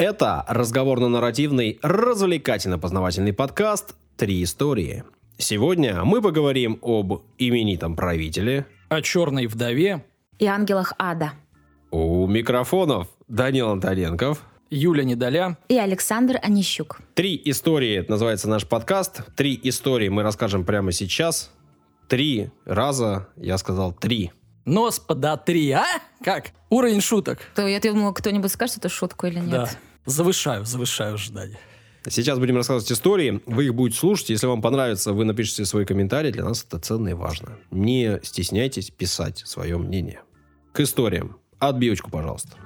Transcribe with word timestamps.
Это 0.00 0.46
разговорно-нарративный, 0.48 1.78
развлекательно-познавательный 1.82 3.34
подкаст 3.34 3.96
«Три 4.16 4.42
истории». 4.42 5.04
Сегодня 5.36 6.04
мы 6.04 6.22
поговорим 6.22 6.78
об 6.80 7.20
именитом 7.36 7.96
правителе, 7.96 8.64
о 8.88 9.02
черной 9.02 9.46
вдове 9.46 10.02
и 10.38 10.46
ангелах 10.46 10.94
ада. 10.98 11.32
У 11.90 12.26
микрофонов 12.26 13.08
Данил 13.28 13.68
Антоненков, 13.68 14.42
Юля 14.70 15.04
Недоля 15.04 15.58
и 15.68 15.76
Александр 15.76 16.38
Онищук. 16.42 17.02
Три 17.12 17.38
истории, 17.44 18.02
называется 18.08 18.48
наш 18.48 18.66
подкаст. 18.66 19.20
Три 19.36 19.60
истории 19.64 20.08
мы 20.08 20.22
расскажем 20.22 20.64
прямо 20.64 20.92
сейчас. 20.92 21.52
Три 22.08 22.48
раза, 22.64 23.28
я 23.36 23.58
сказал 23.58 23.92
три. 23.92 24.32
Нос 24.64 24.98
подотри, 24.98 25.70
а? 25.72 25.84
Как? 26.24 26.52
Уровень 26.70 27.02
шуток. 27.02 27.40
То 27.54 27.66
я 27.66 27.80
думала, 27.80 28.12
кто-нибудь 28.12 28.50
скажет 28.50 28.78
эту 28.78 28.88
шутку 28.88 29.26
или 29.26 29.40
нет. 29.40 29.50
Да. 29.50 29.68
Завышаю, 30.10 30.64
завышаю 30.64 31.14
ожидания. 31.14 31.58
Сейчас 32.08 32.38
будем 32.38 32.56
рассказывать 32.56 32.90
истории, 32.90 33.40
вы 33.46 33.66
их 33.66 33.74
будете 33.74 33.98
слушать. 33.98 34.30
Если 34.30 34.46
вам 34.46 34.62
понравится, 34.62 35.12
вы 35.12 35.24
напишите 35.24 35.64
свой 35.64 35.84
комментарий. 35.84 36.32
Для 36.32 36.44
нас 36.44 36.64
это 36.64 36.78
ценно 36.78 37.08
и 37.08 37.12
важно. 37.12 37.58
Не 37.70 38.18
стесняйтесь 38.22 38.90
писать 38.90 39.42
свое 39.46 39.78
мнение. 39.78 40.20
К 40.72 40.80
историям. 40.80 41.36
Отбивочку, 41.58 42.10
пожалуйста. 42.10 42.56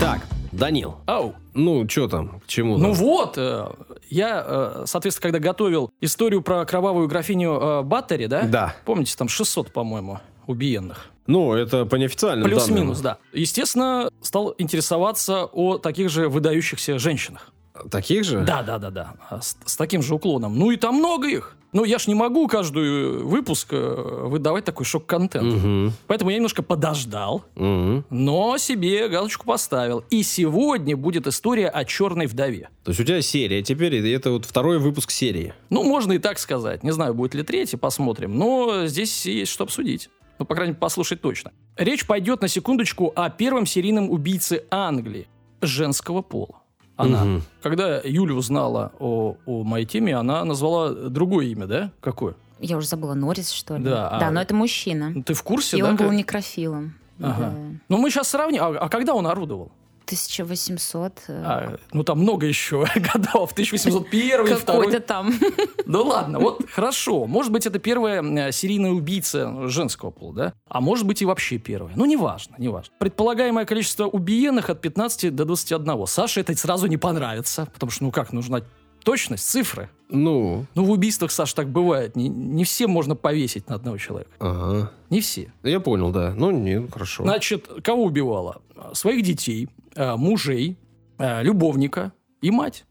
Так, 0.00 0.26
Данил. 0.52 0.96
Ау. 1.06 1.34
Ну, 1.54 1.88
что 1.88 2.08
там, 2.08 2.40
к 2.40 2.46
чему? 2.48 2.76
Ну 2.76 2.92
вот, 2.92 3.38
э, 3.38 3.66
я, 4.10 4.44
э, 4.46 4.82
соответственно, 4.86 5.22
когда 5.22 5.38
готовил 5.38 5.90
историю 6.00 6.42
про 6.42 6.66
кровавую 6.66 7.08
графиню 7.08 7.52
э, 7.52 7.82
Баттери, 7.82 8.26
да? 8.26 8.42
Да. 8.42 8.76
Помните, 8.84 9.14
там 9.16 9.28
600, 9.28 9.72
по-моему, 9.72 10.20
убиенных. 10.46 11.06
Ну, 11.26 11.54
это 11.54 11.86
по 11.86 11.96
неофициальным 11.96 12.48
Плюс-минус, 12.48 13.00
да. 13.00 13.18
Естественно, 13.32 14.10
стал 14.20 14.54
интересоваться 14.58 15.44
о 15.46 15.78
таких 15.78 16.08
же 16.08 16.28
выдающихся 16.28 16.98
женщинах. 16.98 17.52
Таких 17.90 18.24
же? 18.24 18.40
Да, 18.40 18.62
да, 18.62 18.78
да, 18.78 18.90
да. 18.90 19.14
А 19.28 19.40
с, 19.40 19.56
с 19.64 19.76
таким 19.76 20.02
же 20.02 20.14
уклоном. 20.14 20.58
Ну 20.58 20.70
и 20.70 20.76
там 20.76 20.94
много 20.96 21.28
их. 21.28 21.56
Ну, 21.72 21.84
я 21.84 21.98
ж 21.98 22.06
не 22.06 22.14
могу 22.14 22.48
каждый 22.48 23.18
выпуск 23.18 23.68
э, 23.72 24.24
выдавать 24.28 24.64
такой 24.64 24.86
шок-контент. 24.86 25.52
Угу. 25.52 25.92
Поэтому 26.06 26.30
я 26.30 26.36
немножко 26.36 26.62
подождал, 26.62 27.44
Угу. 27.54 28.04
но 28.08 28.56
себе 28.56 29.08
галочку 29.08 29.44
поставил. 29.44 30.02
И 30.08 30.22
сегодня 30.22 30.96
будет 30.96 31.26
история 31.26 31.68
о 31.68 31.84
черной 31.84 32.26
вдове. 32.28 32.70
То 32.82 32.92
есть 32.92 33.00
у 33.00 33.04
тебя 33.04 33.20
серия 33.20 33.62
теперь, 33.62 33.96
и 33.96 34.10
это 34.10 34.30
вот 34.30 34.46
второй 34.46 34.78
выпуск 34.78 35.10
серии. 35.10 35.52
Ну, 35.68 35.82
можно 35.82 36.14
и 36.14 36.18
так 36.18 36.38
сказать. 36.38 36.82
Не 36.82 36.92
знаю, 36.92 37.12
будет 37.12 37.34
ли 37.34 37.42
третий, 37.42 37.76
посмотрим. 37.76 38.38
Но 38.38 38.86
здесь 38.86 39.26
есть 39.26 39.52
что 39.52 39.64
обсудить. 39.64 40.08
Ну, 40.38 40.44
по 40.44 40.54
крайней 40.54 40.70
мере, 40.72 40.80
послушать 40.80 41.20
точно. 41.20 41.52
Речь 41.76 42.06
пойдет 42.06 42.42
на 42.42 42.48
секундочку 42.48 43.12
о 43.14 43.30
первом 43.30 43.66
серийном 43.66 44.10
убийце 44.10 44.64
Англии 44.70 45.28
женского 45.62 46.22
пола. 46.22 46.56
Она. 46.96 47.24
Мгм. 47.24 47.42
Когда 47.62 48.00
Юля 48.04 48.34
узнала 48.34 48.92
о, 48.98 49.36
о 49.46 49.64
моей 49.64 49.84
теме, 49.86 50.14
она 50.16 50.44
назвала 50.44 50.90
другое 50.90 51.46
имя, 51.46 51.66
да? 51.66 51.90
Какое? 52.00 52.34
Я 52.58 52.78
уже 52.78 52.86
забыла, 52.86 53.12
Норрис, 53.14 53.50
что 53.50 53.76
ли? 53.76 53.84
Да, 53.84 54.08
а- 54.08 54.20
Да, 54.20 54.30
но 54.30 54.40
это 54.40 54.54
мужчина. 54.54 55.12
Ты 55.22 55.34
в 55.34 55.42
курсе, 55.42 55.76
И 55.76 55.82
да? 55.82 55.88
он 55.90 55.96
был 55.96 56.06
как- 56.06 56.14
некрофилом. 56.14 56.94
Ага. 57.20 57.50
Да. 57.50 57.52
Ну, 57.88 57.96
мы 57.98 58.10
сейчас 58.10 58.28
сравним. 58.28 58.62
А, 58.62 58.68
а 58.78 58.88
когда 58.88 59.14
он 59.14 59.26
орудовал? 59.26 59.72
1800. 60.06 61.12
э, 61.28 61.42
А, 61.44 61.76
ну, 61.92 62.02
там 62.04 62.20
много 62.20 62.46
еще 62.46 62.86
годов. 63.12 63.52
1801, 63.52 64.30
Какой-то 64.38 64.56
второй. 64.60 65.00
там. 65.00 65.34
Ну 65.86 66.02
ладно, 66.02 66.40
вот 66.40 66.68
хорошо. 66.70 67.26
Может 67.26 67.52
быть, 67.52 67.64
это 67.66 67.78
первая 67.78 68.50
серийная 68.50 68.90
убийца 68.90 69.68
женского 69.68 70.10
пола, 70.10 70.34
да? 70.34 70.52
А 70.68 70.80
может 70.80 71.06
быть 71.06 71.22
и 71.22 71.24
вообще 71.24 71.58
первая. 71.58 71.92
Ну, 71.96 72.06
неважно, 72.06 72.56
неважно. 72.58 72.92
Предполагаемое 72.98 73.64
количество 73.66 74.06
убиенных 74.06 74.68
от 74.70 74.80
15 74.80 75.34
до 75.34 75.44
21. 75.44 76.06
Саше 76.06 76.40
это 76.40 76.56
сразу 76.56 76.86
не 76.88 76.96
понравится, 76.96 77.68
потому 77.72 77.90
что, 77.92 78.04
ну 78.04 78.10
как, 78.10 78.32
нужна 78.32 78.62
точность, 79.06 79.48
цифры. 79.48 79.88
Ну, 80.08 80.66
Ну, 80.74 80.84
в 80.84 80.90
убийствах, 80.90 81.30
Саш, 81.30 81.52
так 81.54 81.68
бывает. 81.68 82.16
Не, 82.16 82.28
не 82.28 82.64
все 82.64 82.88
можно 82.88 83.14
повесить 83.14 83.68
на 83.68 83.76
одного 83.76 83.98
человека. 83.98 84.30
ага. 84.40 84.90
Не 85.10 85.20
все. 85.20 85.52
Я 85.62 85.78
понял, 85.78 86.10
да. 86.10 86.34
Ну, 86.36 86.50
не, 86.50 86.88
хорошо. 86.88 87.22
Значит, 87.22 87.68
кого 87.84 88.04
убивала? 88.04 88.60
Своих 88.92 89.22
детей, 89.24 89.68
э, 89.94 90.16
мужей, 90.16 90.76
э, 91.18 91.44
любовника 91.44 92.12
и 92.42 92.50
мать. 92.50 92.84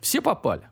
Все 0.00 0.20
попали. 0.20 0.68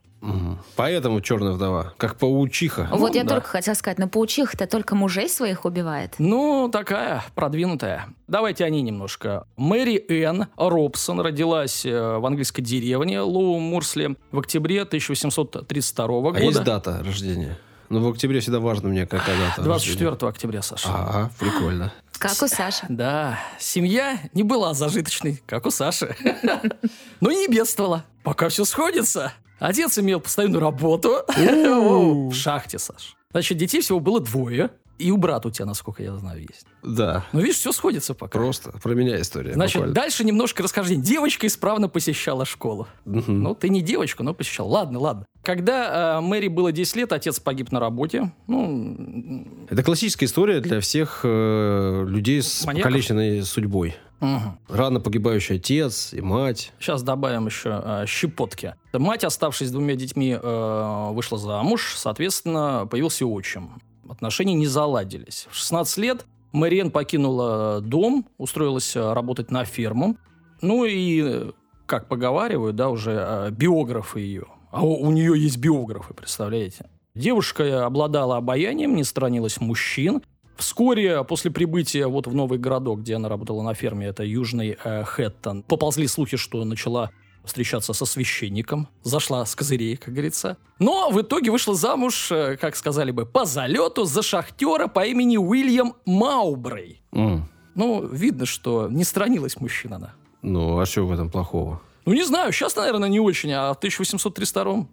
Поэтому 0.76 1.20
черная 1.20 1.53
вдова, 1.53 1.94
как 1.97 2.16
паучиха. 2.16 2.88
Вот 2.92 3.14
я 3.14 3.25
да. 3.25 3.36
только 3.36 3.48
хотела 3.48 3.75
сказать, 3.75 3.98
но 3.98 4.08
паучиха-то 4.08 4.66
только 4.66 4.94
мужей 4.94 5.28
своих 5.28 5.64
убивает. 5.64 6.14
Ну, 6.19 6.69
такая 6.70 7.25
продвинутая. 7.34 8.06
Давайте 8.28 8.64
они 8.64 8.82
немножко. 8.82 9.47
Мэри 9.56 10.04
Энн 10.09 10.47
Робсон 10.56 11.20
родилась 11.20 11.84
э, 11.86 12.19
в 12.19 12.26
английской 12.26 12.62
деревне 12.62 13.20
Лоу 13.20 13.59
Мурсли 13.59 14.16
в 14.30 14.38
октябре 14.38 14.82
1832 14.82 16.04
А 16.04 16.09
года. 16.09 16.38
есть 16.41 16.62
дата 16.62 17.03
рождения? 17.04 17.59
Ну, 17.88 18.00
в 18.00 18.09
октябре 18.12 18.38
всегда 18.41 18.60
важно 18.60 18.88
мне, 18.88 19.04
какая 19.06 19.36
дата 19.36 19.62
24 19.62 20.10
рождения. 20.10 20.30
октября, 20.30 20.62
Саша. 20.62 20.88
Ага, 20.88 21.30
прикольно. 21.41 21.92
Как 22.20 22.41
у 22.42 22.47
Саши. 22.47 22.84
Да, 22.88 23.38
семья 23.59 24.19
не 24.34 24.42
была 24.42 24.75
зажиточной, 24.75 25.42
как 25.47 25.66
у 25.66 25.70
Саши. 25.70 26.14
Но 27.20 27.30
и 27.30 27.34
не 27.36 27.48
бедствовала. 27.48 28.04
Пока 28.22 28.48
все 28.50 28.64
сходится. 28.64 29.32
Отец 29.60 29.98
имел 29.98 30.21
постоянную 30.21 30.60
работу. 30.60 31.19
В 31.37 32.32
шахте, 32.34 32.78
Саш. 32.78 33.15
Значит, 33.31 33.59
детей 33.59 33.81
всего 33.81 34.00
было 34.00 34.21
двое. 34.21 34.71
И 34.98 35.10
у 35.10 35.16
брата 35.16 35.48
у 35.48 35.50
тебя, 35.50 35.65
насколько 35.65 36.03
я 36.03 36.15
знаю, 36.16 36.41
есть. 36.43 36.66
Да, 36.82 37.25
Ну, 37.32 37.41
видишь, 37.41 37.56
все 37.56 37.72
сходится 37.72 38.12
пока. 38.12 38.38
просто 38.38 38.71
про 38.82 38.93
меня 38.94 39.19
история. 39.19 39.54
Значит, 39.54 39.76
буквально. 39.76 39.94
дальше 39.94 40.25
немножко 40.25 40.62
расхождение. 40.62 41.03
Девочка 41.03 41.47
исправно 41.47 41.88
посещала 41.88 42.44
школу. 42.44 42.87
Ну, 43.06 43.54
ты 43.54 43.71
не 43.71 43.81
девочка, 43.81 44.22
но 44.22 44.34
посещал. 44.34 44.69
Ладно, 44.69 44.98
ладно. 44.98 45.25
Когда 45.43 46.19
э, 46.19 46.21
Мэри 46.21 46.48
было 46.48 46.71
10 46.71 46.97
лет, 46.97 47.12
отец 47.15 47.41
погиб 47.41 47.72
на 47.72 47.81
работе. 47.81 48.31
Ну, 48.47 49.47
Это 49.71 49.82
классическая 49.82 50.27
история 50.27 50.60
для 50.60 50.81
всех 50.81 51.21
э, 51.25 52.04
людей 52.06 52.42
с 52.42 52.66
Маньяков? 52.66 52.91
покалеченной 52.91 53.42
судьбой. 53.42 53.97
Мгм. 54.20 54.58
Рано 54.69 55.00
погибающий 55.00 55.56
отец 55.56 56.12
и 56.12 56.20
мать. 56.20 56.72
Сейчас 56.78 57.03
добавим 57.03 57.47
еще 57.47 57.82
э, 57.84 58.04
щепотки. 58.06 58.75
Мать, 58.92 59.25
оставшись 59.25 59.69
с 59.69 59.72
двумя 59.72 59.94
детьми, 59.94 60.38
э, 60.41 61.08
вышла 61.10 61.38
замуж. 61.38 61.94
Соответственно, 61.97 62.86
появился 62.91 63.26
отчим. 63.26 63.80
Отношения 64.09 64.54
не 64.54 64.66
заладились. 64.66 65.47
В 65.50 65.56
16 65.56 65.98
лет 65.98 66.26
Мэриэн 66.53 66.91
покинула 66.91 67.80
дом, 67.80 68.26
устроилась 68.38 68.97
э, 68.97 69.12
работать 69.12 69.50
на 69.50 69.64
ферму. 69.64 70.16
Ну 70.62 70.84
и, 70.84 71.53
как 71.86 72.09
поговаривают, 72.09 72.76
да, 72.76 72.91
уже 72.91 73.12
э, 73.12 73.50
биографы 73.50 74.20
ее. 74.20 74.47
А 74.70 74.84
у, 74.84 74.94
у 74.94 75.10
нее 75.10 75.41
есть 75.41 75.59
биографы, 75.59 76.14
представляете? 76.14 76.88
Девушка 77.14 77.86
обладала 77.86 78.36
обаянием, 78.36 78.94
не 78.94 79.04
сторонилась 79.04 79.60
мужчин. 79.60 80.22
Вскоре 80.60 81.25
после 81.25 81.50
прибытия 81.50 82.06
вот 82.06 82.26
в 82.26 82.34
новый 82.34 82.59
городок, 82.59 83.00
где 83.00 83.16
она 83.16 83.31
работала 83.31 83.62
на 83.62 83.72
ферме, 83.72 84.09
это 84.09 84.25
Южный 84.25 84.76
э, 84.84 85.04
Хэттон, 85.04 85.62
поползли 85.62 86.06
слухи, 86.06 86.37
что 86.37 86.62
начала 86.65 87.10
встречаться 87.44 87.94
со 87.94 88.04
священником, 88.04 88.87
зашла 89.03 89.47
с 89.47 89.56
козырей, 89.56 89.97
как 89.97 90.12
говорится. 90.12 90.59
Но 90.78 91.09
в 91.09 91.19
итоге 91.19 91.50
вышла 91.50 91.75
замуж, 91.75 92.31
э, 92.31 92.59
как 92.60 92.76
сказали 92.76 93.10
бы, 93.10 93.25
по 93.25 93.47
залету 93.47 94.04
за 94.04 94.21
шахтера 94.22 94.87
по 94.87 95.06
имени 95.06 95.38
Уильям 95.38 95.94
Маубрей. 96.04 97.03
М. 97.12 97.48
Ну, 97.75 98.06
видно, 98.06 98.44
что 98.44 98.88
не 98.91 99.04
сторонилась 99.04 99.59
мужчин 99.59 99.94
она. 99.94 100.12
Ну, 100.42 100.78
а 100.78 100.84
что 100.84 101.06
в 101.06 101.12
этом 101.12 101.31
плохого? 101.31 101.81
Ну, 102.04 102.12
не 102.12 102.22
знаю, 102.22 102.53
сейчас, 102.53 102.77
наверное, 102.77 103.09
не 103.09 103.19
очень, 103.19 103.50
а 103.53 103.72
в 103.72 103.78
1832 103.78 104.87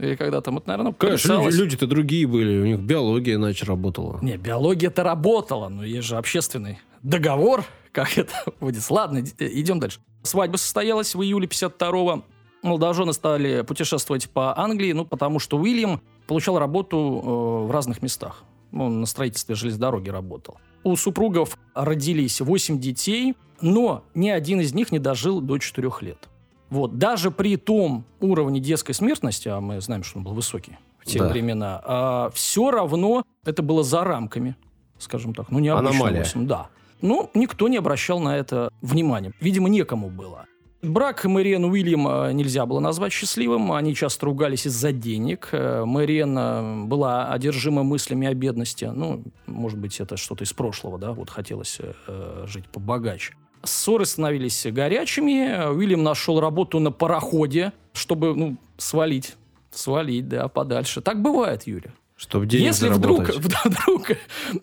или 0.00 0.14
когда 0.16 0.40
там, 0.40 0.58
это, 0.58 0.68
наверное, 0.68 0.92
Конечно, 0.92 1.42
люди- 1.44 1.56
люди-то 1.56 1.86
другие 1.86 2.26
были, 2.26 2.60
у 2.60 2.64
них 2.64 2.80
биология 2.80 3.34
иначе 3.34 3.66
работала. 3.66 4.18
Не, 4.22 4.36
биология-то 4.36 5.02
работала, 5.02 5.68
но 5.68 5.84
есть 5.84 6.08
же 6.08 6.16
общественный 6.16 6.78
договор, 7.02 7.64
как 7.92 8.16
это 8.18 8.32
будет. 8.60 8.88
Ладно, 8.90 9.22
идем 9.38 9.78
дальше. 9.78 10.00
Свадьба 10.22 10.56
состоялась 10.56 11.14
в 11.14 11.22
июле 11.22 11.46
52-го. 11.46 12.24
Молодожены 12.62 13.12
стали 13.12 13.62
путешествовать 13.62 14.28
по 14.30 14.58
Англии, 14.58 14.92
ну, 14.92 15.04
потому 15.06 15.38
что 15.38 15.56
Уильям 15.58 16.00
получал 16.26 16.58
работу 16.58 16.96
э, 16.96 17.66
в 17.66 17.70
разных 17.70 18.02
местах. 18.02 18.44
Он 18.72 19.00
на 19.00 19.06
строительстве 19.06 19.54
железной 19.54 19.80
дороги 19.80 20.10
работал. 20.10 20.58
У 20.82 20.94
супругов 20.96 21.58
родились 21.74 22.40
8 22.40 22.78
детей, 22.78 23.34
но 23.60 24.04
ни 24.14 24.28
один 24.30 24.60
из 24.60 24.72
них 24.74 24.92
не 24.92 24.98
дожил 24.98 25.40
до 25.40 25.58
4 25.58 25.90
лет. 26.02 26.28
Вот. 26.70 26.98
Даже 26.98 27.30
при 27.30 27.56
том 27.56 28.04
уровне 28.20 28.60
детской 28.60 28.92
смертности, 28.92 29.48
а 29.48 29.60
мы 29.60 29.80
знаем, 29.80 30.02
что 30.02 30.18
он 30.18 30.24
был 30.24 30.32
высокий 30.32 30.78
в 31.00 31.04
те 31.04 31.18
Да. 31.18 31.28
времена, 31.28 32.30
все 32.34 32.70
равно 32.70 33.24
это 33.44 33.62
было 33.62 33.82
за 33.82 34.04
рамками, 34.04 34.54
скажем 34.98 35.34
так. 35.34 35.50
Ну, 35.50 35.58
необычно 35.58 35.90
Аномалия. 35.90 36.20
8, 36.20 36.46
да. 36.46 36.68
Но 37.02 37.30
никто 37.34 37.68
не 37.68 37.78
обращал 37.78 38.20
на 38.20 38.36
это 38.36 38.70
внимания. 38.82 39.32
Видимо, 39.40 39.68
некому 39.68 40.10
было. 40.10 40.46
Брак 40.82 41.24
Мэриэн 41.26 41.62
Уильям 41.64 42.04
нельзя 42.34 42.64
было 42.64 42.80
назвать 42.80 43.12
счастливым. 43.12 43.72
Они 43.72 43.94
часто 43.94 44.24
ругались 44.26 44.66
из-за 44.66 44.92
денег. 44.92 45.50
Э, 45.52 45.84
Мэриэн 45.84 46.38
э, 46.38 46.84
была 46.86 47.30
одержима 47.30 47.82
мыслями 47.82 48.26
о 48.26 48.32
бедности. 48.32 48.86
Ну, 48.86 49.22
может 49.46 49.78
быть, 49.78 50.00
это 50.00 50.16
что-то 50.16 50.44
из 50.44 50.54
прошлого, 50.54 50.98
да, 50.98 51.12
вот 51.12 51.28
хотелось 51.28 51.78
э, 52.06 52.44
жить 52.46 52.66
побогаче. 52.68 53.34
Ссоры 53.62 54.06
становились 54.06 54.66
горячими. 54.66 55.70
Уильям 55.70 56.02
нашел 56.02 56.40
работу 56.40 56.78
на 56.78 56.90
пароходе, 56.90 57.72
чтобы 57.92 58.34
ну, 58.34 58.56
свалить. 58.78 59.36
Свалить, 59.70 60.28
да, 60.28 60.48
подальше. 60.48 61.00
Так 61.00 61.22
бывает, 61.22 61.66
Юля. 61.66 61.92
Чтобы 62.16 62.46
денег 62.46 62.66
Если 62.66 62.88
вдруг, 62.88 63.26
заработать. 63.26 63.64
вдруг 63.64 64.10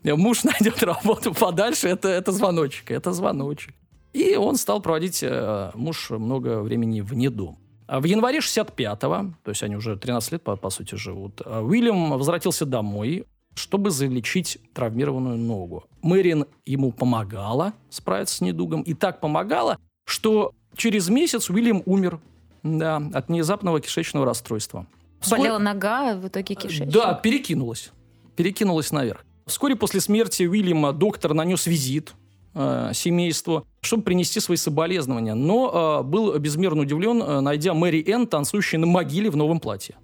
муж 0.04 0.44
найдет 0.44 0.84
работу 0.84 1.34
подальше, 1.34 1.88
это, 1.88 2.08
это 2.08 2.32
звоночек, 2.32 2.92
это 2.92 3.14
звоночек. 3.14 3.74
И 4.14 4.36
он 4.36 4.58
стал 4.58 4.80
проводить, 4.80 5.24
э, 5.24 5.72
муж, 5.74 6.10
много 6.12 6.62
времени 6.62 7.02
вне 7.02 7.30
дома. 7.30 7.58
А 7.88 8.00
В 8.00 8.04
январе 8.04 8.40
65-го, 8.40 9.34
то 9.44 9.50
есть 9.50 9.64
они 9.64 9.76
уже 9.76 9.96
13 9.96 10.34
лет, 10.34 10.44
по, 10.44 10.56
по 10.56 10.70
сути, 10.70 10.96
живут, 10.96 11.42
э, 11.44 11.60
Уильям 11.62 12.12
возвратился 12.12 12.66
домой, 12.66 13.26
чтобы 13.58 13.90
залечить 13.92 14.60
травмированную 14.74 15.38
ногу. 15.38 15.84
Мэрин 16.02 16.46
ему 16.66 16.92
помогала 16.92 17.74
справиться 17.90 18.36
с 18.36 18.42
недугом, 18.42 18.82
и 18.84 18.94
так 18.94 19.20
помогала, 19.20 19.78
что 20.06 20.54
через 20.76 21.10
месяц 21.10 21.50
Уильям 21.50 21.82
умер 21.86 22.20
да, 22.64 23.02
от 23.14 23.28
внезапного 23.30 23.80
кишечного 23.82 24.26
расстройства. 24.26 24.86
Вскоре- 25.20 25.42
Болела 25.42 25.58
нога, 25.58 26.12
а 26.12 26.16
в 26.16 26.28
итоге 26.28 26.56
кишечник. 26.56 26.90
да, 26.90 27.14
перекинулась. 27.16 27.92
Перекинулась 28.36 28.92
наверх. 28.92 29.26
Вскоре 29.48 29.76
после 29.76 30.02
смерти 30.02 30.44
Уильяма 30.44 30.94
доктор 30.94 31.34
нанес 31.34 31.66
визит 31.66 32.14
э, 32.54 32.92
семейству, 32.94 33.66
чтобы 33.82 34.04
принести 34.04 34.40
свои 34.40 34.58
соболезнования. 34.58 35.34
Но 35.34 36.02
э, 36.02 36.04
был 36.04 36.38
безмерно 36.38 36.82
удивлен, 36.82 37.22
э, 37.24 37.40
найдя 37.40 37.74
Мэри 37.74 38.04
Энн, 38.08 38.28
танцующей 38.28 38.78
на 38.78 38.86
могиле 38.86 39.30
в 39.30 39.36
новом 39.36 39.60
платье. 39.60 39.96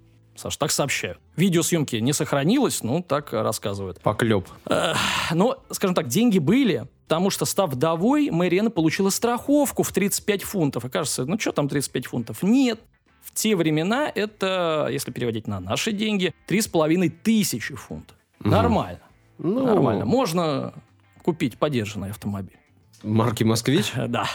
Саш, 0.44 0.58
так 0.58 0.70
сообщают. 0.72 1.18
Видеосъемки 1.36 1.96
не 1.96 2.12
сохранилось, 2.12 2.82
ну, 2.82 3.02
так 3.02 3.32
рассказывают. 3.32 3.98
Поклеп. 4.02 4.46
Но, 5.32 5.64
скажем 5.70 5.94
так, 5.94 6.08
деньги 6.08 6.38
были, 6.38 6.86
потому 7.08 7.30
что, 7.30 7.46
став 7.46 7.70
вдовой, 7.70 8.28
Мэри 8.30 8.58
Энн 8.58 8.70
получила 8.70 9.08
страховку 9.08 9.82
в 9.82 9.90
35 9.90 10.42
фунтов. 10.42 10.84
И 10.84 10.90
кажется, 10.90 11.24
ну, 11.24 11.38
что 11.38 11.52
там 11.52 11.66
35 11.66 12.06
фунтов? 12.06 12.42
Нет. 12.42 12.78
В 13.22 13.32
те 13.32 13.56
времена 13.56 14.12
это, 14.14 14.88
если 14.90 15.12
переводить 15.12 15.46
на 15.46 15.60
наши 15.60 15.92
деньги, 15.92 16.34
3,5 16.46 17.08
тысячи 17.22 17.74
фунтов. 17.74 18.14
Нормально. 18.40 19.00
Ну, 19.38 19.64
Нормально. 19.64 20.04
Можно 20.04 20.74
купить 21.22 21.56
подержанный 21.56 22.10
автомобиль. 22.10 22.58
Марки 23.02 23.44
«Москвич». 23.44 23.92
Да. 24.08 24.26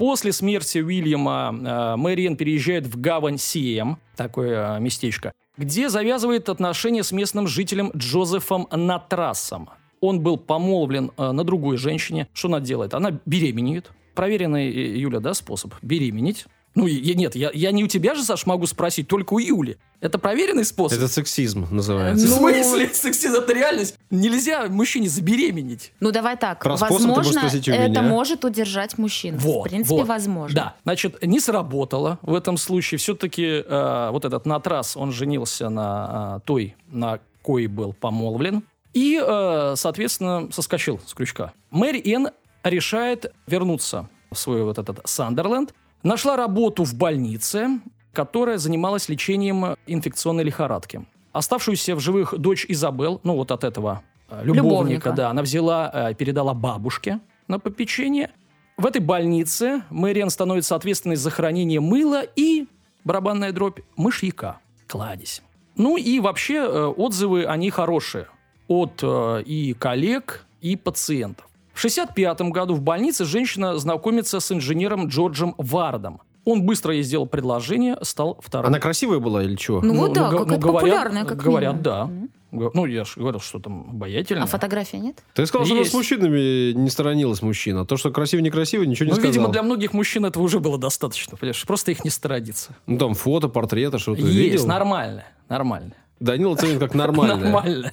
После 0.00 0.32
смерти 0.32 0.78
Уильяма 0.78 1.52
э, 1.52 1.96
Мэриэн 1.96 2.38
переезжает 2.38 2.86
в 2.86 2.98
гавань 2.98 3.36
Сием, 3.36 3.98
такое 4.16 4.78
э, 4.78 4.80
местечко, 4.80 5.34
где 5.60 5.90
завязывает 5.90 6.48
отношения 6.48 7.02
с 7.02 7.12
местным 7.12 7.46
жителем 7.46 7.92
Джозефом 7.94 8.66
Натрасом. 8.70 9.68
Он 10.00 10.20
был 10.20 10.38
помолвлен 10.38 11.12
э, 11.18 11.32
на 11.32 11.44
другой 11.44 11.76
женщине. 11.76 12.28
Что 12.32 12.48
она 12.48 12.60
делает? 12.60 12.94
Она 12.94 13.20
беременеет. 13.26 13.90
Проверенный, 14.14 14.70
э, 14.70 14.96
Юля, 14.96 15.20
да, 15.20 15.34
способ? 15.34 15.74
Беременеть. 15.82 16.46
Ну, 16.74 16.86
и 16.86 17.14
нет, 17.14 17.34
я, 17.34 17.50
я 17.52 17.72
не 17.72 17.82
у 17.82 17.88
тебя 17.88 18.14
же, 18.14 18.22
Саш, 18.22 18.46
могу 18.46 18.66
спросить, 18.66 19.08
только 19.08 19.34
у 19.34 19.38
Юли. 19.38 19.76
Это 20.00 20.18
проверенный 20.18 20.64
способ? 20.64 20.98
Это 20.98 21.08
сексизм 21.08 21.66
В 21.66 21.72
называется. 21.72 22.26
Ну, 22.28 22.36
смысле? 22.36 22.88
Сексизм 22.92 23.34
это 23.34 23.52
реальность. 23.52 23.96
Нельзя 24.10 24.66
мужчине 24.68 25.08
забеременеть. 25.08 25.92
Ну, 26.00 26.12
давай 26.12 26.36
так. 26.36 26.62
Про 26.62 26.76
способ 26.76 26.98
ты 26.98 27.06
можешь 27.08 27.26
Возможно, 27.26 27.40
спросить 27.48 27.68
у 27.68 27.72
это 27.72 28.02
может 28.02 28.44
удержать 28.44 28.98
мужчин. 28.98 29.36
Вот, 29.36 29.66
В 29.66 29.68
принципе, 29.70 29.96
вот. 29.96 30.08
возможно. 30.08 30.54
Да, 30.54 30.76
значит, 30.84 31.22
не 31.24 31.40
сработало 31.40 32.18
в 32.22 32.34
этом 32.34 32.56
случае. 32.56 32.98
Все-таки 32.98 33.64
э, 33.66 34.10
вот 34.12 34.24
этот 34.24 34.46
Натрас, 34.46 34.96
он 34.96 35.12
женился 35.12 35.68
на 35.68 36.36
э, 36.38 36.40
той, 36.46 36.76
на 36.88 37.18
кой 37.42 37.66
был 37.66 37.92
помолвлен. 37.92 38.62
И, 38.94 39.20
э, 39.22 39.74
соответственно, 39.76 40.48
соскочил 40.52 41.00
с 41.04 41.14
крючка. 41.14 41.52
Мэри 41.70 42.00
Энн 42.12 42.30
решает 42.62 43.32
вернуться 43.46 44.08
в 44.30 44.38
свой 44.38 44.62
вот 44.62 44.78
этот 44.78 45.00
Сандерленд. 45.04 45.74
Нашла 46.02 46.36
работу 46.36 46.84
в 46.84 46.94
больнице, 46.94 47.80
которая 48.12 48.58
занималась 48.58 49.08
лечением 49.08 49.76
инфекционной 49.86 50.44
лихорадки. 50.44 51.04
Оставшуюся 51.32 51.94
в 51.94 52.00
живых 52.00 52.34
дочь 52.38 52.64
Изабел, 52.68 53.20
ну 53.22 53.34
вот 53.34 53.52
от 53.52 53.64
этого 53.64 54.02
э, 54.28 54.40
любовника, 54.42 54.62
Любовника. 54.62 55.12
да, 55.12 55.30
она 55.30 55.42
взяла, 55.42 55.90
э, 55.92 56.14
передала 56.14 56.54
бабушке 56.54 57.20
на 57.48 57.58
попечение. 57.58 58.30
В 58.78 58.86
этой 58.86 59.02
больнице 59.02 59.82
Мэриан 59.90 60.30
становится 60.30 60.74
ответственной 60.74 61.16
за 61.16 61.30
хранение 61.30 61.80
мыла 61.80 62.22
и 62.34 62.66
барабанная 63.04 63.52
дробь 63.52 63.80
мышьяка, 63.96 64.58
кладезь. 64.86 65.42
Ну 65.76 65.98
и 65.98 66.18
вообще 66.18 66.56
э, 66.56 66.86
отзывы, 66.86 67.44
они 67.44 67.70
хорошие 67.70 68.26
от 68.68 69.00
э, 69.02 69.42
и 69.44 69.74
коллег, 69.74 70.46
и 70.62 70.76
пациентов. 70.76 71.46
В 71.72 71.78
1965 71.84 72.40
году 72.52 72.74
в 72.74 72.80
больнице 72.82 73.24
женщина 73.24 73.78
знакомится 73.78 74.40
с 74.40 74.52
инженером 74.52 75.08
Джорджем 75.08 75.54
Вардом. 75.58 76.20
Он 76.44 76.62
быстро 76.62 76.94
ей 76.94 77.02
сделал 77.02 77.26
предложение, 77.26 77.96
стал 78.02 78.38
вторым. 78.42 78.68
Она 78.68 78.78
красивая 78.78 79.18
была 79.18 79.42
или 79.42 79.56
что? 79.56 79.80
Ну, 79.82 79.94
вот 79.94 80.12
да, 80.14 80.30
га- 80.30 80.38
какая-то 80.38 80.56
говорят- 80.60 80.72
популярная, 80.80 81.24
как 81.24 81.38
Говорят, 81.38 81.74
минимум. 81.76 81.82
да. 81.82 82.10
Г- 82.52 82.70
Ну, 82.74 82.86
я 82.86 83.04
же 83.04 83.12
говорил, 83.16 83.40
что 83.40 83.60
там 83.60 83.86
обаятельная. 83.90 84.42
А 84.42 84.46
фотография 84.46 84.98
нет? 84.98 85.22
Ты 85.34 85.46
сказал, 85.46 85.66
что 85.66 85.76
она 85.76 85.84
с 85.84 85.92
мужчинами 85.92 86.72
не 86.72 86.90
сторонилась 86.90 87.42
мужчина. 87.42 87.84
То, 87.86 87.96
что 87.96 88.10
красиво-некрасиво, 88.10 88.82
ничего 88.82 89.04
не 89.04 89.10
Ну, 89.10 89.16
сказал. 89.16 89.30
видимо, 89.30 89.48
для 89.50 89.62
многих 89.62 89.92
мужчин 89.92 90.24
этого 90.24 90.42
уже 90.42 90.58
было 90.58 90.76
достаточно, 90.76 91.36
понимаешь? 91.36 91.62
Просто 91.66 91.92
их 91.92 92.04
не 92.04 92.10
сторониться. 92.10 92.74
Ну, 92.86 92.98
там 92.98 93.14
фото, 93.14 93.48
портреты, 93.48 93.98
что-то 93.98 94.22
Есть, 94.22 94.34
видел? 94.34 94.66
нормально, 94.66 95.24
нормально. 95.48 95.92
Данила 96.20 96.52
оценит 96.54 96.78
как 96.78 96.94
нормально. 96.94 97.36
Нормально. 97.36 97.92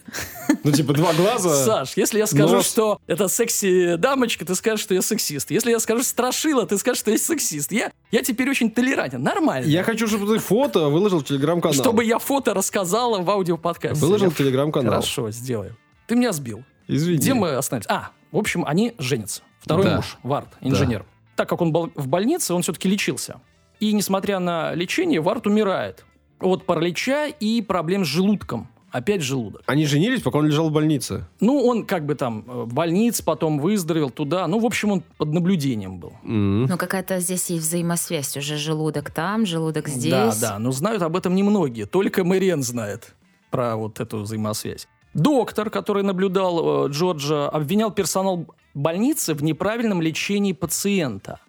Ну, 0.64 0.72
типа, 0.72 0.94
два 0.94 1.14
глаза. 1.14 1.64
Саш, 1.64 1.96
если 1.96 2.20
я 2.20 2.28
скажу, 2.28 2.56
нос. 2.56 2.68
что 2.68 3.00
это 3.08 3.30
секси-дамочка, 3.30 4.46
ты 4.46 4.54
скажешь, 4.54 4.82
что 4.84 4.94
я 4.94 5.02
сексист. 5.02 5.50
Если 5.50 5.72
я 5.72 5.80
скажу 5.80 6.04
страшила, 6.04 6.66
ты 6.66 6.78
скажешь, 6.78 7.00
что 7.00 7.12
я 7.12 7.18
сексист. 7.18 7.72
Я, 7.72 7.92
я 8.12 8.24
теперь 8.24 8.50
очень 8.50 8.70
толерантен. 8.70 9.24
Нормально. 9.24 9.66
Я 9.68 9.84
хочу, 9.84 10.08
чтобы 10.08 10.28
ты 10.28 10.40
фото 10.40 10.90
выложил 10.90 11.20
в 11.20 11.24
телеграм-канал. 11.24 11.74
Чтобы 11.74 12.04
я 12.04 12.20
фото 12.20 12.54
рассказала 12.54 13.22
в 13.22 13.30
аудиоподкасте. 13.30 14.06
Выложил 14.06 14.30
в 14.30 14.36
телеграм-канал. 14.36 14.96
Хорошо, 14.96 15.32
сделаю. 15.32 15.78
Ты 16.08 16.16
меня 16.16 16.34
сбил. 16.34 16.64
Извини. 16.88 17.18
Где 17.20 17.34
мы 17.34 17.52
остановились? 17.52 17.88
А, 17.90 18.10
в 18.32 18.38
общем, 18.38 18.66
они 18.66 18.94
женятся. 18.98 19.42
Второй 19.62 19.86
Да. 19.86 19.96
муж, 19.98 20.18
Вард, 20.24 20.50
инженер. 20.62 21.06
Так 21.38 21.48
как 21.48 21.62
он 21.62 21.72
был 21.72 21.92
в 21.96 22.08
больнице, 22.08 22.54
он 22.54 22.62
все-таки 22.62 22.90
лечился. 22.90 23.40
И 23.80 23.94
несмотря 23.94 24.40
на 24.40 24.74
лечение, 24.74 25.22
Вард 25.22 25.48
умирает 25.48 26.04
от 26.40 26.66
паралича 26.66 27.28
и 27.28 27.62
проблем 27.62 28.06
с 28.06 28.08
желудком. 28.08 28.70
Опять 28.92 29.22
желудок. 29.22 29.64
Они 29.66 29.86
женились, 29.86 30.22
пока 30.22 30.40
он 30.40 30.48
лежал 30.48 30.70
в 30.70 30.72
больнице. 30.72 31.28
Ну, 31.42 31.62
он 31.66 31.86
как 31.86 32.06
бы 32.06 32.16
там 32.16 32.46
э, 32.48 32.64
в 32.64 32.74
больнице, 32.74 33.24
потом 33.24 33.60
выздоровел 33.60 34.10
туда. 34.10 34.48
Ну, 34.48 34.60
в 34.60 34.66
общем, 34.66 34.92
он 34.92 35.04
под 35.18 35.34
наблюдением 35.34 36.00
был. 36.00 36.14
М. 36.24 36.64
Ну, 36.64 36.78
какая-то 36.78 37.20
здесь 37.20 37.50
есть 37.50 37.66
взаимосвязь 37.66 38.38
уже. 38.38 38.56
Желудок 38.58 39.12
там, 39.12 39.46
желудок 39.46 39.90
здесь. 39.90 40.12
Да, 40.12 40.34
да, 40.40 40.60
но 40.60 40.72
знают 40.72 41.02
об 41.02 41.18
этом 41.18 41.36
немногие. 41.36 41.86
Только 41.86 42.24
Мэриэн 42.24 42.64
знает 42.64 43.14
про 43.52 43.76
вот 43.76 44.00
эту 44.00 44.20
взаимосвязь. 44.20 44.88
Доктор, 45.14 45.70
который 45.70 46.04
наблюдал 46.04 46.88
э, 46.88 46.90
Джорджа, 46.90 47.50
обвинял 47.50 47.92
персонал 47.92 48.48
больницы 48.74 49.34
в 49.34 49.44
неправильном 49.44 50.02
лечении 50.02 50.54
пациента. 50.54 51.40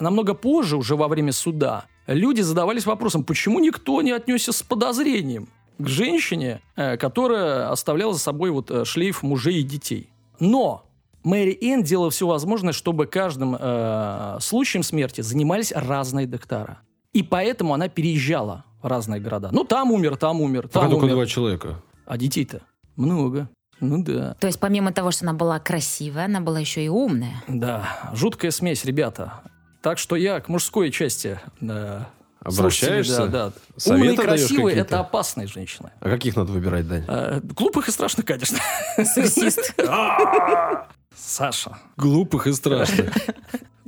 Намного 0.00 0.34
позже, 0.34 0.76
уже 0.76 0.96
во 0.96 1.06
время 1.08 1.32
суда, 1.32 1.86
люди 2.14 2.40
задавались 2.40 2.86
вопросом, 2.86 3.24
почему 3.24 3.60
никто 3.60 4.02
не 4.02 4.10
отнесся 4.10 4.52
с 4.52 4.62
подозрением 4.62 5.48
к 5.78 5.86
женщине, 5.86 6.60
э, 6.76 6.96
которая 6.96 7.70
оставляла 7.70 8.12
за 8.12 8.18
собой 8.18 8.50
вот 8.50 8.70
э, 8.70 8.84
шлейф 8.84 9.22
мужей 9.22 9.60
и 9.60 9.62
детей. 9.62 10.10
Но 10.40 10.84
Мэри 11.22 11.56
Энн 11.60 11.82
делала 11.82 12.10
все 12.10 12.26
возможное, 12.26 12.72
чтобы 12.72 13.06
каждым 13.06 13.56
э, 13.58 14.38
случаем 14.40 14.82
смерти 14.82 15.20
занимались 15.20 15.72
разные 15.72 16.26
доктора. 16.26 16.80
И 17.12 17.22
поэтому 17.22 17.74
она 17.74 17.88
переезжала 17.88 18.64
в 18.82 18.86
разные 18.86 19.20
города. 19.20 19.50
Ну, 19.52 19.64
там 19.64 19.92
умер, 19.92 20.16
там 20.16 20.40
умер, 20.40 20.68
Пока 20.68 20.80
там 20.80 20.90
только 20.90 21.04
умер. 21.04 21.14
два 21.14 21.26
человека. 21.26 21.82
А 22.06 22.16
детей-то 22.16 22.62
много. 22.96 23.48
Ну 23.80 24.02
да. 24.02 24.34
То 24.40 24.46
есть, 24.48 24.58
помимо 24.58 24.92
того, 24.92 25.10
что 25.10 25.24
она 25.24 25.34
была 25.34 25.58
красивая, 25.60 26.24
она 26.24 26.40
была 26.40 26.58
еще 26.58 26.84
и 26.84 26.88
умная. 26.88 27.42
Да, 27.46 28.10
жуткая 28.12 28.50
смесь, 28.50 28.84
ребята. 28.84 29.42
Так 29.80 29.98
что 29.98 30.16
я 30.16 30.40
к 30.40 30.48
мужской 30.48 30.90
части 30.90 31.38
э, 31.60 32.00
Обращаешься? 32.40 33.26
Да, 33.26 33.52
да. 33.84 33.92
Умные, 33.92 34.16
красивые– 34.16 34.76
это 34.78 35.00
опасные 35.00 35.46
женщины. 35.46 35.90
А 36.00 36.08
каких 36.08 36.36
надо 36.36 36.52
выбирать, 36.52 36.88
Дань? 36.88 37.04
Э, 37.06 37.40
глупых 37.42 37.88
и 37.88 37.92
страшных, 37.92 38.26
конечно. 38.26 38.58
Сексист. 38.96 39.74
Саша. 41.16 41.78
Глупых 41.96 42.46
и 42.46 42.52
страшных. 42.52 43.12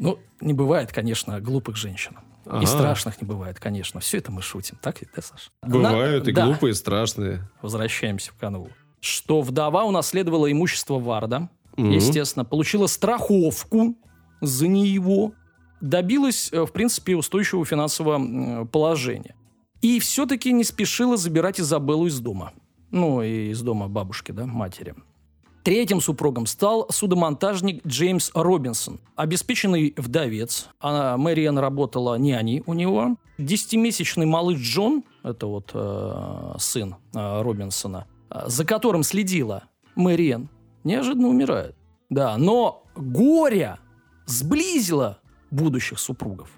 Ну, 0.02 0.18
не 0.40 0.54
бывает, 0.54 0.90
конечно, 0.92 1.42
глупых 1.42 1.76
женщин. 1.76 2.16
Ага. 2.46 2.62
И 2.62 2.66
страшных 2.66 3.20
не 3.20 3.28
бывает, 3.28 3.60
конечно. 3.60 4.00
Все 4.00 4.16
это 4.16 4.32
мы 4.32 4.40
шутим, 4.40 4.78
так 4.80 4.98
ведь, 5.02 5.10
да, 5.14 5.20
Саша? 5.20 5.50
Бывают 5.62 6.26
и 6.26 6.32
да. 6.32 6.46
глупые, 6.46 6.70
и 6.70 6.74
страшные. 6.74 7.46
Возвращаемся 7.60 8.32
в 8.32 8.36
канву. 8.36 8.70
Что 9.00 9.42
вдова 9.42 9.84
унаследовала 9.84 10.50
имущество 10.50 10.98
Варда, 10.98 11.50
естественно, 11.76 12.46
получила 12.46 12.86
страховку 12.86 13.94
за 14.40 14.68
него, 14.68 15.34
добилась, 15.80 16.50
э, 16.52 16.64
в 16.64 16.72
принципе, 16.72 17.16
устойчивого 17.16 17.64
финансового 17.64 18.64
положения. 18.66 19.34
И 19.82 19.98
все-таки 19.98 20.52
не 20.52 20.64
спешила 20.64 21.16
забирать 21.16 21.60
Изабеллу 21.60 22.06
из 22.06 22.20
дома. 22.20 22.52
Ну, 22.90 23.22
и 23.22 23.50
из 23.50 23.62
дома 23.62 23.88
бабушки, 23.88 24.32
да, 24.32 24.46
матери. 24.46 24.94
Третьим 25.62 26.00
супругом 26.00 26.46
стал 26.46 26.86
судомонтажник 26.90 27.86
Джеймс 27.86 28.30
Робинсон, 28.34 28.98
обеспеченный 29.14 29.94
вдовец. 29.96 30.68
А 30.80 31.18
Мэриэн 31.18 31.58
работала 31.58 32.16
няней 32.16 32.62
у 32.66 32.72
него. 32.72 33.16
Десятимесячный 33.36 34.26
малыш 34.26 34.58
Джон, 34.58 35.04
это 35.22 35.46
вот 35.46 35.70
э, 35.74 36.54
сын 36.58 36.96
э, 37.14 37.42
Робинсона, 37.42 38.06
э, 38.30 38.44
за 38.46 38.64
которым 38.64 39.02
следила 39.02 39.64
Мэриэн, 39.96 40.48
неожиданно 40.84 41.28
умирает. 41.28 41.76
Да, 42.08 42.36
но 42.38 42.84
горе 42.96 43.78
сблизило 44.26 45.19
будущих 45.50 45.98
супругов. 45.98 46.50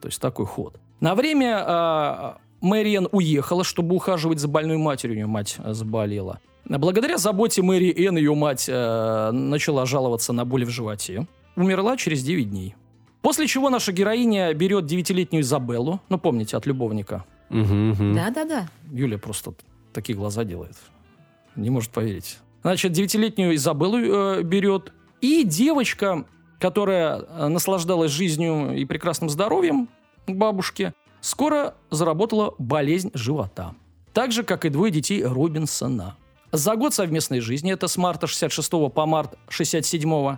То 0.00 0.08
есть 0.08 0.20
такой 0.20 0.46
ход. 0.46 0.78
На 1.00 1.14
время 1.14 1.64
э, 1.66 2.34
Мэриэн 2.60 3.08
уехала, 3.12 3.64
чтобы 3.64 3.96
ухаживать 3.96 4.38
за 4.38 4.48
больной 4.48 4.76
матерью. 4.76 5.14
У 5.14 5.16
нее 5.16 5.26
мать 5.26 5.56
заболела. 5.64 6.40
Благодаря 6.64 7.18
заботе 7.18 7.62
Мэри 7.62 7.92
Энн 8.06 8.16
ее 8.16 8.34
мать 8.34 8.66
э, 8.68 9.30
начала 9.32 9.84
жаловаться 9.84 10.32
на 10.32 10.44
боли 10.44 10.64
в 10.64 10.70
животе. 10.70 11.26
Умерла 11.56 11.96
через 11.96 12.22
9 12.22 12.50
дней. 12.50 12.74
После 13.20 13.46
чего 13.46 13.70
наша 13.70 13.92
героиня 13.92 14.52
берет 14.54 14.86
девятилетнюю 14.86 15.42
Изабеллу, 15.42 16.00
ну, 16.08 16.18
помните, 16.18 16.56
от 16.56 16.66
любовника. 16.66 17.24
Да-да-да. 17.50 18.68
Юля 18.90 19.18
просто 19.18 19.54
такие 19.92 20.16
глаза 20.16 20.44
делает. 20.44 20.76
Не 21.54 21.70
может 21.70 21.90
поверить. 21.90 22.38
Значит, 22.62 22.92
девятилетнюю 22.92 23.54
Изабеллу 23.56 23.98
э, 23.98 24.42
берет. 24.42 24.92
И 25.20 25.44
девочка, 25.44 26.24
которая 26.62 27.18
э, 27.18 27.48
наслаждалась 27.48 28.12
жизнью 28.12 28.76
и 28.76 28.84
прекрасным 28.84 29.28
здоровьем 29.28 29.88
бабушки, 30.28 30.92
скоро 31.20 31.74
заработала 31.90 32.54
болезнь 32.56 33.10
живота. 33.14 33.74
Так 34.12 34.30
же, 34.30 34.44
как 34.44 34.64
и 34.64 34.68
двое 34.68 34.92
детей 34.92 35.24
Робинсона. 35.24 36.16
За 36.52 36.76
год 36.76 36.94
совместной 36.94 37.40
жизни, 37.40 37.72
это 37.72 37.88
с 37.88 37.96
марта 37.96 38.28
66 38.28 38.70
по 38.94 39.06
март 39.06 39.34
67 39.48 40.36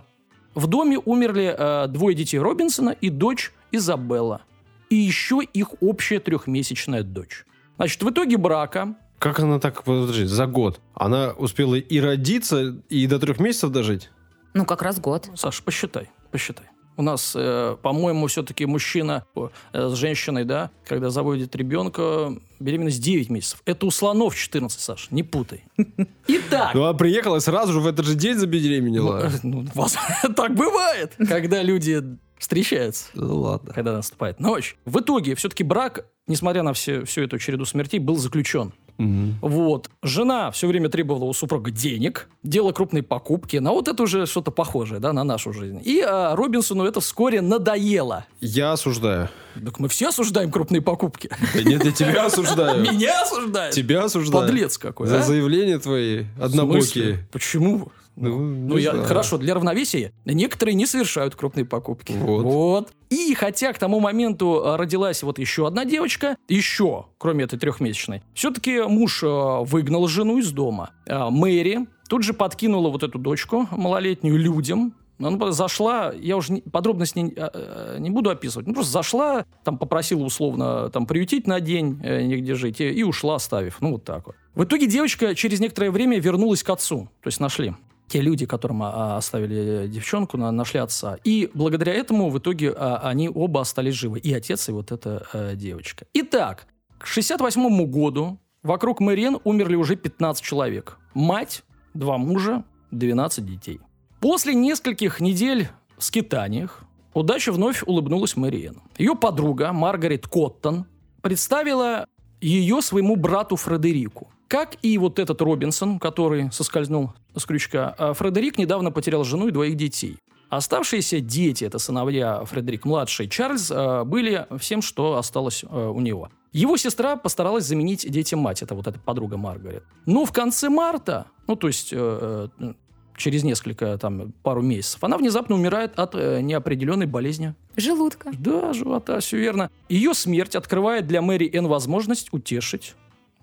в 0.55 0.67
доме 0.67 0.97
умерли 0.97 1.55
э, 1.55 1.87
двое 1.89 2.15
детей 2.15 2.39
Робинсона 2.39 2.89
и 2.89 3.11
дочь 3.11 3.53
Изабелла. 3.71 4.41
И 4.89 4.95
еще 4.95 5.41
их 5.43 5.79
общая 5.79 6.19
трехмесячная 6.19 7.03
дочь. 7.03 7.45
Значит, 7.75 8.01
в 8.01 8.09
итоге 8.09 8.37
брака 8.37 8.95
Как 9.19 9.39
она 9.41 9.59
так, 9.59 9.83
подожди, 9.83 10.23
за 10.23 10.47
год? 10.47 10.81
Она 10.95 11.33
успела 11.37 11.75
и 11.75 11.99
родиться, 11.99 12.81
и 12.89 13.05
до 13.05 13.19
трех 13.19 13.39
месяцев 13.39 13.69
дожить? 13.69 14.09
Ну, 14.55 14.65
как 14.65 14.81
раз 14.81 15.01
год. 15.01 15.29
Саш, 15.35 15.61
посчитай, 15.61 16.09
посчитай. 16.35 16.65
У 16.97 17.01
нас, 17.01 17.33
э, 17.35 17.77
по-моему, 17.81 18.27
все-таки 18.27 18.65
мужчина 18.65 19.23
э, 19.35 19.49
с 19.73 19.93
женщиной, 19.95 20.43
да, 20.45 20.69
когда 20.85 21.09
заводит 21.09 21.55
ребенка, 21.55 22.33
беременность 22.59 23.01
9 23.01 23.29
месяцев. 23.29 23.61
Это 23.65 23.85
у 23.85 23.91
слонов 23.91 24.35
14, 24.35 24.79
Саш, 24.79 25.07
не 25.11 25.23
путай. 25.23 25.63
Итак, 26.27 26.73
Ну, 26.73 26.83
а 26.83 26.93
приехала 26.93 27.37
и 27.37 27.39
сразу 27.39 27.71
же 27.73 27.79
в 27.79 27.87
этот 27.87 28.05
же 28.05 28.15
день 28.15 28.35
забеременела. 28.37 29.29
ну, 29.43 29.61
ну, 29.63 29.67
вас- 29.75 29.97
так 30.35 30.55
бывает, 30.55 31.13
когда 31.29 31.61
люди 31.63 32.01
встречаются. 32.37 33.05
Ну, 33.13 33.39
ладно. 33.39 33.73
когда 33.73 33.93
наступает 33.93 34.39
ночь. 34.41 34.75
В 34.85 34.99
итоге, 34.99 35.35
все-таки 35.35 35.63
брак, 35.63 36.05
несмотря 36.27 36.63
на 36.63 36.73
все, 36.73 37.03
всю 37.05 37.21
эту 37.23 37.37
череду 37.39 37.65
смертей, 37.65 37.99
был 37.99 38.17
заключен. 38.17 38.73
Мгм. 38.97 39.37
Вот. 39.41 39.89
Жена 40.03 40.51
все 40.51 40.67
время 40.67 40.87
требовала 40.89 41.25
у 41.25 41.33
супруга 41.33 41.69
денег, 41.69 42.29
делала 42.43 42.71
крупные 42.71 43.03
покупки. 43.03 43.57
На 43.57 43.71
вот 43.71 43.87
это 43.89 44.01
уже 44.03 44.25
что-то 44.25 44.51
похожее, 44.51 44.99
да, 44.99 45.11
на 45.11 45.23
нашу 45.23 45.51
жизнь. 45.51 45.81
И 45.83 45.99
а, 45.99 46.33
Робинсону 46.35 46.85
это 46.85 47.01
вскоре 47.01 47.41
надоело. 47.41 48.25
Я 48.39 48.71
осуждаю. 48.71 49.29
Так 49.63 49.79
мы 49.79 49.89
все 49.89 50.09
осуждаем 50.09 50.49
крупные 50.51 50.81
покупки. 50.81 51.29
Да 51.53 51.63
нет, 51.63 51.83
я 51.83 51.91
тебя 51.91 52.25
осуждаю. 52.25 52.81
Меня 52.81 53.21
осуждают? 53.23 53.75
Тебя 53.75 54.03
осуждаю. 54.05 54.45
Подлец 54.45 54.77
какой, 54.77 55.07
За 55.07 55.19
а? 55.19 55.23
заявления 55.23 55.77
твои 55.79 56.25
однобокие. 56.39 57.27
Почему? 57.31 57.91
Ну, 58.15 58.39
Ну, 58.39 58.75
не 58.77 58.81
я, 58.83 58.91
знаю. 58.91 59.07
хорошо, 59.07 59.37
для 59.37 59.53
равновесия 59.53 60.11
некоторые 60.25 60.75
не 60.75 60.85
совершают 60.85 61.35
крупные 61.35 61.65
покупки. 61.65 62.13
Вот. 62.13 62.91
И 63.09 63.33
хотя 63.33 63.73
к 63.73 63.79
тому 63.79 63.99
моменту 63.99 64.65
а, 64.65 64.77
родилась 64.77 65.21
вот 65.23 65.37
еще 65.39 65.67
одна 65.67 65.85
девочка, 65.85 66.37
еще, 66.47 67.05
кроме 67.17 67.43
этой 67.43 67.59
трехмесячной, 67.59 68.23
все-таки 68.33 68.81
муж 68.81 69.21
а, 69.23 69.61
выгнал 69.61 70.07
жену 70.07 70.37
из 70.39 70.51
дома. 70.51 70.91
А, 71.07 71.29
Мэри 71.29 71.87
тут 72.09 72.23
же 72.23 72.33
подкинула 72.33 72.89
вот 72.89 73.03
эту 73.03 73.19
дочку 73.19 73.67
малолетнюю 73.71 74.37
людям, 74.37 74.93
она 75.17 75.51
зашла, 75.53 76.11
я 76.13 76.35
уже 76.35 76.51
не- 76.53 76.61
подробно 76.61 77.05
с 77.05 77.15
ней 77.15 77.33
а, 77.37 77.49
а, 77.53 77.97
не 77.99 78.09
буду 78.09 78.29
описывать, 78.29 78.67
ну 78.67 78.73
просто 78.73 78.91
зашла, 78.91 79.45
там 79.63 79.77
попросила 79.77 80.23
условно 80.25 80.89
там 80.89 81.05
приютить 81.05 81.47
на 81.47 81.61
день, 81.61 82.01
э, 82.03 82.21
негде 82.23 82.53
жить, 82.55 82.81
и, 82.81 82.89
и 82.89 83.01
ушла, 83.03 83.35
оставив, 83.35 83.77
ну 83.79 83.93
вот 83.93 84.03
так 84.03 84.27
вот. 84.27 84.35
В 84.55 84.63
итоге 84.65 84.87
девочка 84.87 85.33
через 85.33 85.61
некоторое 85.61 85.91
время 85.91 86.19
вернулась 86.19 86.63
к 86.63 86.69
отцу, 86.69 87.09
то 87.21 87.27
есть 87.29 87.39
нашли 87.39 87.73
те 88.07 88.21
люди, 88.21 88.45
которым 88.45 88.83
а, 88.83 89.17
оставили 89.17 89.87
девчонку, 89.87 90.37
на- 90.37 90.51
нашли 90.51 90.79
отца. 90.79 91.17
И 91.23 91.49
благодаря 91.53 91.93
этому 91.93 92.29
в 92.29 92.37
итоге 92.37 92.71
а, 92.71 92.97
они 93.03 93.29
оба 93.29 93.61
остались 93.61 93.95
живы. 93.95 94.19
И 94.19 94.33
отец, 94.33 94.69
и 94.69 94.71
вот 94.71 94.91
эта 94.91 95.25
а, 95.33 95.55
девочка. 95.55 96.05
Итак, 96.13 96.67
к 96.99 97.05
68 97.07 97.85
году 97.87 98.39
вокруг 98.63 98.99
Мэриэн 98.99 99.37
умерли 99.43 99.75
уже 99.75 99.95
15 99.95 100.43
человек. 100.43 100.97
Мать, 101.13 101.63
два 101.93 102.17
мужа, 102.17 102.63
12 102.91 103.45
детей. 103.45 103.79
После 104.19 104.53
нескольких 104.53 105.19
недель 105.19 105.67
в 105.97 106.03
скитаниях 106.03 106.83
удача 107.13 107.51
вновь 107.51 107.83
улыбнулась 107.85 108.35
Мэриэн. 108.35 108.81
Ее 108.97 109.15
подруга 109.15 109.71
Маргарет 109.73 110.27
Коттон 110.27 110.85
представила 111.21 112.05
ее 112.41 112.81
своему 112.81 113.15
брату 113.15 113.55
Фредерику. 113.55 114.29
Как 114.47 114.75
и 114.83 114.97
вот 114.97 115.19
этот 115.19 115.41
Робинсон, 115.41 115.99
который 115.99 116.51
соскользнул 116.51 117.13
с 117.35 117.45
крючка, 117.45 117.95
а 117.97 118.13
Фредерик 118.13 118.57
недавно 118.57 118.91
потерял 118.91 119.23
жену 119.23 119.47
и 119.47 119.51
двоих 119.51 119.75
детей. 119.75 120.17
Оставшиеся 120.49 121.19
дети, 121.19 121.63
это 121.65 121.79
сыновья 121.79 122.43
Фредерик-младший 122.45 123.25
и 123.25 123.29
Чарльз, 123.29 123.71
э, 123.71 124.03
были 124.03 124.45
всем, 124.59 124.81
что 124.81 125.17
осталось 125.17 125.63
э, 125.63 125.67
у 125.67 125.99
него. 125.99 126.29
Его 126.53 126.77
сестра 126.77 127.15
постаралась 127.17 127.65
заменить 127.65 128.09
детям 128.09 128.39
мать, 128.39 128.61
это 128.61 128.75
вот 128.75 128.87
эта 128.87 128.99
подруга 128.99 129.37
Маргарет. 129.37 129.83
Но 130.05 130.23
в 130.23 130.31
конце 130.31 130.69
марта, 130.69 131.25
ну 131.47 131.55
то 131.55 131.67
есть 131.67 131.89
э, 131.91 132.47
э, 132.59 132.73
через 133.17 133.43
несколько, 133.43 133.97
там, 133.97 134.33
пару 134.43 134.61
месяцев, 134.61 135.03
она 135.03 135.17
внезапно 135.17 135.55
умирает 135.55 135.99
от 135.99 136.15
э, 136.15 136.41
неопределенной 136.41 137.07
болезни 137.07 137.55
Желудка. 137.75 138.31
да, 138.37 138.71
живота, 138.71 139.19
все 139.19 139.37
верно. 139.37 139.69
Ее 139.89 140.13
смерть 140.13 140.55
открывает 140.55 141.07
для 141.07 141.21
Мэри 141.21 141.49
Энн 141.53 141.67
возможность 141.67 142.31
утешить 142.31 142.95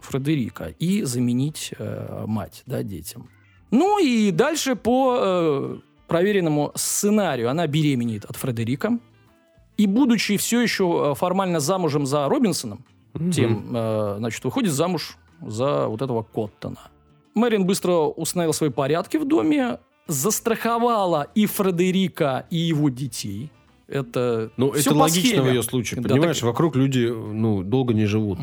Фредерика 0.02 0.74
и 0.78 1.02
заменить 1.02 1.72
э, 1.78 2.24
мать 2.26 2.62
да, 2.66 2.82
детям. 2.82 3.28
Ну 3.70 3.98
и 3.98 4.30
дальше 4.30 4.76
по 4.76 5.16
э, 5.18 5.78
проверенному 6.06 6.72
сценарию 6.74 7.48
она 7.50 7.66
беременеет 7.66 8.24
от 8.24 8.36
Фредерика. 8.36 8.98
И 9.78 9.86
будучи 9.86 10.36
все 10.36 10.60
еще 10.60 11.12
э, 11.12 11.14
формально 11.14 11.58
замужем 11.58 12.04
за 12.06 12.28
Робинсоном, 12.28 12.84
тем, 13.32 13.74
э, 13.74 14.14
значит, 14.18 14.44
выходит 14.44 14.72
замуж 14.72 15.16
за 15.40 15.86
вот 15.86 16.02
этого 16.02 16.22
Коттона. 16.22 16.90
Мэрин 17.34 17.64
быстро 17.64 17.92
установила 17.92 18.52
свои 18.52 18.70
порядки 18.70 19.16
в 19.16 19.26
доме, 19.26 19.78
застраховала 20.06 21.28
и 21.34 21.46
Фредерика, 21.46 22.46
и 22.50 22.56
его 22.56 22.90
детей. 22.90 23.50
Это 23.88 24.50
Ну, 24.56 24.72
всё 24.72 24.90
это 24.90 24.94
логично 24.98 25.42
в 25.42 25.48
ее 25.48 25.62
случае. 25.62 26.00
Да, 26.00 26.08
Понимаешь, 26.08 26.36
так- 26.38 26.46
вокруг 26.46 26.76
люди 26.76 27.06
ну, 27.06 27.62
долго 27.62 27.92
не 27.94 28.06
живут. 28.06 28.38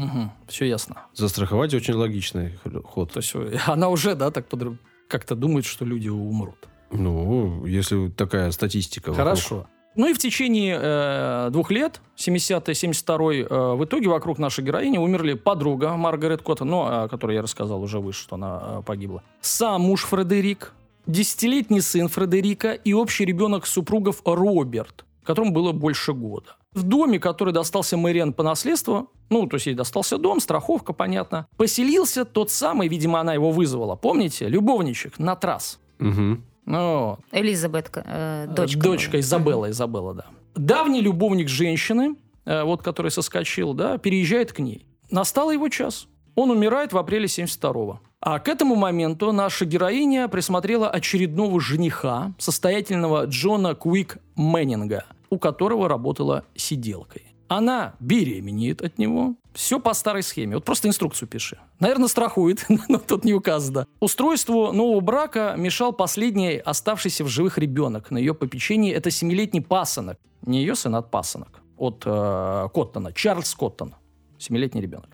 все 0.48 0.65
ясно. 0.65 0.98
Застраховать 1.13 1.74
очень 1.74 1.93
логичный 1.96 2.58
ход. 2.86 3.12
То 3.13 3.19
есть 3.19 3.31
э, 3.36 3.58
она 3.65 3.89
уже, 3.89 4.15
да, 4.15 4.31
так 4.31 4.48
подр- 4.48 4.77
как-то 5.08 5.36
думает, 5.36 5.65
что 5.65 5.86
люди 5.86 6.10
умрут. 6.10 6.67
Ну, 6.91 7.65
если 7.65 8.10
такая 8.10 8.51
статистика. 8.51 9.10
вокруг. 9.10 9.27
Хорошо. 9.27 9.67
Ну 9.96 10.08
и 10.08 10.13
в 10.13 10.17
течение 10.19 10.79
э, 10.81 11.50
двух 11.51 11.72
лет, 11.72 12.00
70-72 12.15 13.48
э, 13.50 13.75
в 13.75 13.84
итоге 13.86 14.08
вокруг 14.10 14.38
нашей 14.38 14.63
героини 14.63 14.98
умерли 14.98 15.34
подруга 15.34 15.96
Маргарет 15.98 16.41
Коттон, 16.41 16.69
ну, 16.69 16.81
о 16.84 17.08
которой 17.10 17.36
я 17.36 17.41
рассказал 17.41 17.81
уже 17.81 18.00
выше, 18.00 18.22
что 18.24 18.36
она 18.36 18.62
э, 18.63 18.81
погибла. 18.86 19.24
Сам 19.41 19.81
муж 19.81 20.03
Фредерик, 20.05 20.74
десятилетний 21.08 21.81
сын 21.81 22.08
Фредерика 22.08 22.72
и 22.74 22.93
общий 22.93 23.25
ребенок 23.25 23.65
супругов 23.65 24.22
Роберт, 24.25 25.05
которому 25.29 25.51
было 25.51 25.74
больше 25.74 26.13
года. 26.13 26.55
В 26.74 26.81
доме, 26.81 27.19
который 27.19 27.53
достался 27.53 27.98
Мэриан 27.98 28.33
по 28.33 28.41
наследству, 28.41 29.12
ну, 29.29 29.45
то 29.45 29.57
есть 29.57 29.67
ей 29.67 29.75
достался 29.75 30.17
дом, 30.17 30.39
страховка, 30.39 30.91
понятно, 30.91 31.45
поселился 31.55 32.25
тот 32.25 32.50
самый, 32.50 32.88
видимо, 32.88 33.19
она 33.19 33.36
его 33.36 33.51
вызвала, 33.51 33.95
помните, 33.95 34.48
любовничек, 34.48 35.19
Натрас. 35.19 35.79
Мгм. 36.00 36.43
Ну, 36.65 37.19
Элизабет, 37.31 37.91
э, 37.93 38.48
дочка. 38.50 38.79
Дочка 38.79 39.12
была. 39.12 39.19
Изабелла, 39.19 39.69
Изабелла, 39.69 40.13
да. 40.15 40.25
Давний 40.55 41.01
любовник 41.01 41.48
женщины, 41.48 42.15
э, 42.45 42.63
вот 42.63 42.81
который 42.81 43.12
соскочил, 43.12 43.75
да, 43.75 44.00
переезжает 44.00 44.51
к 44.51 44.57
ней. 44.57 44.88
Настал 45.12 45.51
его 45.51 45.69
час. 45.69 46.07
Он 46.33 46.50
умирает 46.50 46.91
в 46.91 46.98
апреле 46.98 47.25
72-го. 47.27 48.00
А 48.19 48.39
к 48.39 48.48
этому 48.48 48.75
моменту 48.75 49.31
наша 49.31 49.65
героиня 49.65 50.27
присмотрела 50.27 50.89
очередного 50.89 51.62
жениха, 51.62 52.33
состоятельного 52.39 53.25
Джона 53.25 53.75
Куик 53.75 54.17
Мэннинга, 54.36 55.05
у 55.29 55.38
которого 55.38 55.88
работала 55.88 56.45
сиделкой. 56.55 57.36
Она 57.50 57.95
беременеет 58.00 58.83
от 58.83 59.00
него. 59.00 59.36
Все 59.53 59.79
по 59.79 59.93
старой 59.93 60.21
схеме. 60.21 60.55
Вот 60.55 60.65
просто 60.65 60.88
инструкцию 60.88 61.27
пиши. 61.27 61.57
Наверное, 61.79 62.07
страхует, 62.07 62.65
но 62.88 63.00
тут 63.00 63.25
не 63.25 63.33
указано. 63.33 63.88
Устройству 64.00 64.71
нового 64.71 65.00
брака 65.00 65.55
мешал 65.57 65.91
последний 65.91 66.57
оставшийся 66.57 67.24
в 67.24 67.27
живых 67.27 67.57
ребенок. 67.57 68.12
На 68.12 68.19
ее 68.19 68.36
попечении 68.36 68.93
это 68.93 69.09
семилетний 69.09 69.62
пасынок. 69.62 70.19
Не 70.43 70.59
ее 70.59 70.75
сын, 70.75 70.93
а 70.95 71.01
пасынок. 71.01 71.62
От 71.77 72.03
э, 72.05 72.67
Коттона. 72.71 73.12
Чарльз 73.13 73.55
Коттон. 73.55 73.95
Семилетний 74.38 74.81
ребенок. 74.81 75.09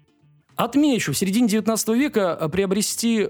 Отмечу, 0.56 1.14
в 1.14 1.18
середине 1.18 1.48
19 1.48 1.88
века 1.90 2.38
э, 2.40 2.50
приобрести 2.50 3.30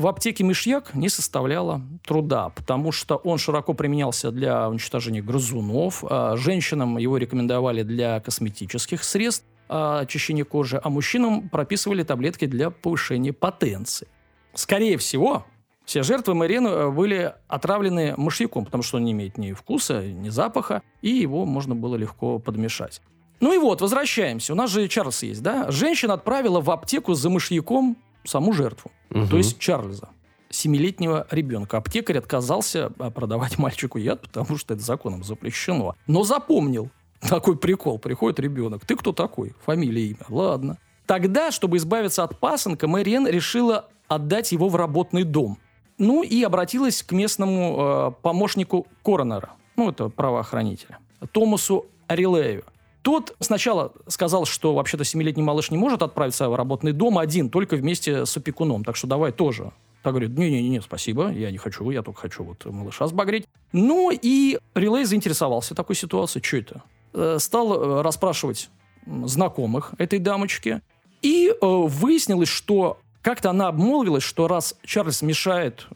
в 0.00 0.06
аптеке 0.06 0.44
мышьяк 0.44 0.94
не 0.94 1.08
составляло 1.08 1.82
труда, 2.04 2.48
потому 2.48 2.90
что 2.90 3.16
он 3.16 3.38
широко 3.38 3.74
применялся 3.74 4.30
для 4.30 4.68
уничтожения 4.68 5.22
грызунов. 5.22 6.02
А 6.08 6.36
женщинам 6.36 6.98
его 6.98 7.18
рекомендовали 7.18 7.82
для 7.82 8.18
косметических 8.20 9.04
средств 9.04 9.44
а, 9.68 10.00
очищения 10.00 10.44
кожи, 10.44 10.80
а 10.82 10.88
мужчинам 10.88 11.48
прописывали 11.48 12.02
таблетки 12.02 12.46
для 12.46 12.70
повышения 12.70 13.32
потенции. 13.32 14.08
Скорее 14.54 14.96
всего, 14.96 15.44
все 15.84 16.02
жертвы 16.02 16.34
Мэриэн 16.34 16.66
э, 16.66 16.90
были 16.90 17.34
отравлены 17.46 18.14
мышьяком, 18.16 18.64
потому 18.64 18.82
что 18.82 18.96
он 18.96 19.04
не 19.04 19.12
имеет 19.12 19.38
ни 19.38 19.52
вкуса, 19.52 20.02
ни 20.02 20.28
запаха, 20.28 20.82
и 21.02 21.10
его 21.10 21.44
можно 21.44 21.74
было 21.74 21.96
легко 21.96 22.38
подмешать. 22.38 23.00
Ну 23.40 23.52
и 23.52 23.58
вот, 23.58 23.80
возвращаемся. 23.80 24.52
У 24.52 24.56
нас 24.56 24.70
же 24.70 24.88
Чарльз 24.88 25.22
есть, 25.22 25.42
да? 25.42 25.70
Женщина 25.70 26.14
отправила 26.14 26.60
в 26.60 26.70
аптеку 26.70 27.14
за 27.14 27.30
мышьяком 27.30 27.96
саму 28.24 28.52
жертву, 28.52 28.90
угу. 29.10 29.26
то 29.26 29.36
есть 29.36 29.58
Чарльза 29.58 30.08
семилетнего 30.50 31.26
ребенка. 31.30 31.78
Аптекарь 31.78 32.18
отказался 32.18 32.92
а, 32.98 33.10
продавать 33.10 33.58
мальчику 33.58 33.98
яд, 33.98 34.22
потому 34.22 34.58
что 34.58 34.74
это 34.74 34.82
законом 34.82 35.22
запрещено. 35.22 35.94
Но 36.06 36.24
запомнил 36.24 36.90
такой 37.20 37.56
прикол. 37.56 37.98
Приходит 37.98 38.40
ребенок. 38.40 38.84
Ты 38.84 38.96
кто 38.96 39.12
такой? 39.12 39.54
Фамилия, 39.64 40.08
имя. 40.08 40.26
Ладно. 40.28 40.78
Тогда, 41.06 41.50
чтобы 41.50 41.78
избавиться 41.78 42.22
от 42.22 42.38
пасынка, 42.38 42.86
Мэриэн 42.86 43.26
решила 43.26 43.88
отдать 44.08 44.52
его 44.52 44.68
в 44.68 44.76
работный 44.76 45.24
дом. 45.24 45.58
Ну 45.98 46.22
и 46.22 46.42
обратилась 46.42 47.02
к 47.02 47.12
местному 47.12 47.76
э, 47.78 48.22
помощнику 48.22 48.86
коронера, 49.04 49.50
ну 49.76 49.90
это 49.90 50.08
правоохранителя, 50.08 50.98
Томасу 51.32 51.86
Арилею. 52.06 52.64
Тот 53.02 53.34
сначала 53.40 53.92
сказал, 54.08 54.44
что 54.44 54.74
вообще-то 54.74 55.04
семилетний 55.04 55.42
малыш 55.42 55.70
не 55.70 55.78
может 55.78 56.02
отправиться 56.02 56.48
в 56.48 56.54
работный 56.54 56.92
дом 56.92 57.18
один, 57.18 57.48
только 57.48 57.76
вместе 57.76 58.26
с 58.26 58.36
опекуном. 58.36 58.84
Так 58.84 58.96
что 58.96 59.06
давай 59.06 59.32
тоже. 59.32 59.72
Так 60.02 60.12
говорит, 60.12 60.36
не-не-не, 60.36 60.80
спасибо, 60.80 61.30
я 61.30 61.50
не 61.50 61.58
хочу, 61.58 61.88
я 61.90 62.02
только 62.02 62.20
хочу 62.20 62.42
вот 62.42 62.64
малыша 62.64 63.06
сбагрить. 63.06 63.46
Ну 63.72 64.10
и 64.10 64.58
Релей 64.74 65.04
заинтересовался 65.04 65.74
такой 65.74 65.96
ситуацией. 65.96 66.42
Что 66.42 66.56
это? 66.56 66.82
Э, 67.12 67.36
стал 67.38 67.74
э, 67.74 68.02
расспрашивать 68.02 68.70
знакомых 69.06 69.94
этой 69.98 70.18
дамочки. 70.18 70.80
И 71.22 71.48
э, 71.48 71.54
выяснилось, 71.60 72.48
что 72.48 72.98
как-то 73.20 73.50
она 73.50 73.68
обмолвилась, 73.68 74.22
что 74.22 74.48
раз 74.48 74.74
Чарльз 74.84 75.20
мешает 75.20 75.86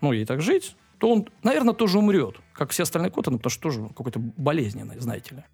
ну, 0.00 0.12
ей 0.12 0.26
так 0.26 0.42
жить, 0.42 0.76
то 0.98 1.10
он, 1.10 1.28
наверное, 1.42 1.72
тоже 1.72 1.98
умрет, 1.98 2.36
как 2.52 2.70
все 2.70 2.82
остальные 2.82 3.10
Коттоны, 3.10 3.38
потому 3.38 3.50
что 3.50 3.62
тоже 3.62 3.88
какой-то 3.96 4.18
болезненный, 4.18 4.98
знаете 4.98 5.36
ли. 5.36 5.44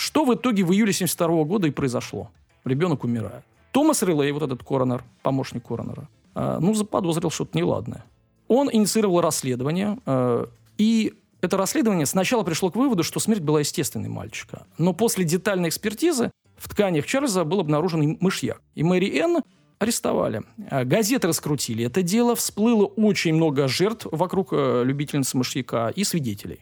Что 0.00 0.24
в 0.24 0.34
итоге 0.34 0.64
в 0.64 0.72
июле 0.72 0.94
72 0.94 1.44
года 1.44 1.66
и 1.66 1.70
произошло? 1.70 2.30
Ребенок 2.64 3.04
умирает. 3.04 3.44
Томас 3.70 4.02
Релей, 4.02 4.32
вот 4.32 4.42
этот 4.42 4.64
коронер, 4.64 5.04
помощник 5.22 5.62
коронера, 5.66 6.08
э, 6.34 6.58
ну, 6.58 6.72
заподозрил 6.72 7.30
что-то 7.30 7.58
неладное. 7.58 8.06
Он 8.48 8.70
инициировал 8.72 9.20
расследование, 9.20 9.98
э, 10.06 10.46
и 10.78 11.12
это 11.42 11.58
расследование 11.58 12.06
сначала 12.06 12.44
пришло 12.44 12.70
к 12.70 12.76
выводу, 12.76 13.02
что 13.02 13.20
смерть 13.20 13.42
была 13.42 13.60
естественной 13.60 14.08
мальчика. 14.08 14.64
Но 14.78 14.94
после 14.94 15.26
детальной 15.26 15.68
экспертизы 15.68 16.30
в 16.56 16.70
тканях 16.70 17.04
Чарльза 17.04 17.44
был 17.44 17.60
обнаружен 17.60 18.16
мышьяк. 18.20 18.62
И 18.74 18.82
Мэри 18.82 19.18
Энн 19.18 19.42
арестовали. 19.78 20.44
Э, 20.70 20.84
газеты 20.84 21.28
раскрутили 21.28 21.84
это 21.84 22.00
дело, 22.00 22.34
всплыло 22.34 22.86
очень 22.86 23.34
много 23.34 23.68
жертв 23.68 24.06
вокруг 24.10 24.52
любительницы 24.52 25.36
мышьяка 25.36 25.90
и 25.94 26.04
свидетелей. 26.04 26.60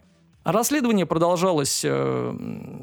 Расследование 0.49 1.05
продолжалось 1.05 1.83
э, 1.85 2.35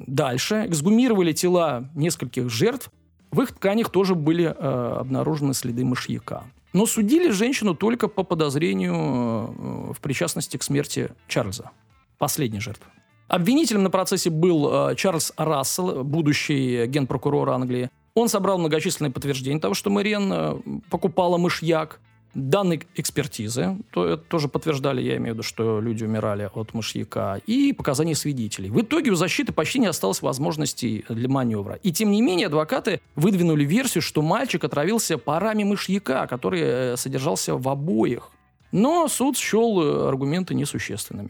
дальше. 0.05 0.67
Эксгумировали 0.67 1.31
тела 1.31 1.89
нескольких 1.95 2.47
жертв. 2.47 2.91
В 3.31 3.41
их 3.41 3.55
тканях 3.55 3.89
тоже 3.89 4.13
были 4.13 4.45
э, 4.45 4.97
обнаружены 4.99 5.55
следы 5.55 5.83
мышьяка. 5.83 6.43
Но 6.73 6.85
судили 6.85 7.31
женщину 7.31 7.73
только 7.73 8.07
по 8.07 8.21
подозрению 8.21 8.93
э, 8.93 9.93
в 9.93 9.99
причастности 9.99 10.57
к 10.57 10.61
смерти 10.61 11.09
Чарльза, 11.27 11.71
последней 12.19 12.59
жертвы. 12.59 12.85
Обвинителем 13.29 13.81
на 13.81 13.89
процессе 13.89 14.29
был 14.29 14.91
э, 14.91 14.95
Чарльз 14.95 15.33
Рассел, 15.35 16.03
будущий 16.03 16.85
генпрокурор 16.85 17.49
Англии. 17.49 17.89
Он 18.13 18.29
собрал 18.29 18.59
многочисленные 18.59 19.11
подтверждения 19.11 19.59
того, 19.59 19.73
что 19.73 19.89
Мэриэн 19.89 20.31
э, 20.31 20.55
покупала 20.91 21.39
мышьяк. 21.39 21.99
Данные 22.35 22.81
экспертизы 22.95 23.77
то, 23.91 24.05
это 24.05 24.23
тоже 24.23 24.49
подтверждали, 24.49 25.01
я 25.01 25.15
имею 25.15 25.35
в 25.35 25.37
виду, 25.37 25.43
что 25.43 25.79
люди 25.79 26.03
умирали 26.03 26.49
от 26.53 26.73
мышьяка, 26.73 27.39
и 27.47 27.71
показания 27.71 28.13
свидетелей. 28.13 28.69
В 28.69 28.81
итоге 28.81 29.11
у 29.11 29.15
защиты 29.15 29.53
почти 29.53 29.79
не 29.79 29.85
осталось 29.85 30.21
возможностей 30.21 31.05
для 31.07 31.29
маневра. 31.29 31.75
И 31.75 31.93
тем 31.93 32.11
не 32.11 32.21
менее 32.21 32.47
адвокаты 32.47 32.99
выдвинули 33.15 33.63
версию, 33.63 34.01
что 34.01 34.21
мальчик 34.21 34.65
отравился 34.65 35.17
парами 35.17 35.63
мышьяка, 35.63 36.27
который 36.27 36.61
э, 36.61 36.97
содержался 36.97 37.55
в 37.55 37.69
обоих. 37.69 38.31
Но 38.73 39.07
суд 39.07 39.37
счел 39.37 39.81
э, 39.81 40.07
аргументы 40.09 40.55
несущественными. 40.55 41.29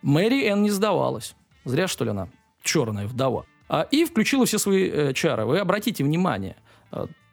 Мэри 0.00 0.46
Энн 0.46 0.62
не 0.62 0.70
сдавалась. 0.70 1.34
Зря, 1.64 1.88
что 1.88 2.04
ли, 2.04 2.10
она 2.10 2.28
черная 2.62 3.08
вдова. 3.08 3.46
А, 3.68 3.82
и 3.90 4.04
включила 4.04 4.46
все 4.46 4.58
свои 4.58 4.88
э, 4.88 5.12
чары. 5.12 5.44
Вы 5.44 5.58
обратите 5.58 6.04
внимание, 6.04 6.54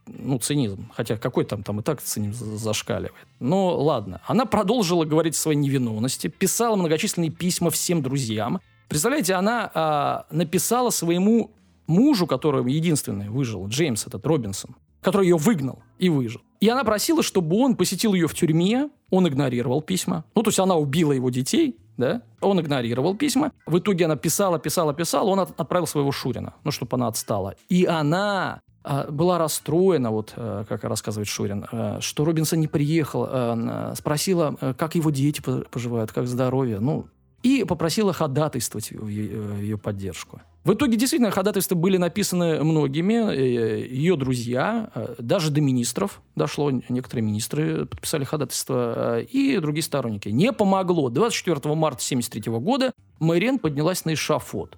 ну, 0.07 0.39
цинизм. 0.39 0.89
Хотя 0.93 1.17
какой 1.17 1.45
там, 1.45 1.63
там 1.63 1.79
и 1.79 1.83
так 1.83 2.01
цинизм 2.01 2.57
зашкаливает. 2.57 3.13
Но 3.39 3.77
ладно. 3.81 4.21
Она 4.27 4.45
продолжила 4.45 5.05
говорить 5.05 5.35
о 5.35 5.37
своей 5.37 5.57
невиновности, 5.57 6.27
писала 6.27 6.75
многочисленные 6.75 7.31
письма 7.31 7.69
всем 7.69 8.01
друзьям. 8.01 8.59
Представляете, 8.89 9.33
она 9.35 9.71
а, 9.73 10.25
написала 10.29 10.89
своему 10.89 11.51
мужу, 11.87 12.27
который 12.27 12.71
единственный 12.71 13.29
выжил, 13.29 13.67
Джеймс 13.67 14.07
этот 14.07 14.25
Робинсон, 14.25 14.75
который 15.01 15.27
ее 15.27 15.37
выгнал 15.37 15.81
и 15.99 16.09
выжил. 16.09 16.41
И 16.59 16.69
она 16.69 16.83
просила, 16.83 17.23
чтобы 17.23 17.57
он 17.57 17.75
посетил 17.75 18.13
ее 18.13 18.27
в 18.27 18.33
тюрьме, 18.33 18.89
он 19.09 19.27
игнорировал 19.27 19.81
письма. 19.81 20.23
Ну, 20.35 20.43
то 20.43 20.49
есть 20.49 20.59
она 20.59 20.75
убила 20.75 21.11
его 21.11 21.29
детей, 21.29 21.77
да? 21.97 22.21
Он 22.39 22.59
игнорировал 22.59 23.15
письма. 23.15 23.51
В 23.65 23.79
итоге 23.79 24.05
она 24.05 24.15
писала, 24.15 24.59
писала, 24.59 24.93
писала, 24.93 25.29
он 25.29 25.39
отправил 25.39 25.87
своего 25.87 26.11
Шурина, 26.11 26.53
ну, 26.63 26.71
чтобы 26.71 26.95
она 26.95 27.07
отстала. 27.07 27.55
И 27.69 27.85
она 27.85 28.61
была 28.84 29.38
расстроена, 29.38 30.12
вот 30.12 30.34
э, 30.36 30.65
как 30.67 30.84
рассказывает 30.84 31.28
Шурин, 31.28 31.65
э, 31.72 31.98
что 32.02 32.26
Робинсон 32.26 32.60
не 32.60 32.67
приехал, 32.67 33.28
э, 33.30 33.93
спросила, 33.98 34.56
как 34.78 34.96
его 34.96 35.10
дети 35.10 35.41
поживают, 35.41 36.12
как 36.12 36.28
здоровье, 36.28 36.80
ну, 36.80 37.08
и 37.43 37.63
попросила 37.65 38.13
ходатайствовать 38.13 38.91
в 38.91 39.08
ее 39.08 39.78
поддержку. 39.78 40.41
В 40.63 40.74
итоге 40.74 40.96
действительно 40.96 41.30
ходатайства 41.30 41.76
были 41.76 41.98
написаны 41.98 42.63
многими, 42.63 43.36
ее 43.36 44.15
друзья, 44.15 44.89
даже 45.17 45.52
до 45.52 45.60
министров 45.60 46.22
дошло, 46.38 46.72
некоторые 46.72 47.26
министры 47.26 47.86
подписали 47.86 48.24
ходатайство, 48.24 49.19
и 49.19 49.58
другие 49.58 49.84
сторонники. 49.84 50.30
Не 50.30 50.54
помогло. 50.54 51.10
24 51.10 51.58
марта 51.76 51.98
1973 51.98 52.54
года 52.60 52.93
Мэрен 53.19 53.60
поднялась 53.60 54.06
на 54.06 54.13
эшафот. 54.13 54.78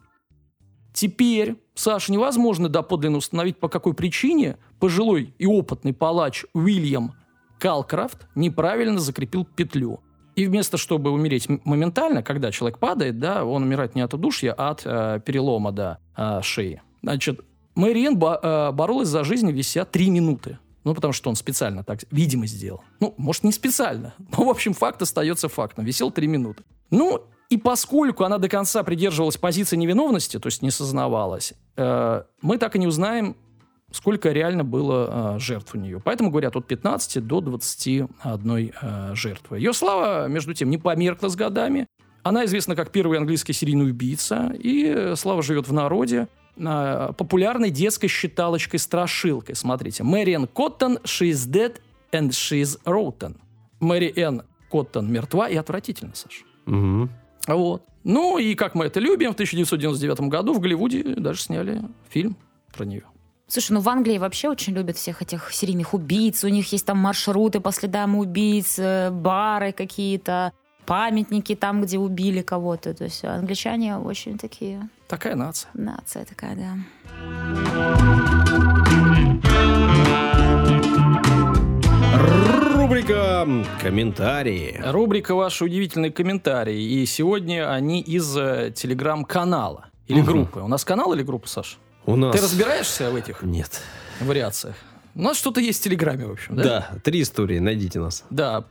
Теперь, 0.95 1.57
Саша, 1.73 2.13
невозможно 2.13 2.69
доподлинно 2.69 3.17
установить, 3.17 3.57
по 3.59 3.67
какой 3.67 3.93
причине 3.93 4.57
пожилой 4.79 5.35
и 5.37 5.45
опытный 5.45 5.93
палач 5.93 6.45
Уильям 6.53 7.15
Калкрафт 7.59 8.29
неправильно 8.33 8.99
закрепил 8.99 9.43
петлю. 9.43 9.99
И 10.37 10.45
вместо, 10.45 10.77
чтобы 10.77 11.11
умереть 11.11 11.49
моментально, 11.65 12.23
когда 12.23 12.49
человек 12.49 12.79
падает, 12.79 13.19
да, 13.19 13.43
он 13.43 13.63
умирает 13.63 13.93
не 13.95 14.01
от 14.01 14.13
удушья, 14.13 14.55
а 14.57 14.69
от 14.69 14.83
э, 14.85 15.19
перелома 15.25 15.73
да, 15.73 15.97
э, 16.15 16.39
шеи. 16.41 16.81
Значит, 17.03 17.41
Мэриэн 17.75 18.17
бо- 18.17 18.39
э, 18.41 18.71
боролась 18.71 19.09
за 19.09 19.25
жизнь, 19.25 19.51
вися 19.51 19.83
три 19.83 20.09
минуты. 20.09 20.59
Ну, 20.85 20.95
потому 20.95 21.11
что 21.11 21.29
он 21.29 21.35
специально 21.35 21.83
так, 21.83 21.99
видимо, 22.09 22.47
сделал. 22.47 22.83
Ну, 23.01 23.13
может, 23.17 23.43
не 23.43 23.51
специально. 23.51 24.13
Но, 24.37 24.45
в 24.45 24.49
общем, 24.49 24.73
факт 24.73 25.01
остается 25.01 25.49
фактом. 25.49 25.83
Висел 25.83 26.09
три 26.09 26.27
минуты. 26.27 26.63
Ну, 26.89 27.25
и 27.49 27.57
поскольку 27.57 28.23
она 28.23 28.37
до 28.37 28.49
конца 28.49 28.83
придерживалась 28.83 29.37
позиции 29.37 29.75
невиновности, 29.75 30.39
то 30.39 30.47
есть 30.47 30.61
не 30.61 30.71
сознавалась, 30.71 31.53
э, 31.77 32.23
мы 32.41 32.57
так 32.57 32.75
и 32.75 32.79
не 32.79 32.87
узнаем, 32.87 33.35
сколько 33.91 34.31
реально 34.31 34.63
было 34.63 35.35
э, 35.35 35.39
жертв 35.39 35.75
у 35.75 35.77
нее. 35.77 36.01
Поэтому 36.03 36.31
говорят 36.31 36.55
от 36.55 36.65
15 36.65 37.25
до 37.25 37.41
21 37.41 38.73
э, 38.81 39.15
жертвы. 39.15 39.57
Ее 39.57 39.73
слава, 39.73 40.27
между 40.27 40.53
тем, 40.53 40.69
не 40.69 40.77
померкла 40.77 41.29
с 41.29 41.35
годами. 41.35 41.87
Она 42.23 42.45
известна 42.45 42.75
как 42.75 42.91
первый 42.91 43.19
английский 43.19 43.53
серийный 43.53 43.89
убийца, 43.89 44.51
и 44.57 45.13
слава 45.15 45.43
живет 45.43 45.67
в 45.67 45.73
народе 45.73 46.27
э, 46.57 47.11
популярной 47.17 47.69
детской 47.69 48.07
считалочкой-страшилкой. 48.07 49.55
Смотрите, 49.55 50.03
Мэриэн 50.03 50.47
Коттон, 50.47 50.97
she's 51.03 51.47
dead 51.47 51.79
and 52.11 52.29
she's 52.29 52.79
rotten. 52.85 53.37
Мэри 53.79 54.11
Энн 54.15 54.43
Коттон 54.71 55.11
мертва 55.11 55.47
и 55.47 55.55
отвратительно, 55.55 56.13
Саша. 56.15 56.43
Угу. 56.65 57.09
Вот. 57.47 57.83
Ну 58.03 58.37
и 58.37 58.55
как 58.55 58.75
мы 58.75 58.85
это 58.85 58.99
любим, 58.99 59.31
в 59.31 59.33
1999 59.33 60.21
году 60.21 60.53
в 60.53 60.59
Голливуде 60.59 61.03
даже 61.03 61.41
сняли 61.41 61.81
фильм 62.09 62.35
про 62.71 62.85
нее. 62.85 63.03
Слушай, 63.47 63.73
ну 63.73 63.79
в 63.79 63.89
Англии 63.89 64.17
вообще 64.17 64.49
очень 64.49 64.73
любят 64.73 64.97
всех 64.97 65.21
этих 65.21 65.51
серийных 65.51 65.93
убийц. 65.93 66.43
У 66.43 66.47
них 66.47 66.71
есть 66.71 66.85
там 66.85 66.97
маршруты 66.97 67.59
по 67.59 67.71
следам 67.71 68.15
убийц, 68.15 68.79
э, 68.79 69.11
бары 69.11 69.71
какие-то, 69.71 70.51
памятники 70.85 71.55
там, 71.55 71.81
где 71.81 71.99
убили 71.99 72.41
кого-то. 72.41 72.93
То 72.93 73.03
есть 73.03 73.23
англичане 73.23 73.97
очень 73.97 74.37
такие... 74.37 74.89
Такая 75.07 75.35
нация. 75.35 75.69
Нация 75.73 76.25
такая, 76.25 76.55
да. 76.55 76.75
Рубрика 82.95 83.45
«Комментарии». 83.81 84.81
Рубрика 84.85 85.35
«Ваши 85.35 85.65
удивительные 85.65 86.13
комментарии». 86.13 86.81
И 86.81 87.05
сегодня 87.05 87.69
они 87.69 87.99
из 87.99 88.37
э, 88.37 88.71
телеграм-канала. 88.73 89.87
Или 90.07 90.21
Мгм. 90.21 90.31
группы. 90.31 90.59
У 90.61 90.69
нас 90.69 90.85
канал 90.85 91.11
или 91.11 91.21
группа, 91.21 91.45
Саш? 91.45 91.77
У 92.05 92.15
нас... 92.15 92.33
Ты 92.33 92.41
разбираешься 92.41 93.11
в 93.11 93.15
этих 93.17 93.43
Нет. 93.43 93.81
вариациях? 94.21 94.77
У 95.13 95.23
нас 95.23 95.35
что-то 95.35 95.59
есть 95.59 95.81
в 95.81 95.83
Телеграме, 95.83 96.25
в 96.25 96.31
общем, 96.31 96.55
да? 96.55 96.63
Да, 96.63 96.99
три 97.03 97.21
истории, 97.21 97.59
найдите 97.59 97.99
нас. 97.99 98.23
Да, 98.29 98.63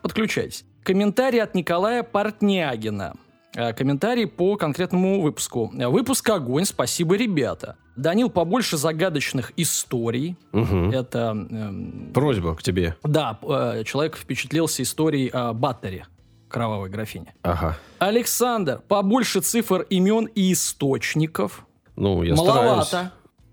подключайтесь. 0.00 0.64
Комментарий 0.82 1.42
от 1.42 1.54
Николая 1.54 2.02
Портнягина. 2.02 3.16
Э, 3.58 3.72
Комментарий 3.72 4.28
по 4.28 4.56
конкретному 4.56 5.20
выпуску. 5.20 5.72
Э, 5.76 5.88
Выпуск 5.88 6.30
огонь, 6.30 6.64
спасибо, 6.64 7.16
ребята. 7.16 7.74
Данил, 7.96 8.30
побольше 8.30 8.76
загадочных 8.76 9.52
историй. 9.56 10.36
Мгм. 10.52 10.92
Это, 10.92 11.30
эм, 11.50 12.12
Просьба 12.14 12.54
к 12.54 12.62
тебе. 12.62 12.94
да, 13.02 13.36
э, 13.42 13.82
человек 13.84 14.16
впечатлился 14.16 14.84
историей 14.84 15.28
о 15.32 15.52
Баттере, 15.54 16.06
кровавой 16.48 16.88
графине. 16.88 17.34
Ага. 17.42 17.76
Александр, 17.98 18.80
побольше 18.86 19.40
цифр, 19.40 19.84
имен 19.90 20.26
и 20.26 20.52
источников. 20.52 21.66
Ну, 21.96 22.22
я 22.22 22.36
Маловато. 22.36 22.84
стараюсь. 22.84 23.10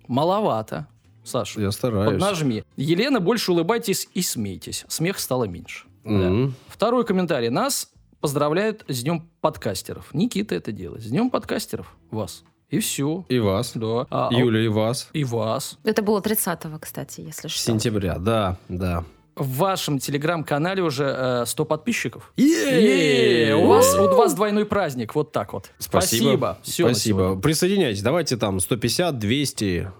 Маловато. 0.07 0.87
Саша, 1.23 1.59
Я 1.61 1.71
стараюсь. 1.71 2.11
поднажми. 2.11 2.63
Елена, 2.77 3.19
больше 3.19 3.51
улыбайтесь 3.53 4.07
и 4.13 4.21
смейтесь. 4.21 4.85
Смех 4.87 5.17
стало 5.17 5.45
меньше. 5.45 5.87
Да. 6.03 6.11
Мгм. 6.11 6.53
Второй 6.67 7.03
комментарий. 7.05 7.49
Нас 7.49 7.89
поздравляют 8.25 8.83
с 8.87 9.03
Днем 9.03 9.29
подкастеров. 9.39 10.11
Никита 10.11 10.55
это 10.55 10.71
делает. 10.71 11.03
С 11.03 11.05
Днем 11.05 11.29
подкастеров 11.29 11.95
вас. 12.09 12.43
И 12.71 12.79
все. 12.79 13.23
И 13.29 13.37
вас. 13.37 13.73
Да. 13.75 14.07
А, 14.09 14.29
а- 14.29 14.33
Юля, 14.33 14.61
и 14.61 14.67
вас. 14.67 15.09
И 15.13 15.23
вас. 15.23 15.77
Это 15.83 16.01
было 16.01 16.21
30-го, 16.21 16.79
кстати, 16.79 17.21
если 17.21 17.49
что. 17.49 17.59
Сентября, 17.59 18.17
да, 18.17 18.57
да. 18.67 19.03
В 19.35 19.57
вашем 19.57 19.99
телеграм-канале 19.99 20.81
уже 20.81 21.03
э, 21.05 21.45
100 21.45 21.65
подписчиков. 21.65 22.33
Е-е-е! 22.35 23.49
Е, 23.49 23.55
У 23.55 23.67
вас, 23.67 23.93
у 23.93 24.07
вас 24.15 24.33
двойной 24.33 24.65
праздник. 24.65 25.13
Вот 25.13 25.31
так 25.31 25.53
вот. 25.53 25.69
Спасибо. 25.77 26.57
Всё 26.63 26.87
на 26.87 26.93
Спасибо. 26.95 27.35
Присоединяйтесь. 27.39 28.01
Давайте 28.01 28.37
там 28.37 28.59
150, 28.59 29.19
200, 29.19 29.91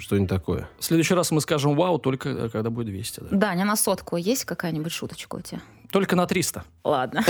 что-нибудь 0.00 0.28
такое. 0.28 0.68
В 0.80 0.84
следующий 0.84 1.14
раз 1.14 1.30
мы 1.30 1.40
скажем 1.40 1.76
вау, 1.76 1.98
только 2.00 2.28
э, 2.30 2.48
когда 2.48 2.70
будет 2.70 2.88
200. 2.88 3.20
да. 3.20 3.36
Даня, 3.36 3.64
на 3.64 3.76
сотку 3.76 4.16
есть 4.16 4.44
какая-нибудь 4.46 4.90
шуточка 4.90 5.36
у 5.36 5.40
тебя? 5.42 5.60
Только 5.90 6.16
на 6.16 6.26
300. 6.26 6.64
Ладно. 6.84 7.24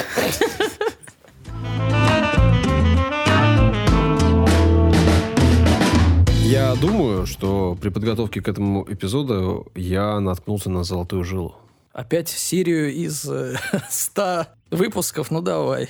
Я 6.42 6.74
думаю, 6.76 7.26
что 7.26 7.76
при 7.80 7.90
подготовке 7.90 8.40
к 8.40 8.48
этому 8.48 8.84
эпизоду 8.90 9.70
я 9.74 10.18
наткнулся 10.18 10.70
на 10.70 10.82
золотую 10.82 11.22
жилу. 11.22 11.56
Опять 11.92 12.28
серию 12.28 12.92
из 12.92 13.28
э, 13.28 13.56
100 13.90 14.46
выпусков. 14.70 15.30
Ну 15.30 15.42
давай. 15.42 15.88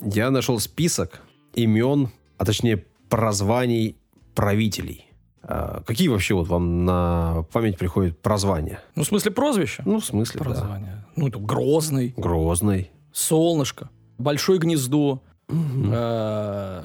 Я 0.00 0.30
нашел 0.30 0.58
список 0.58 1.20
имен, 1.54 2.10
а 2.36 2.44
точнее 2.44 2.84
прозваний 3.08 3.96
правителей. 4.34 5.11
А, 5.44 5.82
какие 5.86 6.08
вообще 6.08 6.34
вот 6.34 6.48
вам 6.48 6.84
на 6.84 7.44
память 7.52 7.76
приходят 7.78 8.18
прозвания? 8.20 8.80
Ну, 8.94 9.02
в 9.02 9.06
смысле 9.06 9.32
прозвища? 9.32 9.82
Ну, 9.84 9.98
в 10.00 10.04
смысле, 10.04 10.38
да. 10.38 10.44
Прозвание. 10.44 11.04
Ну, 11.16 11.28
это 11.28 11.38
Грозный, 11.38 12.14
Грозный. 12.16 12.90
Солнышко, 13.12 13.90
Большое 14.18 14.58
гнездо, 14.58 15.20
э, 15.48 16.82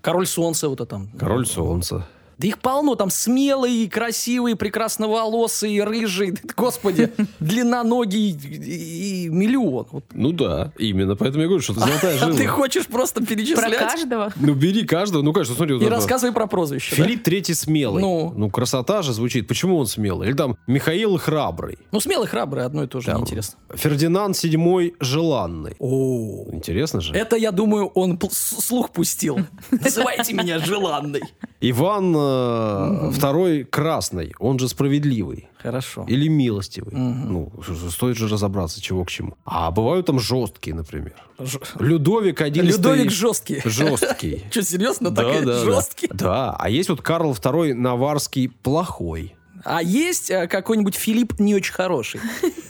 Король 0.00 0.26
Солнца 0.26 0.68
вот 0.68 0.80
это 0.80 0.86
там. 0.86 1.08
Король 1.18 1.46
Солнца. 1.46 2.06
Да 2.40 2.46
их 2.46 2.58
полно, 2.58 2.94
там 2.94 3.10
смелые, 3.10 3.90
красивые, 3.90 4.56
красноволосые, 4.56 5.84
рыжие, 5.84 6.34
господи, 6.56 7.12
длинноногие 7.38 8.30
и, 8.30 9.26
и 9.26 9.28
миллион. 9.28 9.86
Ну 10.14 10.32
да, 10.32 10.72
именно. 10.78 11.16
Поэтому 11.16 11.42
я 11.42 11.48
говорю, 11.48 11.62
что 11.62 11.74
это 11.74 11.82
золотая 11.82 12.18
А 12.22 12.26
ты 12.32 12.44
жила. 12.44 12.48
хочешь 12.48 12.86
просто 12.86 13.20
Про 13.20 13.26
перечислять 13.26 13.76
каждого? 13.76 14.32
Ну, 14.36 14.54
бери 14.54 14.86
каждого. 14.86 15.20
Ну, 15.20 15.34
конечно, 15.34 15.54
смотри. 15.54 15.76
и 15.76 15.86
рассказывай 15.86 16.32
про 16.32 16.46
прозвище. 16.46 16.94
Филипп 16.94 17.22
Третий 17.24 17.52
смелый. 17.52 18.00
Ну. 18.00 18.32
Ну. 18.34 18.48
красота 18.50 19.02
же 19.02 19.12
звучит. 19.12 19.46
Почему 19.46 19.76
он 19.76 19.86
смелый? 19.86 20.28
Или 20.28 20.34
там 20.34 20.56
Михаил 20.66 21.18
Храбрый. 21.18 21.76
Ну, 21.92 22.00
смелый, 22.00 22.26
храбрый, 22.26 22.64
одно 22.64 22.84
и 22.84 22.86
то 22.86 23.00
же, 23.00 23.08
Там. 23.08 23.18
неинтересно. 23.18 23.58
Фердинанд 23.74 24.34
Седьмой 24.34 24.94
Желанный. 24.98 25.76
О, 25.78 26.46
Интересно 26.52 27.02
же. 27.02 27.12
это, 27.12 27.36
я 27.36 27.52
думаю, 27.52 27.88
он 27.88 28.18
слух 28.30 28.90
пустил. 28.92 29.40
Называйте 29.70 30.32
меня 30.32 30.58
желанный. 30.58 31.20
Иван 31.60 32.16
э, 32.30 33.10
Второй 33.12 33.64
Красный. 33.64 34.32
Он 34.38 34.58
же 34.58 34.68
справедливый. 34.68 35.48
Хорошо. 35.62 36.04
Или 36.08 36.28
милостивый. 36.28 36.94
Мгм. 36.94 37.32
Ну, 37.32 37.52
стоит 37.90 38.16
же 38.16 38.28
разобраться, 38.28 38.80
чего 38.80 39.04
к 39.04 39.10
чему. 39.10 39.34
А 39.44 39.70
бывают 39.70 40.06
там 40.06 40.18
жесткие, 40.18 40.74
например. 40.74 41.14
Ж- 41.38 41.58
Людовик 41.78 42.40
XI... 42.40 42.62
Людовик 42.62 43.10
жесткий. 43.10 43.60
Жесткий. 43.64 44.44
Что, 44.50 44.62
серьезно? 44.62 45.10
Да, 45.10 45.40
да. 45.42 45.64
жесткий? 45.64 46.08
Да, 46.12 46.56
а 46.58 46.70
есть 46.70 46.88
вот 46.88 47.02
Карл 47.02 47.32
II 47.32 47.74
Наварский 47.74 48.48
плохой. 48.48 49.34
А 49.64 49.82
есть 49.82 50.30
э, 50.30 50.46
какой-нибудь 50.46 50.94
Филипп 50.94 51.38
не 51.40 51.54
очень 51.54 51.72
хороший? 51.74 52.20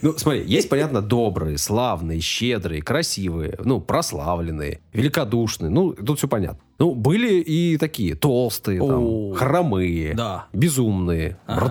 Ну, 0.03 0.17
смотри, 0.17 0.45
есть, 0.47 0.69
понятно, 0.69 1.03
добрые, 1.03 1.59
славные, 1.59 2.21
щедрые, 2.21 2.83
красивые, 2.83 3.59
ну, 3.65 3.81
прославленные, 3.81 4.81
великодушные. 4.93 5.71
Ну, 5.71 5.93
тут 5.93 6.19
все 6.19 6.27
понятно. 6.29 6.61
Ну, 6.79 6.95
были 6.95 7.41
и 7.41 7.77
такие 7.77 8.15
толстые, 8.15 8.81
там, 8.81 9.35
хромые, 9.35 10.15
Да. 10.15 10.47
безумные, 10.53 11.39
Ага. 11.47 11.71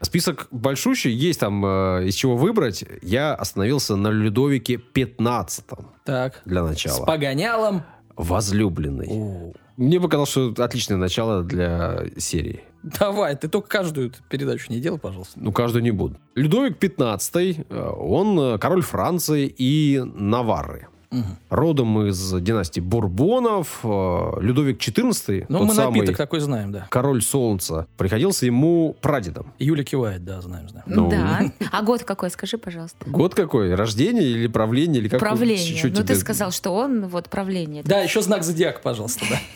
Список 0.00 0.48
большущий, 0.50 1.10
есть 1.12 1.40
там 1.40 1.64
э, 1.64 2.06
из 2.08 2.14
чего 2.14 2.36
выбрать. 2.36 2.84
Я 3.02 3.34
остановился 3.34 3.96
на 3.96 4.08
Людовике 4.08 4.76
15 4.76 5.64
Так. 6.04 6.42
для 6.44 6.64
С 6.64 6.68
начала. 6.68 7.04
погонялом. 7.06 7.82
Возлюбленный. 8.16 9.08
О, 9.10 9.52
Мне 9.76 10.00
показалось, 10.00 10.30
что 10.30 10.50
это 10.52 10.64
отличное 10.64 10.96
начало 10.96 11.42
для 11.42 12.04
серии. 12.16 12.62
Давай, 12.82 13.34
ты 13.34 13.48
только 13.48 13.66
каждую 13.68 14.12
передачу 14.28 14.66
не 14.70 14.78
делай, 14.80 14.98
пожалуйста. 14.98 15.32
Ну, 15.36 15.52
каждую 15.52 15.82
не 15.82 15.90
буду. 15.90 16.16
Людовик 16.34 16.78
15 16.78 17.66
он 17.70 18.38
э, 18.38 18.58
король 18.58 18.82
Франции 18.82 19.46
и 19.56 20.00
Наварры. 20.04 20.88
Мгм. 21.10 21.38
Родом 21.48 22.06
из 22.08 22.32
династии 22.42 22.80
Бурбонов. 22.80 23.80
э, 23.84 24.30
Людовик 24.40 24.78
XIV, 24.80 25.46
Ну, 25.48 25.64
мы 25.64 25.72
самый 25.74 25.98
напиток 26.00 26.16
такой 26.16 26.40
знаем, 26.40 26.72
да. 26.72 26.86
король 26.90 27.22
солнца, 27.22 27.86
приходился 27.96 28.46
ему 28.46 28.96
прадедом. 29.00 29.52
Юля 29.58 29.84
кивает, 29.84 30.24
да, 30.24 30.40
знаем, 30.40 30.68
знаем. 30.68 30.84
Ну. 30.88 31.08
Да. 31.10 31.52
А 31.72 31.82
год 31.82 32.02
какой, 32.04 32.30
скажи, 32.30 32.58
пожалуйста. 32.58 32.98
Год 33.08 33.34
какой? 33.34 33.74
Рождение 33.74 34.24
или 34.28 34.46
правление? 34.48 35.00
Или 35.00 35.08
как 35.08 35.20
правление. 35.20 35.74
чё 35.74 35.88
ну, 35.88 35.94
ты 35.94 36.02
тебе- 36.02 36.14
сказал, 36.16 36.50
что 36.50 36.70
он, 36.72 37.06
вот, 37.06 37.28
правление. 37.30 37.82
Да, 37.84 38.00
еще 38.00 38.20
знак 38.20 38.42
зодиака, 38.44 38.80
пожалуйста, 38.82 39.24
да. 39.30 39.38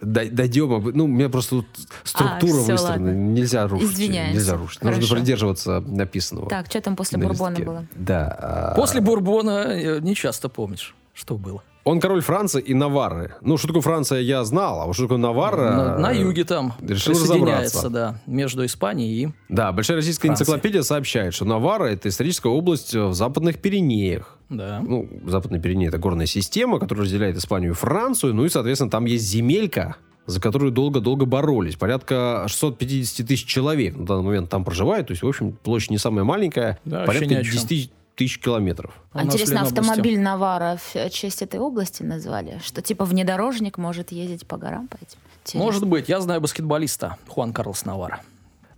Дойдем. 0.00 0.90
Ну, 0.94 1.04
у 1.04 1.08
меня 1.08 1.28
просто 1.28 1.56
тут 1.56 1.66
структура 2.04 2.52
А, 2.52 2.72
выстроена. 2.72 3.10
Нельзя 3.10 3.66
рушить. 3.66 3.98
Нельзя 3.98 4.56
рушить. 4.56 4.82
Нужно 4.82 5.16
придерживаться 5.16 5.80
написанного. 5.80 6.48
Так, 6.48 6.66
что 6.66 6.80
там 6.80 6.96
после 6.96 7.18
на 7.18 7.28
Бурбона 7.28 7.58
было? 7.60 7.86
Да. 7.94 8.36
а, 8.40 8.74
После 8.74 9.00
Бурбона 9.00 10.00
не 10.00 10.14
часто 10.14 10.48
помнишь, 10.48 10.94
что 11.14 11.36
было. 11.36 11.62
Он 11.84 11.98
король 11.98 12.20
Франции 12.20 12.60
и 12.60 12.74
Наварры. 12.74 13.34
Ну, 13.40 13.56
что 13.56 13.68
такое 13.68 13.82
Франция, 13.82 14.20
я 14.20 14.44
знал, 14.44 14.82
а 14.82 14.86
вот 14.86 14.94
что 14.94 15.04
такое 15.04 15.18
Наварра... 15.18 15.70
На, 15.72 15.98
на 15.98 16.10
юге 16.12 16.44
там 16.44 16.74
решил 16.80 17.12
присоединяется, 17.12 17.90
да, 17.90 18.20
между 18.26 18.64
Испанией 18.64 19.24
и... 19.24 19.28
Да, 19.48 19.72
Большая 19.72 19.96
российская 19.96 20.28
Франция. 20.28 20.44
энциклопедия 20.44 20.82
сообщает, 20.82 21.34
что 21.34 21.44
Наварра– 21.44 21.84
это 21.86 22.08
историческая 22.08 22.50
область 22.50 22.94
в 22.94 23.12
западных 23.14 23.58
Пиренеях. 23.58 24.38
Да. 24.48 24.80
Ну, 24.86 25.08
западные 25.26 25.60
Пиренеи– 25.60 25.88
это 25.88 25.98
горная 25.98 26.26
система, 26.26 26.78
которая 26.78 27.04
разделяет 27.04 27.36
Испанию 27.36 27.72
и 27.72 27.74
Францию. 27.74 28.34
Ну 28.34 28.44
и, 28.44 28.48
соответственно, 28.48 28.90
там 28.90 29.06
есть 29.06 29.24
земелька, 29.24 29.96
за 30.26 30.40
которую 30.40 30.70
долго-долго 30.70 31.24
боролись. 31.24 31.74
Порядка 31.74 32.44
650 32.46 33.26
тысяч 33.26 33.46
человек 33.46 33.96
на 33.96 34.06
данный 34.06 34.22
момент 34.24 34.50
там 34.50 34.64
проживает. 34.64 35.08
То 35.08 35.12
есть, 35.12 35.22
в 35.22 35.26
общем, 35.26 35.52
площадь 35.52 35.90
не 35.90 35.98
самая 35.98 36.24
маленькая. 36.24 36.78
Да, 36.84 37.04
порядка 37.04 37.38
о 37.38 37.42
чем. 37.42 37.54
10 37.54 37.90
тысяч 38.14 38.38
километров. 38.38 38.94
У 39.14 39.18
нас 39.18 39.26
Интересно, 39.26 39.62
автомобиль 39.62 40.18
Навара 40.18 40.78
в 40.78 41.10
честь 41.10 41.42
этой 41.42 41.60
области 41.60 42.02
назвали? 42.02 42.60
Что 42.64 42.82
типа 42.82 43.04
внедорожник 43.04 43.78
может 43.78 44.12
ездить 44.12 44.46
по 44.46 44.56
горам 44.56 44.88
по 44.88 44.96
этим? 44.96 45.18
Интересно. 45.44 45.60
Может 45.60 45.86
быть, 45.86 46.08
я 46.08 46.20
знаю 46.20 46.40
баскетболиста 46.40 47.16
Хуан 47.28 47.52
Карлос 47.52 47.84
Навара. 47.84 48.20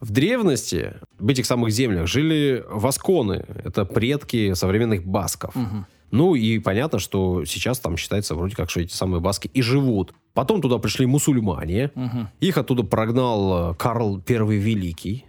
В 0.01 0.11
древности 0.11 0.95
в 1.19 1.29
этих 1.29 1.47
самых 1.47 1.71
землях 1.71 2.07
жили 2.07 2.65
васконы. 2.69 3.45
Это 3.65 3.85
предки 3.85 4.55
современных 4.55 5.05
басков. 5.05 5.55
Мгм. 5.55 5.87
Ну 6.11 6.35
и 6.35 6.59
понятно, 6.59 6.99
что 6.99 7.45
сейчас 7.45 7.81
там 7.81 7.97
считается 7.97 8.35
вроде 8.35 8.55
как, 8.55 8.71
что 8.71 8.81
эти 8.81 8.93
самые 8.93 9.21
баски 9.21 9.51
и 9.53 9.63
живут. 9.63 10.15
Потом 10.33 10.61
туда 10.61 10.79
пришли 10.79 11.07
мусульмане. 11.07 11.91
Мгм. 11.95 12.29
Их 12.41 12.59
оттуда 12.59 12.83
прогнал 12.83 13.73
э, 13.73 13.75
Карл 13.75 14.23
I 14.29 14.57
Великий. 14.59 15.25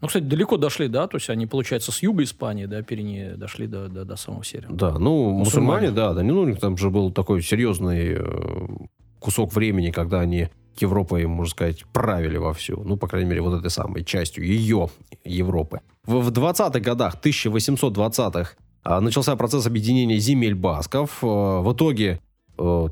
Ну, 0.00 0.08
кстати, 0.08 0.24
далеко 0.24 0.56
дошли, 0.56 0.88
да? 0.88 1.06
То 1.06 1.16
есть 1.16 1.28
они, 1.30 1.46
получается, 1.46 1.92
с 1.92 2.02
юга 2.02 2.22
Испании, 2.22 2.66
да, 2.66 2.82
перене 2.82 3.34
дошли 3.36 3.66
до, 3.66 3.88
до, 3.88 4.04
до 4.04 4.16
самого 4.16 4.44
севера. 4.44 4.68
Да, 4.70 4.98
ну, 4.98 5.30
Мусульмане. 5.30 5.38
мусульмане, 5.38 5.90
да, 5.90 6.14
да. 6.14 6.22
Ну, 6.22 6.40
у 6.40 6.46
них 6.46 6.58
там 6.58 6.76
же 6.76 6.90
был 6.90 7.10
такой 7.12 7.42
серьезный 7.42 8.14
э, 8.18 8.66
кусок 9.18 9.52
времени, 9.52 9.90
когда 9.90 10.20
они 10.20 10.48
Европой, 10.78 11.26
можно 11.26 11.50
сказать, 11.50 11.84
правили 11.92 12.38
вовсю. 12.38 12.82
Ну, 12.84 12.96
по 12.96 13.06
крайней 13.08 13.28
мере, 13.28 13.42
вот 13.42 13.58
этой 13.58 13.70
самой 13.70 14.04
частью 14.04 14.46
ее 14.46 14.88
Европы. 15.24 15.80
В, 16.04 16.20
в 16.20 16.30
20-х 16.30 16.80
годах, 16.80 17.16
1820-х, 17.22 18.54
а, 18.82 19.00
начался 19.00 19.36
процесс 19.36 19.66
объединения 19.66 20.16
земель 20.16 20.54
басков. 20.54 21.18
Э, 21.22 21.26
В 21.26 21.72
итоге 21.74 22.20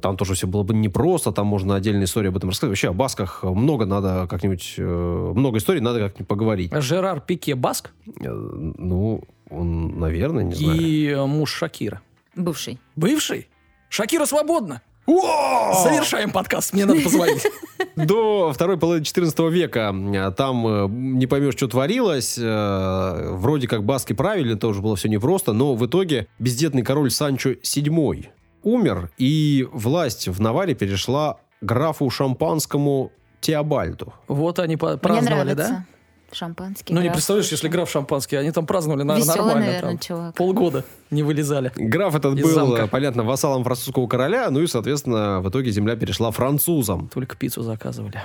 там 0.02 0.16
тоже 0.16 0.34
все 0.34 0.46
было 0.46 0.62
бы 0.62 0.74
непросто, 0.74 1.32
там 1.32 1.46
можно 1.46 1.74
отдельную 1.74 2.04
историю 2.04 2.30
об 2.30 2.36
этом 2.36 2.50
рассказать. 2.50 2.70
Вообще 2.70 2.88
о 2.88 2.92
басках 2.92 3.42
много 3.44 3.84
надо 3.86 4.26
как-нибудь, 4.28 4.74
э, 4.78 5.32
много 5.34 5.58
историй 5.58 5.80
надо 5.80 5.98
как-нибудь 6.00 6.28
поговорить. 6.28 6.72
Жерар 6.74 7.20
Пике 7.20 7.54
Баск 7.54 7.90
Э, 8.20 8.30
Ну, 8.30 9.22
он, 9.50 9.98
наверное, 9.98 10.44
не 10.44 10.54
знаю. 10.54 10.80
и 10.80 11.08
э, 11.08 11.24
муж 11.26 11.52
Шакира. 11.52 12.00
Бывший. 12.36 12.78
Бывший? 12.96 13.48
Шакира 13.88 14.26
свободна! 14.26 14.82
Завершаем 15.06 16.30
подкаст, 16.30 16.72
мне 16.74 16.84
надо 16.84 17.00
позвонить. 17.00 17.46
До 17.96 18.52
второй 18.52 18.78
половины 18.78 19.04
14 19.04 19.38
века 19.50 19.94
э, 19.94 20.32
там 20.36 20.66
э, 20.66 20.88
не 20.88 21.26
поймешь, 21.26 21.54
что 21.54 21.66
творилось. 21.68 22.38
Э, 22.38 23.32
Вроде 23.32 23.66
как 23.68 23.84
баски 23.84 24.12
правили, 24.12 24.54
тоже 24.54 24.80
было 24.82 24.96
все 24.96 25.08
непросто, 25.08 25.52
но 25.52 25.74
в 25.74 25.86
итоге 25.86 26.28
бездетный 26.38 26.82
король 26.82 27.10
Санчо 27.10 27.50
VII 27.52 28.26
умер, 28.68 29.10
и 29.18 29.66
власть 29.72 30.28
в 30.28 30.40
Наваре 30.40 30.74
перешла 30.74 31.38
графу 31.60 32.08
шампанскому 32.10 33.10
Теобальду. 33.40 34.12
Вот 34.26 34.58
они 34.58 34.76
праздновали, 34.76 35.54
да? 35.54 35.86
Шампанский. 36.30 36.94
Ну, 36.94 37.00
не 37.00 37.06
граф. 37.06 37.14
представляешь, 37.16 37.50
если 37.50 37.68
граф 37.68 37.90
шампанский, 37.90 38.38
они 38.38 38.50
там 38.50 38.66
праздновали, 38.66 39.02
наверное, 39.02 39.24
Веселый, 39.32 39.46
нормально. 39.46 39.66
наверное, 39.66 39.90
там. 39.92 39.98
чувак. 39.98 40.34
Полгода 40.34 40.84
не 41.10 41.22
вылезали. 41.22 41.72
Граф 41.74 42.14
этот 42.14 42.36
Из 42.38 42.42
был, 42.42 42.50
замка. 42.50 42.82
э, 42.82 42.86
понятно, 42.86 43.22
вассалом 43.24 43.64
французского 43.64 44.06
короля, 44.06 44.50
ну 44.50 44.60
и, 44.60 44.66
соответственно, 44.66 45.40
в 45.40 45.48
итоге 45.48 45.70
земля 45.70 45.96
перешла 45.96 46.30
французам. 46.30 47.08
Только 47.08 47.34
пиццу 47.36 47.62
заказывали. 47.62 48.20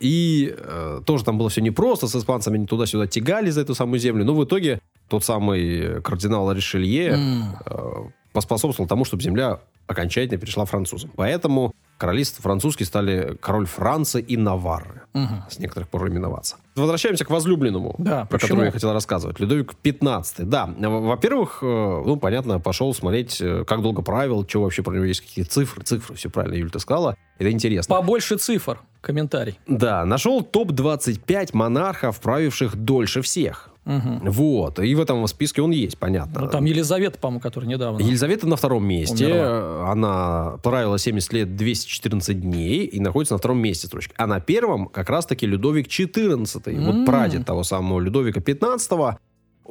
И 0.00 0.54
э, 0.56 1.00
тоже 1.04 1.24
там 1.24 1.36
было 1.36 1.50
все 1.50 1.60
непросто, 1.60 2.06
с 2.08 2.16
испанцами 2.16 2.56
они 2.56 2.66
туда-сюда 2.66 3.06
тягали 3.06 3.50
за 3.50 3.60
эту 3.60 3.74
самую 3.74 3.98
землю. 3.98 4.24
Но 4.24 4.34
в 4.34 4.42
итоге 4.44 4.80
тот 5.08 5.22
самый 5.24 6.00
кардинал 6.02 6.50
Ришелье 6.52 7.18
э, 7.66 7.92
поспособствовал 8.36 8.86
тому, 8.86 9.04
чтобы 9.06 9.22
земля 9.22 9.60
окончательно 9.86 10.38
перешла 10.38 10.64
французам. 10.66 11.10
Поэтому 11.16 11.72
королевство 11.96 12.42
французские 12.42 12.86
стали 12.86 13.36
король 13.40 13.66
Франции 13.66 14.20
и 14.20 14.36
Наварры. 14.36 15.02
Мгм. 15.14 15.44
С 15.48 15.58
некоторых 15.58 15.88
пор 15.88 16.08
именоваться. 16.08 16.56
Возвращаемся 16.74 17.24
к 17.24 17.30
возлюбленному, 17.30 17.94
Да, 17.96 18.26
про 18.26 18.36
почему? 18.38 18.48
которого 18.48 18.64
я 18.66 18.70
хотел 18.72 18.92
рассказывать. 18.92 19.40
Людовик 19.40 19.72
XV. 19.82 20.44
Да, 20.44 20.66
во- 20.78 21.00
во-первых, 21.00 21.60
э, 21.62 22.02
ну, 22.06 22.16
понятно, 22.16 22.60
пошел 22.60 22.92
смотреть, 22.92 23.40
э, 23.40 23.64
как 23.66 23.80
долго 23.80 24.02
правил, 24.02 24.46
что 24.46 24.62
вообще 24.62 24.82
про 24.82 24.92
него 24.94 25.04
есть, 25.04 25.22
какие 25.22 25.44
цифры. 25.46 25.82
Цифры, 25.84 26.14
все 26.16 26.28
правильно, 26.28 26.56
Юль, 26.56 26.70
ты 26.70 26.78
сказала. 26.78 27.16
Это 27.38 27.50
интересно. 27.50 27.94
Побольше 27.94 28.36
цифр. 28.36 28.80
Комментарий. 29.00 29.58
Да, 29.66 30.04
нашел 30.04 30.42
топ-25 30.42 31.50
монархов, 31.54 32.20
правивших 32.20 32.76
дольше 32.76 33.22
всех. 33.22 33.70
Мгм. 33.86 34.20
Вот. 34.30 34.80
И 34.80 34.94
в 34.94 35.00
этом 35.00 35.26
списке 35.28 35.62
он 35.62 35.70
есть, 35.70 35.96
понятно. 35.96 36.40
Ну, 36.42 36.48
там 36.48 36.64
Елизавета, 36.64 37.18
по-моему, 37.18 37.40
которая 37.40 37.70
недавно. 37.70 38.02
Елизавета 38.02 38.46
на 38.48 38.56
втором 38.56 38.84
месте. 38.84 39.26
Умерла. 39.26 39.92
Она 39.92 40.56
правила 40.62 40.98
70 40.98 41.32
лет 41.32 41.56
214 41.56 42.40
дней 42.40 42.84
и 42.84 43.00
находится 43.00 43.34
на 43.34 43.38
втором 43.38 43.58
месте 43.58 43.86
строчки. 43.86 44.12
А 44.16 44.26
на 44.26 44.40
первом 44.40 44.86
как 44.86 45.08
раз-таки 45.08 45.46
Людовик 45.46 45.86
XIV. 45.86 46.74
М. 46.74 46.84
Вот 46.84 47.06
прадед 47.06 47.46
того 47.46 47.62
самого 47.62 48.00
Людовика 48.00 48.40
XV. 48.40 49.16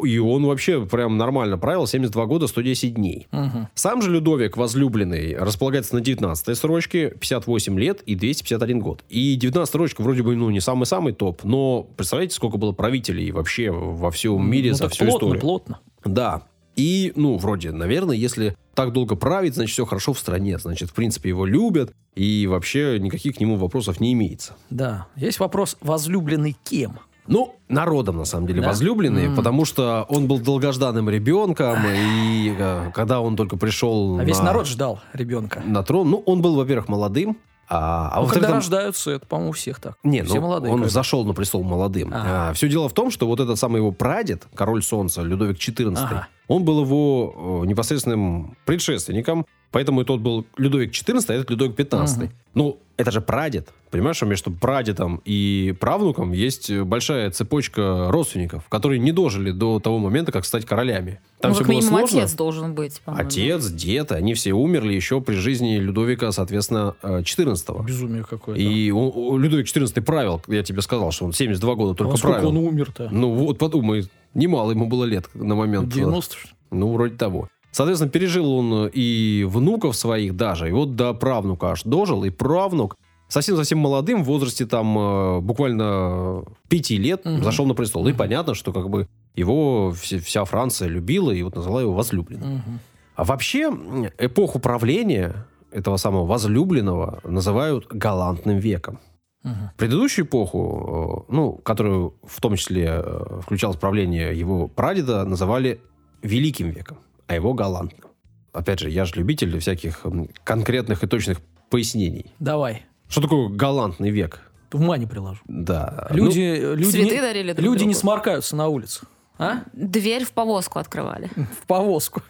И 0.03 0.17
он 0.17 0.45
вообще 0.45 0.85
прям 0.85 1.17
нормально 1.17 1.57
правил 1.57 1.87
72 1.87 2.25
года 2.25 2.47
110 2.47 2.93
дней. 2.95 3.27
Мгм. 3.31 3.67
Сам 3.75 4.01
же 4.01 4.11
Людовик, 4.11 4.57
возлюбленный, 4.57 5.37
располагается 5.37 5.95
на 5.95 6.01
19 6.01 6.57
строчке, 6.57 7.09
58 7.19 7.79
лет 7.79 8.01
и 8.05 8.15
251 8.15 8.79
год. 8.79 9.03
И 9.09 9.35
19 9.35 9.67
строчка 9.69 10.01
вроде 10.01 10.23
бы, 10.23 10.35
ну, 10.35 10.49
не 10.49 10.59
самый-самый 10.59 11.13
топ, 11.13 11.43
но 11.43 11.87
представляете, 11.95 12.35
сколько 12.35 12.57
было 12.57 12.71
правителей 12.71 13.31
вообще 13.31 13.71
во 13.71 14.11
всем 14.11 14.49
мире 14.49 14.71
Ну, 14.71 14.75
за 14.75 14.89
всю 14.89 15.05
плотно, 15.05 15.15
историю? 15.25 15.41
плотно. 15.41 15.79
Да. 16.03 16.43
И, 16.75 17.13
ну, 17.15 17.37
вроде, 17.37 17.71
наверное, 17.71 18.15
если 18.17 18.55
так 18.73 18.91
долго 18.91 19.15
править, 19.15 19.55
значит, 19.55 19.71
все 19.73 19.85
хорошо 19.85 20.11
в 20.11 20.19
стране. 20.19 20.57
Значит, 20.59 20.89
в 20.89 20.93
принципе, 20.93 21.29
его 21.29 21.45
любят, 21.45 21.93
и 22.15 22.47
вообще 22.47 22.99
никаких 22.99 23.35
к 23.37 23.39
нему 23.39 23.55
вопросов 23.55 24.01
не 24.01 24.11
имеется. 24.11 24.53
Да. 24.69 25.07
Есть 25.15 25.39
вопрос, 25.39 25.77
возлюбленный 25.79 26.55
кем? 26.65 26.99
Ну, 27.27 27.55
народом, 27.69 28.17
на 28.17 28.25
самом 28.25 28.47
деле, 28.47 28.61
Да? 28.61 28.67
возлюбленный, 28.67 29.25
М. 29.25 29.35
потому 29.35 29.65
что 29.65 30.05
он 30.09 30.27
был 30.27 30.39
долгожданным 30.39 31.09
ребенком, 31.09 31.77
и 31.87 32.55
э, 32.57 32.91
когда 32.93 33.19
он 33.21 33.35
только 33.35 33.57
пришел 33.57 34.19
А 34.19 34.23
весь 34.23 34.37
на, 34.37 34.45
народ 34.45 34.67
ждал 34.67 34.99
ребенка. 35.13 35.61
на 35.65 35.81
трон, 35.83 36.09
ну, 36.11 36.23
он 36.25 36.41
был, 36.41 36.55
во-первых, 36.55 36.87
молодым, 36.87 37.37
а, 37.67 38.09
а 38.13 38.21
Ну, 38.21 38.27
когда 38.27 38.47
там- 38.47 38.55
рождаются, 38.57 39.11
это, 39.11 39.25
по-моему, 39.25 39.49
у 39.49 39.53
всех 39.53 39.79
так. 39.79 39.95
не, 40.03 40.23
Все 40.23 40.35
ну, 40.35 40.41
молодые. 40.41 40.71
он 40.73 40.79
когда. 40.79 40.91
зашел 40.93 41.25
на 41.25 41.33
престол 41.33 41.63
молодым. 41.63 42.11
Ага. 42.13 42.53
все 42.53 42.67
дело 42.69 42.89
в 42.89 42.93
том, 42.93 43.11
что 43.11 43.27
вот 43.27 43.39
этот 43.39 43.57
самый 43.57 43.77
его 43.77 43.91
прадед, 43.91 44.45
король 44.53 44.83
солнца, 44.83 45.21
Людовик 45.21 45.57
XIV, 45.57 45.93
Ага. 45.97 46.27
он 46.47 46.63
был 46.63 46.81
его 46.83 47.61
э, 47.63 47.67
непосредственным 47.67 48.57
предшественником, 48.65 49.45
поэтому 49.71 50.01
и 50.01 50.05
тот 50.05 50.21
был 50.21 50.45
Людовик 50.57 50.91
XIV, 50.91 51.23
а 51.29 51.33
этот 51.33 51.49
Людовик 51.49 51.75
XV. 51.79 52.17
Мгм. 52.25 52.31
Ну, 52.53 52.79
это 52.97 53.11
же 53.11 53.19
прадед. 53.21 53.69
Понимаешь, 53.91 54.17
что 54.17 54.25
между 54.25 54.51
прадедом 54.51 55.21
и 55.25 55.75
правнуком 55.79 56.31
есть 56.31 56.71
большая 56.71 57.29
цепочка 57.31 58.07
родственников, 58.09 58.67
которые 58.69 58.99
не 58.99 59.11
дожили 59.11 59.51
до 59.51 59.79
того 59.79 59.99
момента, 59.99 60.31
как 60.31 60.45
стать 60.45 60.65
королями. 60.65 61.19
Там 61.45 61.49
ну, 61.51 61.55
все 61.55 61.63
как 61.63 61.67
было 61.67 61.79
минимум, 61.79 61.99
сложно. 61.99 62.19
отец 62.19 62.33
должен 62.33 62.73
быть. 62.75 63.01
по-моему. 63.01 63.27
Отец, 63.27 63.67
дед, 63.69 64.11
они 64.11 64.33
все 64.33 64.53
умерли 64.53 64.93
еще 64.93 65.21
при 65.21 65.35
жизни 65.35 65.77
Людовика, 65.77 66.31
соответственно, 66.31 66.95
э, 67.01 67.21
XIV. 67.21 67.85
Безумие 67.85 68.23
какое-то. 68.23 68.61
И 68.61 68.91
он, 68.91 69.41
Людовик 69.41 69.67
XIV 69.67 70.01
правил, 70.01 70.41
я 70.47 70.63
тебе 70.63 70.81
сказал, 70.81 71.11
что 71.11 71.25
он 71.25 71.33
72 71.33 71.75
года 71.75 71.91
А 71.91 71.95
только 71.95 72.17
сколько 72.17 72.33
правил. 72.39 72.49
он 72.49 72.57
умер-то? 72.57 73.09
Ну 73.11 73.33
вот 73.33 73.57
подумай, 73.57 74.07
немало 74.33 74.71
ему 74.71 74.87
было 74.87 75.05
лет 75.05 75.29
на 75.33 75.55
момент. 75.55 75.89
90 75.93 76.35
что 76.37 76.47
ли? 76.47 76.53
Ну, 76.71 76.91
вроде 76.93 77.15
того. 77.15 77.47
Соответственно, 77.71 78.09
пережил 78.11 78.51
он 78.51 78.89
и 78.91 79.43
внуков 79.47 79.95
своих 79.95 80.35
даже, 80.37 80.69
и 80.69 80.71
вот 80.71 80.95
до 80.95 81.13
правнука 81.13 81.71
аж 81.71 81.83
дожил, 81.83 82.23
и 82.23 82.29
правнук 82.29 82.95
совсем-совсем 83.27 83.79
молодым, 83.79 84.23
в 84.23 84.27
возрасте 84.27 84.65
там 84.65 84.97
э, 84.97 85.39
буквально 85.41 86.43
пяти 86.69 86.97
лет 86.97 87.25
Мгм. 87.25 87.43
зашел 87.43 87.65
на 87.65 87.73
престол. 87.73 88.07
И 88.07 88.13
понятно, 88.13 88.53
что 88.53 88.71
как 88.71 88.89
бы 88.89 89.07
его 89.35 89.93
вся 89.93 90.45
Франция 90.45 90.87
любила 90.87 91.31
и 91.31 91.43
вот 91.43 91.55
назвала 91.55 91.81
его 91.81 91.93
возлюбленным. 91.93 92.55
Мгм. 92.55 92.79
А 93.15 93.23
вообще 93.23 93.69
эпоху 94.17 94.59
правления 94.59 95.45
этого 95.71 95.97
самого 95.97 96.25
возлюбленного 96.25 97.19
называют 97.23 97.87
галантным 97.87 98.57
веком. 98.57 98.99
Мгм. 99.43 99.71
Предыдущую 99.77 100.25
эпоху, 100.25 101.25
э, 101.29 101.33
ну, 101.33 101.53
которую 101.53 102.15
в 102.23 102.41
том 102.41 102.55
числе 102.55 103.01
э, 103.03 103.41
включалось 103.41 103.77
правление 103.77 104.37
его 104.37 104.67
прадеда, 104.67 105.23
называли 105.25 105.81
Великим 106.21 106.71
веком, 106.71 106.97
а 107.27 107.35
его 107.35 107.53
галантным. 107.53 108.09
Опять 108.51 108.79
же, 108.79 108.89
я 108.89 109.05
же 109.05 109.15
любитель 109.15 109.59
всяких 109.59 110.03
конкретных 110.43 111.03
и 111.03 111.07
точных 111.07 111.39
пояснений. 111.69 112.33
Давай. 112.39 112.83
Что 113.07 113.21
такое 113.21 113.49
галантный 113.49 114.09
век? 114.09 114.41
Ума 114.73 114.97
не 114.97 115.05
приложу. 115.05 115.41
Да. 115.47 116.07
Люди, 116.09 116.59
ну, 116.61 116.75
люди, 116.75 116.97
не, 116.97 117.21
дарили 117.21 117.53
друг 117.53 117.63
люди 117.63 117.83
не 117.83 117.93
сморкаются 117.93 118.55
на 118.55 118.67
улице. 118.67 119.05
А? 119.37 119.63
Дверь 119.73 120.25
в 120.25 120.31
повозку 120.31 120.79
открывали. 120.79 121.29
В 121.61 121.67
повозку. 121.67 122.21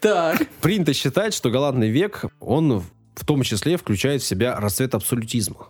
Так. 0.00 0.46
принято 0.60 0.94
считать, 0.94 1.34
что 1.34 1.50
галантный 1.50 1.90
век, 1.90 2.24
он 2.38 2.84
в 3.16 3.24
том 3.24 3.42
числе 3.42 3.76
включает 3.76 4.22
в 4.22 4.26
себя 4.26 4.60
расцвет 4.60 4.94
абсолютизма. 4.94 5.68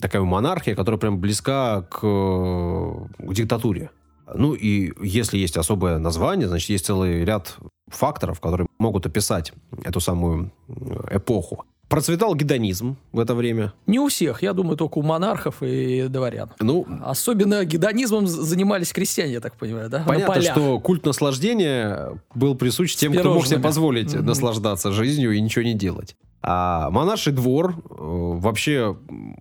Такая 0.00 0.22
монархия, 0.22 0.74
которая 0.74 0.98
прям 0.98 1.18
близка 1.18 1.82
к, 1.82 2.00
к 2.00 3.34
диктатуре. 3.34 3.90
Ну 4.32 4.54
и 4.54 4.92
если 5.04 5.36
есть 5.36 5.56
особое 5.56 5.98
название, 5.98 6.48
значит, 6.48 6.70
есть 6.70 6.86
целый 6.86 7.24
ряд 7.24 7.56
факторов, 7.88 8.40
которые 8.40 8.66
могут 8.78 9.04
описать 9.06 9.52
эту 9.84 10.00
самую 10.00 10.50
э, 10.68 11.16
эпоху. 11.16 11.66
Процветал 11.94 12.34
гедонизм 12.34 12.96
в 13.12 13.20
это 13.20 13.36
время. 13.36 13.72
Не 13.86 14.00
у 14.00 14.08
всех, 14.08 14.42
я 14.42 14.52
думаю, 14.52 14.76
только 14.76 14.98
у 14.98 15.02
монархов 15.02 15.62
и 15.62 16.08
дворян. 16.08 16.50
Ну, 16.58 16.84
Особенно 17.04 17.64
гедонизмом 17.64 18.26
занимались 18.26 18.92
крестьяне, 18.92 19.34
я 19.34 19.40
так 19.40 19.54
понимаю, 19.54 19.88
да? 19.88 20.02
Понятно, 20.04 20.42
что 20.42 20.80
культ 20.80 21.06
наслаждения 21.06 22.18
был 22.34 22.56
присущ 22.56 22.96
тем, 22.96 23.12
кто 23.12 23.22
мог 23.34 23.46
себе 23.46 23.58
пирожными. 23.58 23.62
позволить 23.62 24.12
Мгм. 24.12 24.26
наслаждаться 24.26 24.90
жизнью 24.90 25.30
и 25.30 25.40
ничего 25.40 25.64
не 25.64 25.74
делать. 25.74 26.16
А 26.42 26.90
монарший 26.90 27.32
двор 27.32 27.76
э, 27.76 27.94
вообще 27.96 28.96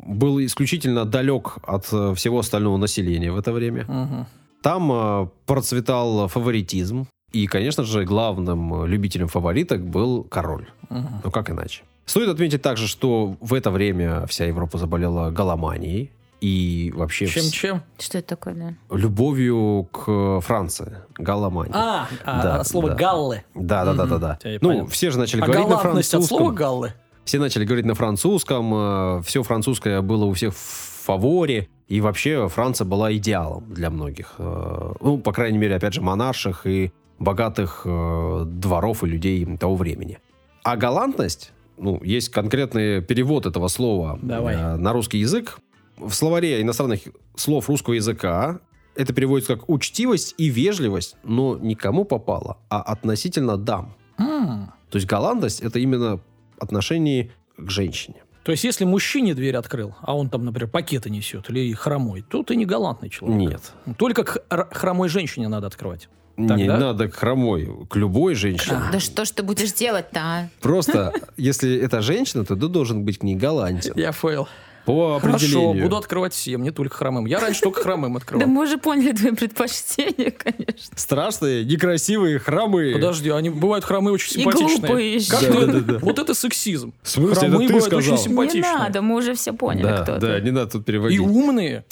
был 0.06 0.40
исключительно 0.46 1.06
далек 1.06 1.56
от 1.64 1.88
э, 1.92 2.14
всего 2.14 2.38
остального 2.38 2.78
населения 2.78 3.32
в 3.32 3.38
это 3.40 3.52
время. 3.52 3.86
Мгм. 3.88 4.28
Там 4.62 4.92
э, 4.92 5.28
процветал 5.48 6.28
фаворитизм. 6.28 7.08
И, 7.32 7.48
конечно 7.48 7.84
же, 7.84 8.04
главным 8.06 8.86
любителем 8.86 9.28
фавориток 9.28 9.84
был 9.84 10.24
король. 10.24 10.68
Мгм. 10.92 11.22
Ну, 11.24 11.32
как 11.32 11.50
иначе? 11.50 11.82
Стоит 12.06 12.30
отметить 12.30 12.62
также, 12.62 12.88
что 12.88 13.38
в 13.40 13.54
это 13.54 13.72
время 13.72 14.26
вся 14.28 14.46
Европа 14.46 14.78
заболела 14.78 15.30
голоманией 15.32 16.12
и 16.42 16.92
вообще 16.96 17.26
вс- 17.26 17.30
Чем-чем? 17.30 17.84
Что 17.98 18.18
это 18.18 18.28
такое, 18.28 18.54
да? 18.56 18.96
любовью 18.96 19.88
к 19.92 20.42
Франции. 20.42 20.98
Голомания. 21.18 21.72
А, 21.74 22.08
а, 22.26 22.44
Да, 22.44 22.56
от 22.60 22.68
слова 22.68 22.90
да. 22.90 22.96
«галлы». 22.96 23.44
Да, 23.56 23.86
да, 23.86 23.94
да, 23.94 24.06
да, 24.06 24.18
да. 24.18 24.40
Я 24.44 24.52
не 24.52 24.58
Ну, 24.62 24.70
понял. 24.70 24.88
все 24.88 25.12
же 25.12 25.18
начали 25.20 25.42
А 25.42 25.46
говорить 25.46 25.68
на 25.70 25.76
галантность 25.78 26.14
от 26.14 26.24
слова 26.26 26.44
французском. 26.46 26.56
«галлы». 26.56 26.94
Все 27.24 27.40
начали 27.40 27.64
говорить 27.64 27.86
на 27.86 27.96
французском. 27.96 29.24
Все 29.24 29.44
французское 29.44 30.02
было 30.02 30.26
у 30.26 30.34
всех 30.34 30.54
в 30.54 31.04
фаворе. 31.06 31.70
И 31.88 32.02
вообще 32.02 32.50
Франция 32.50 32.84
была 32.86 33.14
идеалом 33.16 33.74
для 33.74 33.90
многих. 33.90 34.34
Э, 34.40 34.94
Ну, 35.00 35.18
по 35.20 35.32
крайней 35.32 35.58
мере, 35.58 35.76
опять 35.76 35.94
же, 35.94 36.02
монарших 36.02 36.66
и 36.68 36.92
богатых 37.20 37.84
э, 37.86 38.44
дворов 38.46 39.04
и 39.04 39.08
людей 39.08 39.46
того 39.58 39.76
времени. 39.78 40.20
А 40.64 40.76
галантность, 40.76 41.52
ну, 41.78 42.02
есть 42.04 42.30
конкретный 42.30 43.02
перевод 43.02 43.46
этого 43.46 43.68
слова 43.68 44.20
Давай. 44.22 44.56
э, 44.56 44.76
на 44.76 44.94
русский 44.94 45.20
язык. 45.20 45.60
В 45.98 46.12
словаре 46.14 46.62
иностранных 46.62 47.02
слов 47.36 47.70
русского 47.70 47.94
языка 47.94 48.60
это 48.96 49.14
переводится 49.14 49.56
как 49.56 49.70
учтивость 49.70 50.36
и 50.38 50.50
вежливость, 50.50 51.16
но 51.24 51.58
никому 51.58 52.06
попало, 52.06 52.58
а 52.70 52.82
относительно 52.82 53.58
дам. 53.58 53.96
М. 54.18 54.72
То 54.90 54.98
есть 54.98 55.08
галантность 55.08 55.62
это 55.62 55.80
именно 55.80 56.20
отношение 56.60 57.32
к 57.58 57.70
женщине. 57.70 58.24
То 58.44 58.52
есть, 58.52 58.66
если 58.66 58.84
мужчине 58.84 59.34
дверь 59.34 59.56
открыл, 59.56 59.96
а 60.02 60.16
он 60.16 60.30
там, 60.30 60.44
например, 60.44 60.70
пакеты 60.70 61.10
несет 61.10 61.50
или 61.50 61.72
хромой, 61.74 62.24
то 62.24 62.44
ты 62.44 62.58
не 62.58 62.66
галантный 62.66 63.10
человек. 63.10 63.40
Нет. 63.40 63.96
Только 63.98 64.26
к 64.26 64.44
хромой 64.72 65.08
женщине 65.08 65.48
надо 65.48 65.68
открывать. 65.68 66.10
Так, 66.36 66.58
не 66.58 66.68
да? 66.68 66.78
надо 66.78 67.08
к 67.10 67.16
хромой, 67.16 67.70
к 67.90 67.96
любой 67.96 68.34
женщине. 68.36 68.78
Да 68.92 69.00
что 69.00 69.24
ж 69.24 69.30
ты 69.32 69.44
будешь 69.44 69.72
делать-то, 69.74 70.20
а? 70.20 70.50
Просто, 70.62 71.14
если 71.38 71.78
это 71.78 72.02
женщина, 72.02 72.44
то 72.44 72.56
ты 72.56 72.68
должен 72.68 73.04
быть 73.06 73.20
к 73.20 73.24
ней 73.24 73.36
галантен. 73.36 73.94
Я 73.96 74.12
фейл. 74.12 74.48
По 74.86 75.18
Хорошо, 75.22 75.38
определению. 75.38 75.84
буду 75.84 75.96
открывать 75.96 76.34
всем, 76.34 76.62
не 76.62 76.72
только 76.72 76.98
хромым. 76.98 77.26
Я 77.26 77.40
раньше 77.40 77.62
только 77.62 77.82
хромым 77.84 78.14
Да 78.16 78.18
открывал. 78.18 78.48
мы 78.48 78.64
уже 78.64 78.78
поняли 78.78 79.14
твои 79.14 79.32
предпочтения, 79.32 80.32
конечно. 80.32 80.98
Страшные, 80.98 81.64
некрасивые 81.64 82.38
хромы. 82.40 82.92
Подожди, 82.94 83.30
они 83.30 83.50
бывают 83.50 83.86
хромые 83.86 84.14
очень 84.16 84.32
И 84.32 84.44
симпатичные. 84.44 84.78
глупые 84.80 85.16
еще. 85.16 85.32
Как 85.32 85.42
Да, 85.42 85.48
ты- 85.48 85.66
да, 85.68 85.72
да, 85.72 85.80
да. 85.80 86.00
Вот 86.00 86.20
это 86.20 86.34
сексизм. 86.34 86.94
В 87.02 87.10
смысле, 87.10 87.32
это 87.32 87.40
Хромые 87.42 87.68
ты 87.70 87.74
бывают 87.76 87.94
сказал? 87.94 88.14
очень 88.16 88.24
симпатичные. 88.24 88.64
Не 88.74 88.78
надо, 88.80 89.02
мы 89.02 89.16
уже 89.16 89.36
все 89.36 89.54
поняли, 89.54 89.84
Да, 89.84 90.02
кто 90.04 90.18
да, 90.18 90.36
ты. 90.38 90.42
не 90.42 90.52
надо 90.52 90.72
тут 90.72 90.82
И 90.82 90.86
переводить. 90.86 91.20
умные. 91.22 91.86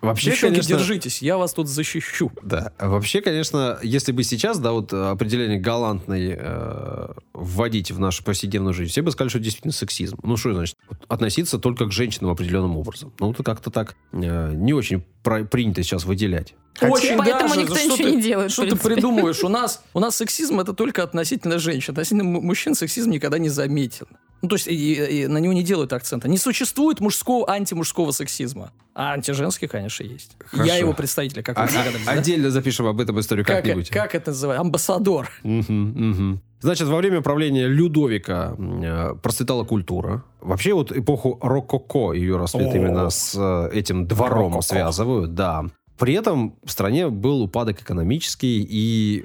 Вообще, 0.00 0.30
Девчонки, 0.30 0.54
конечно, 0.54 0.78
держитесь, 0.78 1.20
я 1.20 1.36
вас 1.36 1.52
тут 1.52 1.68
защищу. 1.68 2.32
Да. 2.42 2.72
Вообще, 2.78 3.20
конечно, 3.20 3.78
если 3.82 4.12
бы 4.12 4.22
сейчас, 4.24 4.58
да, 4.58 4.72
вот 4.72 4.92
определение 4.94 5.58
галантный 5.60 6.36
э, 6.38 7.08
вводить 7.34 7.90
в 7.90 7.98
нашу 7.98 8.24
повседневную 8.24 8.72
жизнь, 8.72 8.90
все 8.92 9.02
бы 9.02 9.10
сказали, 9.10 9.28
что 9.28 9.38
действительно 9.40 9.72
сексизм. 9.74 10.18
Ну, 10.22 10.38
что 10.38 10.54
значит? 10.54 10.76
Вот 10.88 10.98
относиться 11.08 11.58
только 11.58 11.84
к 11.86 11.92
женщинам 11.92 12.30
определенным 12.30 12.78
образом. 12.78 13.12
Ну, 13.20 13.30
это 13.32 13.42
как-то 13.42 13.70
так 13.70 13.94
э, 14.12 14.52
не 14.54 14.72
очень 14.72 15.04
про- 15.22 15.44
принято 15.44 15.82
сейчас 15.82 16.04
выделять. 16.04 16.54
Очень 16.80 17.18
Поэтому 17.18 17.48
даже. 17.50 17.60
никто 17.60 17.74
Да 17.74 17.80
что 17.80 17.88
ничего 17.92 18.08
ты- 18.08 18.16
не 18.16 18.22
делает, 18.22 18.52
Что 18.52 18.66
ты 18.66 18.76
придумываешь? 18.76 19.44
У 19.44 19.48
нас, 19.48 19.82
у 19.92 20.00
нас 20.00 20.16
сексизм 20.16 20.60
это 20.60 20.72
только 20.72 21.02
относительно 21.02 21.58
женщин. 21.58 21.92
Относительно 21.92 22.24
мужчин 22.24 22.74
сексизм 22.74 23.10
никогда 23.10 23.38
не 23.38 23.50
заметен. 23.50 24.06
Ну, 24.42 24.48
то 24.48 24.56
есть 24.56 24.68
и- 24.68 25.22
и 25.22 25.26
на 25.26 25.38
него 25.38 25.52
не 25.52 25.62
делают 25.62 25.92
акцента. 25.92 26.28
Не 26.28 26.38
существует 26.38 27.00
мужского, 27.00 27.48
антимужского 27.50 28.10
сексизма. 28.12 28.72
А 28.94 29.12
антиженский, 29.12 29.68
конечно, 29.68 30.02
есть. 30.04 30.36
Хорошо. 30.46 30.64
Я 30.66 30.76
его 30.76 30.92
представитель, 30.94 31.42
как 31.42 31.58
вы 31.58 31.64
А- 31.64 31.66
догадались, 31.66 32.06
а- 32.06 32.14
да? 32.14 32.18
Отдельно 32.20 32.50
запишем 32.50 32.86
об 32.86 33.00
этом 33.00 33.20
историю 33.20 33.44
Как, 33.44 33.56
как-нибудь. 33.56 33.90
как 33.90 34.14
это 34.14 34.30
называется? 34.30 34.60
Амбассадор. 34.62 35.30
Мгм, 35.42 36.10
мгм. 36.10 36.40
Значит, 36.60 36.88
во 36.88 36.96
время 36.96 37.20
правления 37.22 37.66
Людовика 37.68 38.54
э, 38.58 39.14
процветала 39.22 39.64
культура. 39.64 40.24
Вообще 40.40 40.74
вот 40.74 40.90
эпоху 40.92 41.38
рококо, 41.42 42.12
ее 42.12 42.36
расцвет 42.36 42.74
именно 42.74 43.08
с 43.10 43.34
э, 43.38 43.70
этим 43.74 44.06
двором 44.06 44.48
Рококо. 44.48 44.62
связывают, 44.62 45.34
да. 45.34 45.64
При 45.98 46.14
этом 46.14 46.56
в 46.64 46.70
стране 46.70 47.08
был 47.08 47.42
упадок 47.42 47.80
экономический 47.82 48.66
и 48.68 49.24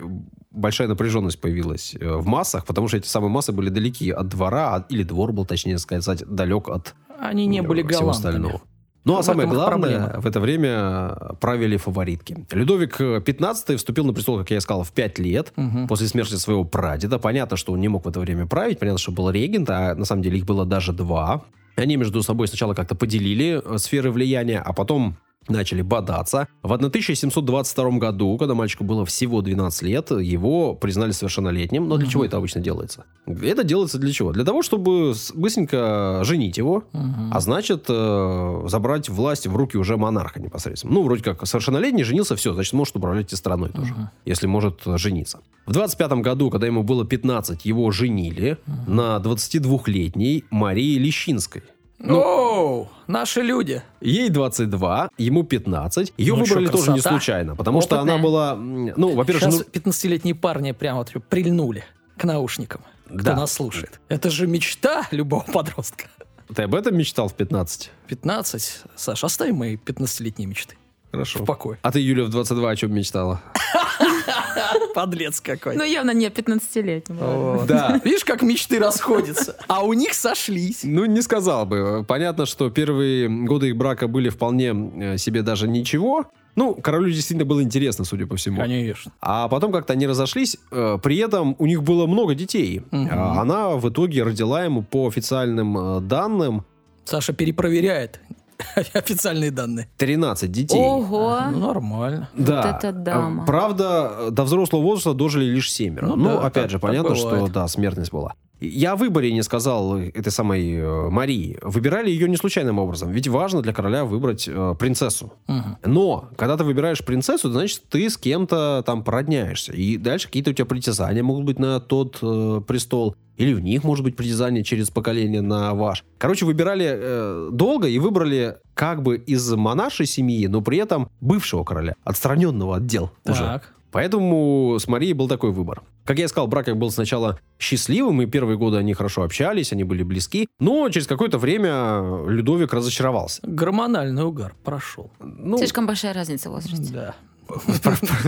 большая 0.55 0.87
напряженность 0.87 1.39
появилась 1.39 1.95
э, 1.99 2.15
в 2.15 2.25
массах, 2.25 2.65
потому 2.65 2.87
что 2.87 2.97
эти 2.97 3.07
самые 3.07 3.29
массы 3.29 3.51
были 3.51 3.69
далеки 3.69 4.09
от 4.11 4.27
двора, 4.29 4.75
от- 4.75 4.91
или 4.91 5.03
двор 5.03 5.31
был, 5.33 5.45
точнее 5.45 5.77
сказать, 5.77 6.23
далек 6.27 6.69
от 6.69 6.95
Они 7.19 7.45
не 7.45 7.61
были 7.61 7.83
э, 7.83 7.87
всего 7.87 8.09
остального. 8.09 8.61
Ну, 9.03 9.17
а 9.19 9.23
самое 9.23 9.47
главное, 9.47 9.99
проблема. 9.99 10.21
в 10.21 10.25
это 10.25 10.39
время 10.39 11.15
правили 11.39 11.77
фаворитки. 11.77 12.47
Людовик 12.51 12.99
XV 12.99 13.75
вступил 13.77 14.03
на 14.05 14.13
престол, 14.13 14.39
как 14.39 14.49
я 14.49 14.57
и 14.57 14.59
сказал, 14.59 14.83
в 14.83 14.91
5 14.93 15.19
лет 15.19 15.53
Мгм. 15.55 15.87
после 15.87 16.07
смерти 16.07 16.33
своего 16.35 16.63
прадеда. 16.63 17.19
Понятно, 17.19 17.55
что 17.55 17.73
он 17.73 17.81
не 17.81 17.87
мог 17.87 18.05
в 18.05 18.07
это 18.09 18.19
время 18.19 18.47
править, 18.47 18.79
понятно, 18.79 18.97
что 18.97 19.11
был 19.11 19.29
регент, 19.29 19.69
а 19.69 19.93
на 19.93 20.05
самом 20.05 20.23
деле 20.23 20.39
их 20.39 20.45
было 20.45 20.65
даже 20.65 20.91
два. 20.91 21.43
Они 21.75 21.97
между 21.97 22.23
собой 22.23 22.47
сначала 22.47 22.73
как-то 22.73 22.95
поделили 22.95 23.61
э, 23.63 23.77
сферы 23.77 24.09
влияния, 24.11 24.59
а 24.59 24.73
потом 24.73 25.17
начали 25.47 25.81
бодаться. 25.81 26.47
В 26.63 26.71
1722 26.73 27.91
году, 27.99 28.37
когда 28.37 28.53
мальчику 28.55 28.83
было 28.83 29.05
всего 29.05 29.41
12 29.41 29.81
лет, 29.83 30.11
его 30.11 30.73
признали 30.73 31.11
совершеннолетним. 31.11 31.87
Но 31.87 31.97
для 31.97 32.05
Мгм. 32.05 32.11
чего 32.11 32.25
это 32.25 32.37
обычно 32.37 32.61
делается? 32.61 33.05
Это 33.27 33.63
делается 33.63 33.97
для 33.99 34.11
чего? 34.11 34.31
Для 34.31 34.43
того, 34.43 34.61
чтобы 34.63 35.13
быстренько 35.35 36.21
женить 36.23 36.57
его, 36.57 36.83
Мгм. 36.93 37.31
а 37.33 37.39
значит, 37.39 37.85
э, 37.89 38.63
забрать 38.67 39.09
власть 39.09 39.47
в 39.47 39.55
руки 39.55 39.77
уже 39.77 39.97
монарха 39.97 40.41
непосредственно. 40.41 40.93
Ну, 40.93 41.03
вроде 41.03 41.23
как 41.23 41.45
совершеннолетний 41.45 42.03
женился, 42.03 42.35
все, 42.35 42.53
значит, 42.53 42.73
может 42.73 42.95
управлять 42.95 43.31
и 43.33 43.35
страной 43.35 43.69
тоже, 43.69 43.93
если 44.25 44.47
может 44.47 44.81
э, 44.85 44.97
жениться. 44.97 45.39
В 45.65 45.71
25 45.73 46.21
году, 46.21 46.49
когда 46.51 46.67
ему 46.67 46.83
было 46.83 47.05
15, 47.05 47.65
его 47.65 47.89
женили 47.91 48.57
на 48.87 49.17
22-летней 49.17 50.43
Марии 50.51 50.97
Лещинской. 50.97 51.63
Ну, 51.97 52.19
Оу, 52.19 52.89
наши 53.07 53.41
люди. 53.41 53.81
ей 54.01 54.29
22, 54.29 55.09
ему 55.17 55.43
15. 55.43 56.13
Ее 56.17 56.33
Ну, 56.35 56.43
выбрали 56.43 56.65
чё, 56.65 56.71
тоже 56.71 56.91
не 56.91 56.99
случайно, 57.01 57.55
потому 57.55 57.81
что 57.81 57.99
она 58.01 58.15
Опытная. 58.15 58.23
была... 58.23 58.55
Ну, 58.55 59.15
во-первых, 59.15 59.43
Сейчас 59.43 59.59
ну, 59.59 59.65
15-летние 59.91 60.35
парни 60.35 60.71
прямо 60.73 60.99
вот 60.99 61.13
прильнули 61.29 61.83
к 62.17 62.23
наушникам. 62.25 62.81
Кто 63.07 63.17
Да. 63.23 63.35
нас 63.35 63.53
слушает. 63.53 63.99
Это 64.09 64.29
же 64.29 64.45
мечта 64.47 65.07
любого 65.11 65.43
подростка. 65.43 66.05
ты 66.53 66.63
об 66.63 66.75
этом 66.75 66.97
мечтал 66.97 67.27
в 67.29 67.33
15? 67.33 67.91
15. 68.07 68.81
Саш, 68.95 69.23
оставим 69.23 69.55
мои 69.57 69.77
15-летние 69.77 70.47
мечты. 70.47 70.75
Хорошо. 71.11 71.39
В 71.39 71.45
покое. 71.45 71.79
А 71.81 71.91
ты, 71.91 71.99
Юля, 72.01 72.25
в 72.25 72.29
22 72.29 72.69
о 72.71 72.75
чем 72.75 72.93
мечтала? 72.93 73.41
Подлец 74.95 75.39
какой. 75.41 75.75
Ну, 75.75 75.83
явно 75.83 76.11
не 76.11 76.27
15-летним. 76.27 77.17
Вот. 77.17 77.67
Да. 77.67 77.99
Видишь, 78.03 78.23
как 78.25 78.41
мечты 78.41 78.79
расходятся. 78.79 79.55
А 79.67 79.83
у 79.83 79.93
них 79.93 80.13
сошлись. 80.13 80.81
Ну, 80.83 81.05
не 81.05 81.21
сказал 81.21 81.65
бы. 81.65 82.05
Понятно, 82.07 82.45
что 82.45 82.69
первые 82.69 83.27
годы 83.29 83.69
их 83.69 83.77
брака 83.77 84.07
были 84.07 84.29
вполне 84.29 84.73
э, 85.13 85.17
себе 85.17 85.41
даже 85.41 85.67
ничего. 85.67 86.25
Ну, 86.55 86.73
королю 86.75 87.09
действительно 87.09 87.45
было 87.45 87.61
интересно, 87.61 88.05
судя 88.05 88.27
по 88.27 88.37
всему. 88.37 88.61
Конечно. 88.61 89.11
А 89.19 89.49
потом 89.49 89.73
как-то 89.73 89.91
они 89.93 90.07
разошлись. 90.07 90.57
э, 90.71 90.97
При 91.03 91.17
этом 91.17 91.55
у 91.59 91.65
них 91.65 91.83
было 91.83 92.07
много 92.07 92.33
детей. 92.35 92.81
А 92.91 93.41
Она 93.41 93.69
в 93.71 93.89
итоге 93.89 94.23
родила 94.23 94.63
ему 94.63 94.81
по 94.83 95.07
официальным 95.07 95.77
э, 95.77 95.99
данным 96.01 96.63
Саша 97.03 97.33
перепроверяет 97.33 98.19
официальные 98.93 99.51
данные. 99.51 99.87
13 99.97 100.51
детей. 100.51 100.79
Ого! 100.79 101.39
Ну, 101.51 101.59
нормально. 101.67 102.29
Да. 102.37 102.61
Вот 102.73 102.83
это 102.83 102.91
дама. 102.91 103.43
Э, 103.43 103.45
Правда, 103.45 104.27
до 104.31 104.43
взрослого 104.43 104.81
возраста 104.81 105.13
дожили 105.13 105.45
лишь 105.45 105.71
семеро. 105.71 106.05
Ну 106.07 106.15
Ну, 106.15 106.25
да, 106.25 106.39
опять 106.41 106.53
так- 106.63 106.69
же, 106.71 106.75
так 106.79 106.81
понятно, 106.81 107.15
что 107.15 107.29
бывает. 107.29 107.51
да, 107.51 107.67
смертность 107.67 108.11
была. 108.11 108.33
Я 108.61 108.93
о 108.93 108.95
выборе 108.95 109.33
не 109.33 109.43
сказал 109.43 109.97
этой 109.97 110.31
самой 110.31 110.75
э, 110.75 111.09
Марии. 111.09 111.59
Выбирали 111.61 112.09
ее 112.09 112.29
не 112.29 112.37
случайным 112.37 112.79
образом. 112.79 113.11
Ведь 113.11 113.27
важно 113.27 113.61
для 113.61 113.73
короля 113.73 114.05
выбрать 114.05 114.47
э, 114.47 114.75
принцессу. 114.79 115.33
Мгм. 115.47 115.77
Но, 115.85 116.29
когда 116.37 116.55
ты 116.55 116.63
выбираешь 116.63 117.03
принцессу, 117.03 117.51
значит, 117.51 117.81
ты 117.89 118.09
с 118.09 118.17
кем-то 118.17 118.81
там 118.85 119.03
породняешься. 119.03 119.73
И 119.73 119.97
дальше 119.97 120.27
какие-то 120.27 120.51
у 120.51 120.53
тебя 120.53 120.65
притязания 120.65 121.21
могут 121.21 121.43
быть 121.43 121.59
на 121.59 121.81
тот 121.81 122.17
э, 122.21 122.61
престол. 122.65 123.15
Или 123.37 123.53
в 123.53 123.59
них 123.59 123.83
может 123.83 124.03
быть 124.03 124.15
притязание 124.15 124.63
через 124.63 124.89
поколение 124.89 125.41
на 125.41 125.73
ваш. 125.73 126.03
Короче, 126.17 126.45
выбирали 126.45 126.87
э, 126.89 127.49
долго 127.51 127.87
и 127.87 127.99
выбрали 127.99 128.57
как 128.73 129.03
бы 129.03 129.17
из 129.17 129.51
монаршей 129.51 130.05
семьи, 130.05 130.47
но 130.47 130.61
при 130.61 130.77
этом 130.77 131.09
бывшего 131.21 131.63
короля, 131.63 131.95
отстраненного 132.03 132.77
от 132.77 132.85
дел 132.85 133.11
уже. 133.25 133.39
Так. 133.39 133.73
Поэтому 133.91 134.75
с 134.77 134.89
Марией 134.89 135.13
был 135.13 135.29
такой 135.29 135.51
выбор. 135.51 135.81
Как 136.03 136.19
я 136.19 136.27
сказал, 136.27 136.47
брак 136.47 136.67
их 136.67 136.75
был 136.75 136.91
сначала 136.91 137.39
счастливым, 137.57 138.21
и 138.21 138.25
первые 138.25 138.57
годы 138.57 138.75
они 138.75 138.93
хорошо 138.93 139.23
общались, 139.23 139.71
они 139.71 139.85
были 139.85 140.03
близки. 140.03 140.49
Но 140.59 140.89
через 140.89 141.07
какое-то 141.07 141.37
время 141.37 142.27
Людовик 142.27 142.73
разочаровался. 142.73 143.39
Гормональный 143.43 144.25
угар 144.25 144.53
прошел. 144.65 145.11
Ну, 145.19 145.57
Слишком 145.57 145.87
большая 145.87 146.13
разница 146.13 146.49
в 146.49 146.53
возрасте. 146.53 146.93
Да. 146.93 147.15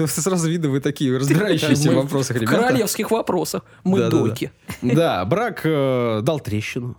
Сразу 0.07 0.49
видно, 0.49 0.69
вы 0.69 0.79
такие 0.79 1.15
разбирающиеся 1.17 1.91
в 1.91 1.95
вопросах, 1.95 2.37
в 2.37 2.41
ребята. 2.41 2.57
королевских 2.57 3.11
вопросах. 3.11 3.63
Мы 3.83 4.09
дойки. 4.09 4.51
Да, 4.81 5.25
брак 5.25 5.61
э, 5.63 6.21
дал 6.23 6.39
трещину. 6.39 6.95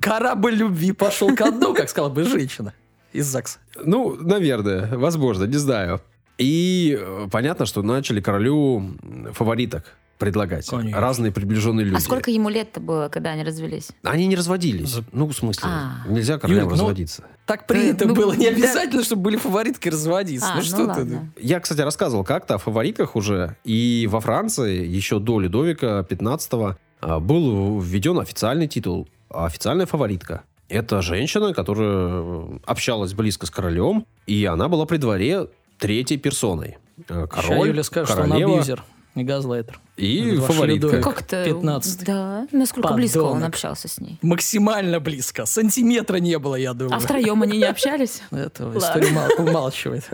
Корабль 0.00 0.54
любви 0.54 0.92
пошел 0.92 1.34
ко 1.34 1.50
дну, 1.50 1.74
как 1.74 1.88
сказала 1.88 2.10
бы 2.10 2.24
женщина 2.24 2.74
из 3.12 3.26
ЗАГСа. 3.26 3.58
Ну, 3.84 4.16
наверное, 4.20 4.96
возможно, 4.96 5.44
не 5.44 5.56
знаю. 5.56 6.00
И 6.38 6.96
э, 6.98 7.28
понятно, 7.30 7.66
что 7.66 7.82
начали 7.82 8.20
королю 8.20 8.96
фавориток 9.32 9.96
предлагать. 10.18 10.68
Конечно. 10.68 11.00
Разные 11.00 11.30
приближенные 11.32 11.84
люди. 11.84 11.96
А 11.96 12.00
сколько 12.00 12.30
ему 12.30 12.48
лет-то 12.48 12.80
было, 12.80 13.08
когда 13.08 13.30
они 13.30 13.44
развелись? 13.44 13.90
Они 14.02 14.26
не 14.26 14.34
разводились. 14.34 14.88
За- 14.88 15.04
Ну, 15.12 15.26
в 15.28 15.32
смысле, 15.32 15.68
А. 15.68 15.92
нельзя 16.08 16.38
королям 16.38 16.64
Юлик, 16.64 16.70
ну, 16.76 16.80
разводиться. 16.82 17.24
Так 17.46 17.66
принято 17.66 18.06
Ну, 18.06 18.14
было. 18.14 18.32
Не 18.32 18.50
да. 18.50 18.56
обязательно, 18.56 19.04
чтобы 19.04 19.22
были 19.22 19.36
фаворитки 19.36 19.88
разводиться. 19.88 20.48
А, 20.50 20.54
ну 20.56 20.60
ну 20.60 20.62
что 20.64 20.76
ты? 20.78 20.84
ладно. 20.86 21.32
Я, 21.40 21.60
кстати, 21.60 21.80
рассказывал 21.82 22.24
как-то 22.24 22.56
о 22.56 22.58
фаворитках 22.58 23.14
уже. 23.14 23.56
И 23.64 24.08
во 24.10 24.20
Франции 24.20 24.84
еще 24.86 25.20
до 25.20 25.38
Людовика 25.40 26.00
XV 26.00 26.76
а, 27.00 27.20
был 27.20 27.80
введен 27.80 28.18
официальный 28.18 28.66
титул. 28.66 29.08
Официальная 29.30 29.86
фаворитка. 29.86 30.42
Это 30.68 31.00
женщина, 31.00 31.54
которая 31.54 31.88
э, 32.22 32.58
общалась 32.66 33.14
близко 33.14 33.46
с 33.46 33.50
королем, 33.50 34.04
и 34.26 34.44
она 34.44 34.68
была 34.68 34.84
при 34.84 34.96
дворе 34.98 35.46
третьей 35.78 36.18
персоной. 36.18 36.78
Э, 37.08 37.26
Король, 37.30 37.68
Юля 37.68 37.82
скажет, 37.82 38.10
что 38.10 38.22
он 38.22 38.28
королева 38.28 38.54
абьюзер, 38.54 38.84
не 39.14 39.24
газлайтер. 39.24 39.80
и 39.96 40.30
Это 40.32 40.40
ваш 40.40 40.54
фаворитка. 40.54 41.00
Как-то... 41.02 41.44
15. 41.44 42.04
Да, 42.04 42.46
насколько 42.52 42.92
близко 42.94 43.18
он 43.18 43.24
Подонок. 43.34 43.48
общался 43.50 43.88
с 43.88 43.98
ней. 43.98 44.18
Максимально 44.22 45.00
близко. 45.00 45.46
Сантиметра 45.46 46.16
не 46.16 46.38
было, 46.38 46.56
я 46.56 46.74
думаю. 46.74 46.96
А 46.96 46.98
втроем 47.00 47.42
они 47.42 47.58
не 47.58 47.64
общались? 47.64 48.22
Это 48.30 48.70
история 48.76 49.10
мал- 49.12 49.30
умалчивает. 49.38 50.08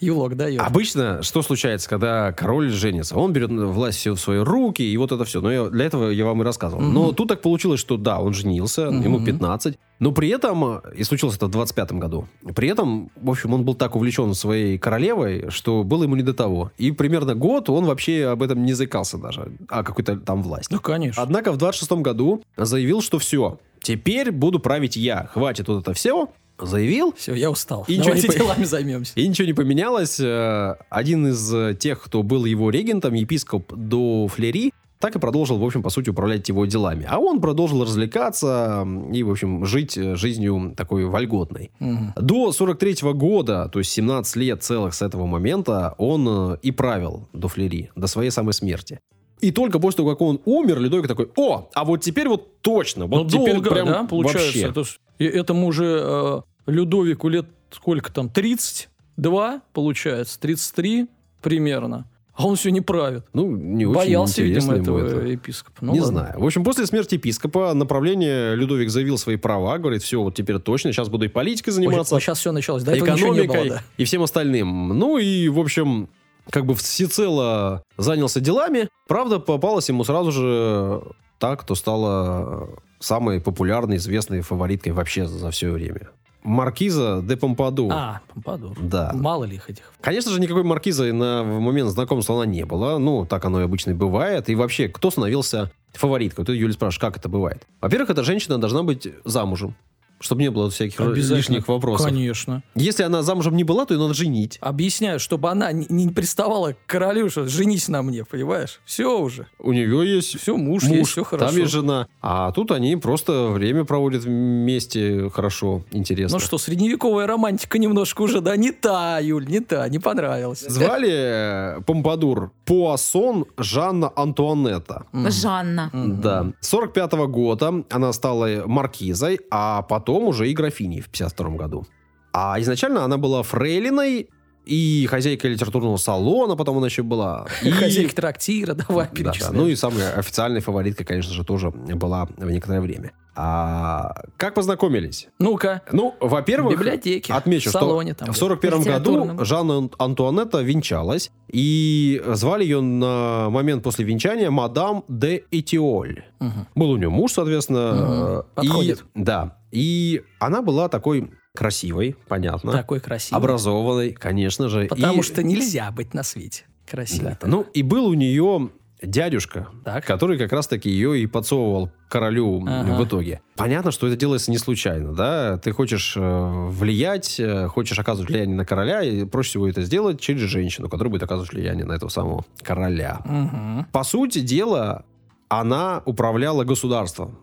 Юлок 0.00 0.36
дает. 0.36 0.60
Обычно 0.60 1.22
что 1.22 1.42
случается, 1.42 1.88
когда 1.88 2.32
король 2.32 2.70
женится? 2.70 3.16
Он 3.16 3.32
берет 3.32 3.50
власть 3.50 3.98
все 3.98 4.14
в 4.14 4.20
свои 4.20 4.38
руки, 4.38 4.82
и 4.82 4.96
вот 4.96 5.12
это 5.12 5.24
все. 5.24 5.40
Но 5.40 5.52
я- 5.52 5.68
для 5.68 5.84
этого 5.84 6.10
я 6.10 6.24
вам 6.24 6.40
и 6.42 6.44
рассказывал. 6.44 6.82
Но 6.82 7.12
тут 7.12 7.28
так 7.28 7.42
получилось, 7.42 7.80
что 7.80 7.96
да, 7.96 8.18
он 8.20 8.32
женился, 8.34 8.82
ему 8.82 9.18
Мгм. 9.18 9.26
15. 9.26 9.78
Но 9.98 10.12
при 10.12 10.28
этом, 10.30 10.78
и 10.96 11.04
случилось 11.04 11.36
это 11.36 11.46
в 11.46 11.50
25 11.50 11.92
году, 11.98 12.26
при 12.54 12.68
этом, 12.70 13.10
в 13.20 13.28
общем, 13.30 13.52
он 13.52 13.64
был 13.64 13.74
так 13.74 13.94
увлечен 13.96 14.32
своей 14.34 14.78
королевой, 14.78 15.50
что 15.50 15.82
было 15.84 16.04
ему 16.04 16.16
не 16.16 16.22
до 16.22 16.32
того. 16.32 16.72
И 16.78 16.90
примерно 16.90 17.34
год 17.34 17.68
он 17.68 17.84
вообще 17.84 18.26
об 18.28 18.42
этом 18.42 18.64
не 18.64 18.72
заикался 18.72 19.18
даже, 19.18 19.52
о 19.68 19.82
какой-то 19.82 20.16
там 20.16 20.42
власти. 20.42 20.72
Ну, 20.72 20.80
конечно. 20.80 21.22
Однако 21.22 21.52
в 21.52 21.58
26 21.58 22.00
году 22.00 22.42
заявил, 22.56 23.02
что 23.02 23.18
все, 23.18 23.58
теперь 23.82 24.30
буду 24.30 24.58
править 24.58 24.96
я, 24.96 25.26
хватит 25.34 25.68
вот 25.68 25.82
это 25.82 25.92
все. 25.92 26.30
Заявил, 26.66 27.14
Все, 27.16 27.34
я 27.34 27.50
устал. 27.50 27.84
И 27.88 27.92
ничего 27.92 28.06
Давайте 28.14 28.28
не 28.28 28.32
по- 28.34 28.38
делами 28.40 28.64
займемся. 28.64 29.12
и 29.16 29.26
ничего 29.28 29.46
не 29.46 29.52
поменялось. 29.54 30.18
Э, 30.20 30.76
Один 30.90 31.26
из 31.28 31.52
э, 31.54 31.74
тех, 31.78 32.00
кто 32.02 32.22
был 32.22 32.44
его 32.44 32.70
регентом, 32.70 33.14
епископ 33.14 33.72
до 33.74 34.28
Флери, 34.28 34.72
так 34.98 35.16
и 35.16 35.18
продолжил, 35.18 35.56
в 35.58 35.64
общем, 35.64 35.82
по 35.82 35.88
сути, 35.88 36.10
управлять 36.10 36.46
его 36.50 36.66
делами. 36.66 37.06
А 37.08 37.18
он 37.18 37.40
продолжил 37.40 37.82
развлекаться 37.84 38.86
и, 39.12 39.22
в 39.22 39.30
общем, 39.30 39.64
жить 39.64 39.96
э, 39.96 40.14
жизнью 40.16 40.74
такой 40.76 41.06
вольготной. 41.06 41.70
Мгм. 41.80 42.12
До 42.16 42.52
43 42.52 43.12
года, 43.14 43.70
то 43.72 43.78
есть 43.78 43.90
17 43.92 44.36
лет 44.36 44.62
целых 44.62 44.92
с 44.94 45.00
этого 45.02 45.26
момента, 45.26 45.94
он 45.98 46.54
и 46.54 46.70
правил 46.70 47.28
до 47.32 47.48
Флери, 47.48 47.90
до 47.96 48.06
своей 48.08 48.30
самой 48.30 48.52
смерти. 48.52 49.00
И 49.40 49.52
только 49.52 49.78
после 49.78 49.96
того, 49.98 50.10
как 50.10 50.20
он 50.20 50.38
умер, 50.44 50.80
Людовик 50.80 51.08
такой, 51.08 51.30
о, 51.34 51.70
а 51.74 51.84
вот 51.86 52.02
теперь 52.02 52.28
вот 52.28 52.60
точно, 52.60 53.06
вот 53.06 53.22
Ну, 53.24 53.28
теперь 53.30 53.54
долго, 53.54 53.70
прям 53.70 53.86
да, 53.86 54.04
получается. 54.04 54.42
вообще». 54.42 54.66
Это 54.66 54.84
и 55.18 55.24
этому 55.24 55.66
уже 55.68 55.98
э, 56.02 56.40
Людовику 56.70 57.28
лет 57.28 57.46
сколько 57.70 58.12
там, 58.12 58.28
32, 58.28 59.62
получается, 59.72 60.40
33 60.40 61.06
примерно. 61.40 62.06
А 62.34 62.46
он 62.46 62.56
все 62.56 62.70
не 62.70 62.80
правит. 62.80 63.26
Ну, 63.34 63.54
не 63.54 63.84
очень 63.84 63.94
Боялся, 63.94 64.42
видимо, 64.42 64.74
этого 64.74 64.98
это. 64.98 65.26
епископа. 65.26 65.76
Ну, 65.82 65.92
не 65.92 66.00
ладно. 66.00 66.20
знаю. 66.20 66.40
В 66.40 66.46
общем, 66.46 66.64
после 66.64 66.86
смерти 66.86 67.16
епископа 67.16 67.74
направление 67.74 68.54
Людовик 68.54 68.88
заявил 68.88 69.18
свои 69.18 69.36
права, 69.36 69.76
говорит, 69.76 70.02
все, 70.02 70.22
вот 70.22 70.34
теперь 70.34 70.58
точно, 70.58 70.92
сейчас 70.92 71.10
буду 71.10 71.26
и 71.26 71.28
политикой 71.28 71.70
заниматься, 71.72 72.18
сейчас 72.18 72.38
все 72.38 72.52
началось. 72.52 72.86
Не 72.86 72.98
экономикой 72.98 73.46
было, 73.46 73.68
да. 73.68 73.82
и 73.98 74.04
всем 74.04 74.22
остальным. 74.22 74.88
Ну 74.88 75.18
и, 75.18 75.48
в 75.48 75.58
общем, 75.58 76.08
как 76.48 76.64
бы 76.64 76.74
всецело 76.74 77.82
занялся 77.98 78.40
делами. 78.40 78.88
Правда, 79.06 79.38
попалась 79.38 79.88
ему 79.90 80.04
сразу 80.04 80.32
же 80.32 81.02
та, 81.38 81.56
кто 81.56 81.74
стала 81.74 82.70
самой 83.00 83.40
популярной, 83.40 83.96
известной 83.96 84.40
фавориткой 84.40 84.92
вообще 84.92 85.26
за 85.26 85.50
все 85.50 85.70
время. 85.70 86.08
Маркиза 86.42 87.22
де 87.22 87.36
Помпаду. 87.36 87.88
А, 87.92 88.20
Помпадур. 88.32 88.76
Да. 88.80 89.12
Мало 89.14 89.44
ли 89.44 89.56
их 89.56 89.68
этих. 89.70 89.92
Конечно 90.00 90.30
же, 90.32 90.40
никакой 90.40 90.62
маркизы 90.62 91.12
на 91.12 91.42
момент 91.44 91.90
знакомства 91.90 92.36
она 92.36 92.46
не 92.46 92.64
было. 92.64 92.98
Ну, 92.98 93.26
так 93.26 93.44
оно 93.44 93.60
и 93.60 93.64
обычно 93.64 93.94
бывает. 93.94 94.48
И 94.48 94.54
вообще, 94.54 94.88
кто 94.88 95.10
становился 95.10 95.70
фавориткой? 95.92 96.44
Ты, 96.44 96.52
Юля, 96.54 96.72
спрашиваешь, 96.72 96.98
как 97.00 97.16
это 97.16 97.28
бывает? 97.28 97.66
Во-первых, 97.80 98.10
эта 98.10 98.22
женщина 98.24 98.58
должна 98.58 98.82
быть 98.82 99.08
замужем, 99.24 99.74
чтобы 100.20 100.42
не 100.42 100.50
было 100.50 100.70
всяких 100.70 101.00
лишних 101.00 101.66
вопросов. 101.66 102.06
Конечно. 102.06 102.62
Если 102.74 103.02
она 103.02 103.22
замужем 103.22 103.56
не 103.56 103.64
была, 103.64 103.86
то 103.86 103.94
ее 103.94 104.00
надо 104.00 104.14
женить. 104.14 104.58
Объясняю, 104.60 105.18
чтобы 105.18 105.50
она 105.50 105.72
не, 105.72 105.86
не 105.88 106.08
приставала 106.08 106.72
к 106.74 106.76
королю, 106.86 107.30
что 107.30 107.46
женись 107.46 107.88
на 107.88 108.02
мне, 108.02 108.24
понимаешь? 108.24 108.80
Все 108.84 109.18
уже. 109.18 109.46
У 109.58 109.72
нее 109.72 110.16
есть 110.16 110.38
Все, 110.38 110.56
муж, 110.56 110.84
муж, 110.84 110.98
есть, 110.98 111.10
все 111.10 111.24
хорошо. 111.24 111.46
там 111.48 111.56
есть 111.56 111.72
жена. 111.72 112.06
А 112.20 112.52
тут 112.52 112.70
они 112.70 112.96
просто 112.96 113.48
время 113.48 113.84
проводят 113.84 114.24
вместе 114.24 115.30
хорошо, 115.30 115.82
интересно. 115.90 116.36
Ну 116.36 116.44
что, 116.44 116.58
средневековая 116.58 117.26
романтика 117.26 117.78
немножко 117.78 118.22
уже, 118.22 118.40
да, 118.40 118.56
не 118.56 118.72
та, 118.72 119.18
Юль, 119.20 119.46
не 119.46 119.60
та, 119.60 119.88
не 119.88 119.98
понравилась. 119.98 120.60
Звали 120.60 121.10
э, 121.10 121.80
Помпадур 121.86 122.52
Пуассон 122.66 123.46
Жанна 123.56 124.12
Антуанетта. 124.14 125.06
Жанна. 125.12 125.90
Да. 125.94 126.52
45 126.60 127.12
года 127.28 127.84
она 127.90 128.12
стала 128.12 128.64
маркизой, 128.66 129.40
а 129.50 129.82
потом 129.82 130.09
уже 130.18 130.50
и 130.50 130.54
графиней 130.54 131.00
в 131.00 131.08
52 131.08 131.50
году. 131.50 131.86
А 132.32 132.60
изначально 132.60 133.04
она 133.04 133.16
была 133.18 133.42
фрейлиной 133.42 134.28
и 134.66 135.06
хозяйкой 135.10 135.52
литературного 135.52 135.96
салона, 135.96 136.54
потом 136.56 136.78
она 136.78 136.86
еще 136.86 137.02
была. 137.02 137.46
И... 137.62 137.70
Хозяйка 137.70 138.14
трактира, 138.14 138.74
давай 138.74 139.08
Да, 139.12 139.32
да. 139.38 139.50
Ну 139.52 139.66
и 139.66 139.74
самая 139.74 140.12
официальная 140.12 140.60
фаворитка, 140.60 141.04
конечно 141.04 141.32
же, 141.32 141.44
тоже 141.44 141.70
была 141.70 142.26
в 142.36 142.50
некоторое 142.50 142.80
время. 142.80 143.12
А 143.34 144.24
как 144.36 144.54
познакомились? 144.54 145.28
Ну-ка, 145.38 145.82
Ну, 145.92 146.14
в 146.20 146.28
во-первых, 146.28 146.78
библиотеке, 146.78 147.32
отмечу, 147.32 147.70
в 147.70 147.72
салоне 147.72 148.12
что 148.12 148.26
там. 148.26 148.34
в 148.34 148.36
41 148.36 148.82
году. 148.82 149.44
Жанна 149.44 149.88
Антуанетта 149.98 150.60
венчалась, 150.60 151.30
и 151.50 152.22
звали 152.26 152.64
ее 152.64 152.80
на 152.80 153.48
момент 153.48 153.82
после 153.82 154.04
венчания 154.04 154.50
мадам 154.50 155.04
де 155.08 155.44
Этиоль. 155.50 156.24
Мгм. 156.40 156.66
Был 156.74 156.90
у 156.90 156.96
нее 156.96 157.08
муж, 157.08 157.32
соответственно. 157.32 157.92
Э, 157.94 158.42
Подходит. 158.56 159.04
И, 159.14 159.22
да. 159.22 159.56
И 159.70 160.22
она 160.38 160.62
была 160.62 160.88
такой 160.88 161.30
красивой, 161.54 162.16
понятно. 162.28 162.72
Такой 162.72 163.00
красивый. 163.00 163.38
Образованной, 163.38 164.12
конечно 164.12 164.68
же. 164.68 164.86
Потому 164.86 165.20
И- 165.20 165.22
что 165.22 165.42
нельзя 165.42 165.90
быть 165.90 166.14
на 166.14 166.22
свете 166.22 166.64
красивой. 166.88 167.36
Да. 167.40 167.46
Ну, 167.48 167.62
и 167.74 167.82
был 167.82 168.06
у 168.06 168.14
нее 168.14 168.70
дядюшка, 169.02 169.68
Так. 169.84 170.04
который 170.04 170.36
как 170.38 170.52
раз-таки 170.52 170.90
ее 170.90 171.20
и 171.20 171.26
подсовывал 171.26 171.90
королю 172.08 172.62
Ага. 172.66 172.92
в 172.98 173.04
итоге. 173.04 173.40
Понятно, 173.56 173.92
что 173.92 174.06
это 174.06 174.16
делается 174.16 174.50
не 174.50 174.58
случайно, 174.58 175.14
да? 175.14 175.56
Ты 175.58 175.72
хочешь 175.72 176.14
э, 176.16 176.20
влиять, 176.68 177.40
э, 177.40 177.66
хочешь 177.68 177.98
оказывать 177.98 178.28
влияние 178.30 178.56
на 178.56 178.66
короля, 178.66 179.02
и 179.02 179.24
проще 179.24 179.50
всего 179.50 179.68
это 179.68 179.82
сделать 179.82 180.20
через 180.20 180.42
женщину, 180.42 180.88
которая 180.90 181.10
будет 181.10 181.22
оказывать 181.22 181.52
влияние 181.52 181.86
на 181.86 181.92
этого 181.92 182.10
самого 182.10 182.44
короля. 182.62 183.20
Мгм. 183.24 183.86
По 183.90 184.02
сути 184.04 184.40
дела, 184.40 185.04
она 185.48 186.02
управляла 186.04 186.64
государством. 186.64 187.38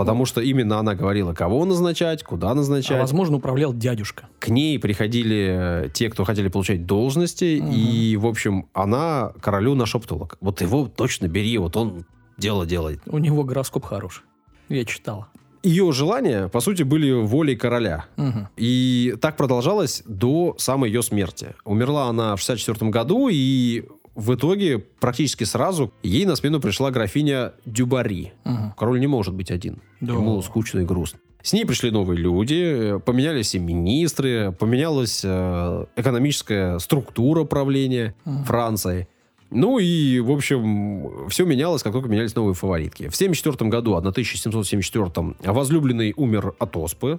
Потому 0.00 0.24
что 0.24 0.40
именно 0.40 0.78
она 0.78 0.94
говорила, 0.94 1.34
кого 1.34 1.64
назначать, 1.64 2.22
куда 2.24 2.50
А, 2.50 2.54
назначать. 2.54 2.98
возможно, 3.00 3.36
управлял 3.36 3.72
дядюшка. 3.74 4.28
К 4.38 4.48
ней 4.48 4.78
приходили 4.78 5.84
э, 5.86 5.88
те, 5.92 6.08
кто 6.10 6.24
хотели 6.24 6.48
получать 6.48 6.86
должности, 6.86 7.60
Мгм. 7.60 7.70
и, 7.72 8.16
в 8.16 8.26
общем, 8.26 8.66
она 8.72 9.32
королю 9.40 9.74
нашептывала. 9.74 10.28
Вот 10.40 10.60
его 10.62 10.88
точно 10.88 11.28
бери, 11.28 11.58
вот 11.58 11.76
он 11.76 12.04
дело 12.38 12.66
делает. 12.66 13.00
У 13.06 13.18
него 13.18 13.44
гороскоп 13.44 13.84
хороший. 13.84 14.22
Я 14.68 14.84
читала. 14.84 15.28
Ее 15.62 15.92
желания, 15.92 16.48
по 16.48 16.60
сути, 16.60 16.82
были 16.84 17.12
волей 17.12 17.54
короля. 17.54 18.06
Мгм. 18.16 18.48
И 18.56 19.14
так 19.20 19.36
продолжалось 19.36 20.02
до 20.06 20.54
самой 20.56 20.88
ее 20.88 21.02
смерти. 21.02 21.54
Умерла 21.66 22.08
она 22.08 22.34
в 22.34 22.40
64 22.40 22.90
году, 22.90 23.28
и 23.30 23.84
в 24.20 24.34
итоге 24.34 24.78
практически 24.78 25.44
сразу 25.44 25.92
ей 26.02 26.26
на 26.26 26.36
смену 26.36 26.60
пришла 26.60 26.90
графиня 26.90 27.52
Дюбари. 27.64 28.32
Мгм. 28.44 28.74
Король 28.76 29.00
не 29.00 29.06
может 29.06 29.34
быть 29.34 29.50
один. 29.50 29.80
Да. 30.00 30.12
Ему 30.12 30.40
скучно 30.42 30.80
и 30.80 30.84
грустно. 30.84 31.18
С 31.42 31.54
ней 31.54 31.64
пришли 31.64 31.90
новые 31.90 32.18
люди, 32.18 32.98
поменялись 33.06 33.54
и 33.54 33.58
министры, 33.58 34.52
поменялась 34.52 35.22
э, 35.24 35.86
экономическая 35.96 36.78
структура 36.78 37.44
правления 37.44 38.14
Мгм. 38.26 38.44
Францией. 38.44 39.08
Ну 39.50 39.78
и, 39.78 40.20
в 40.20 40.30
общем, 40.30 41.28
все 41.28 41.44
менялось, 41.44 41.82
как 41.82 41.92
только 41.92 42.08
менялись 42.08 42.34
новые 42.36 42.54
фаворитки. 42.54 43.08
В 43.08 43.14
1974 43.16 43.70
году, 43.70 43.94
1774, 43.94 45.34
возлюбленный 45.52 46.12
умер 46.16 46.54
от 46.58 46.76
оспы. 46.76 47.18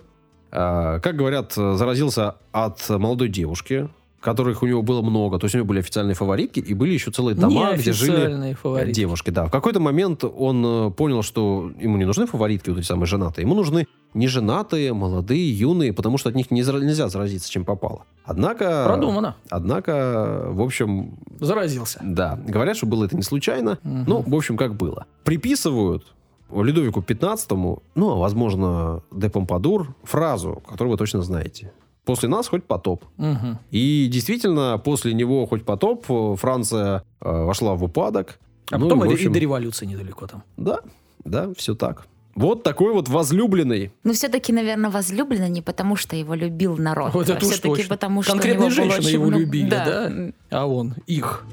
Э, 0.51 0.99
Как 1.01 1.15
говорят, 1.15 1.53
заразился 1.53 2.35
от 2.51 2.87
молодой 2.89 3.27
девушки, 3.27 3.89
которых 4.21 4.61
у 4.61 4.67
него 4.67 4.81
было 4.83 5.01
много. 5.01 5.39
То 5.39 5.45
есть 5.45 5.55
у 5.55 5.57
него 5.57 5.67
были 5.67 5.79
официальные 5.79 6.15
фаворитки, 6.15 6.59
и 6.59 6.73
были 6.73 6.93
еще 6.93 7.11
целые 7.11 7.35
дома, 7.35 7.73
где 7.73 7.91
жили 7.91 8.53
фавориты. 8.53 8.91
девушки, 8.91 9.31
да. 9.31 9.47
В 9.47 9.51
какой-то 9.51 9.79
момент 9.79 10.23
он 10.23 10.63
э, 10.65 10.91
понял, 10.91 11.23
что 11.23 11.71
ему 11.79 11.97
не 11.97 12.05
нужны 12.05 12.27
фаворитки, 12.27 12.69
вот 12.69 12.79
эти 12.79 12.85
самые 12.85 13.07
женатые. 13.07 13.43
Ему 13.43 13.55
нужны 13.55 13.87
неженатые, 14.13 14.93
молодые, 14.93 15.51
юные, 15.51 15.91
потому 15.91 16.17
что 16.17 16.29
от 16.29 16.35
них 16.35 16.51
не 16.51 16.61
нельзя 16.61 17.09
заразиться, 17.09 17.49
чем 17.49 17.65
попало. 17.65 18.05
Однако... 18.23 18.83
Продумано. 18.85 19.35
Однако, 19.49 20.47
в 20.49 20.61
общем, 20.61 21.17
Заразился. 21.39 21.99
да, 22.03 22.39
говорят, 22.47 22.77
что 22.77 22.85
было 22.85 23.05
это 23.05 23.15
не 23.15 23.23
случайно. 23.23 23.79
Мгм. 23.83 24.03
Ну, 24.07 24.23
в 24.25 24.35
общем, 24.35 24.55
как 24.55 24.75
было. 24.75 25.05
Приписывают 25.23 26.05
Людовику 26.53 27.01
15 27.01 27.51
ну, 27.95 28.11
а 28.11 28.15
возможно, 28.15 29.01
де 29.11 29.29
Помпадур, 29.29 29.95
фразу, 30.03 30.61
которую 30.67 30.91
вы 30.91 30.97
точно 30.97 31.21
знаете. 31.21 31.71
После 32.05 32.29
нас 32.29 32.47
хоть 32.47 32.63
потоп. 32.63 33.05
Мгм. 33.17 33.59
И 33.69 34.07
действительно, 34.11 34.79
после 34.83 35.13
него 35.13 35.45
хоть 35.45 35.63
потоп, 35.63 36.05
э, 36.09 36.35
Франция 36.35 37.03
э, 37.21 37.29
вошла 37.31 37.75
в 37.75 37.83
упадок. 37.83 38.39
А 38.71 38.77
Ну, 38.77 38.85
потом 38.89 39.05
и, 39.05 39.13
общем, 39.13 39.29
и 39.29 39.33
до 39.33 39.39
революции 39.39 39.85
недалеко 39.85 40.25
там. 40.27 40.43
Да, 40.57 40.79
да, 41.23 41.49
все 41.55 41.75
так. 41.75 42.07
Вот 42.33 42.63
такой 42.63 42.93
вот 42.93 43.09
возлюбленный. 43.09 43.91
Но 44.03 44.13
все-таки, 44.13 44.53
наверное, 44.53 44.89
возлюбленный 44.89 45.49
не 45.49 45.61
потому, 45.61 45.95
что 45.95 46.15
его 46.15 46.33
любил 46.33 46.77
народ. 46.77 47.13
Вот 47.13 47.29
это 47.29 47.33
а 47.33 47.45
уж 47.45 47.51
все-таки 47.51 47.75
точно. 47.75 47.89
потому, 47.89 48.23
что 48.23 48.31
Конкретные 48.31 48.69
женщины 48.69 48.99
очень 48.99 49.09
его 49.11 49.29
любили, 49.29 49.69
да? 49.69 50.11
А 50.49 50.65
он 50.65 50.95
их. 51.07 51.43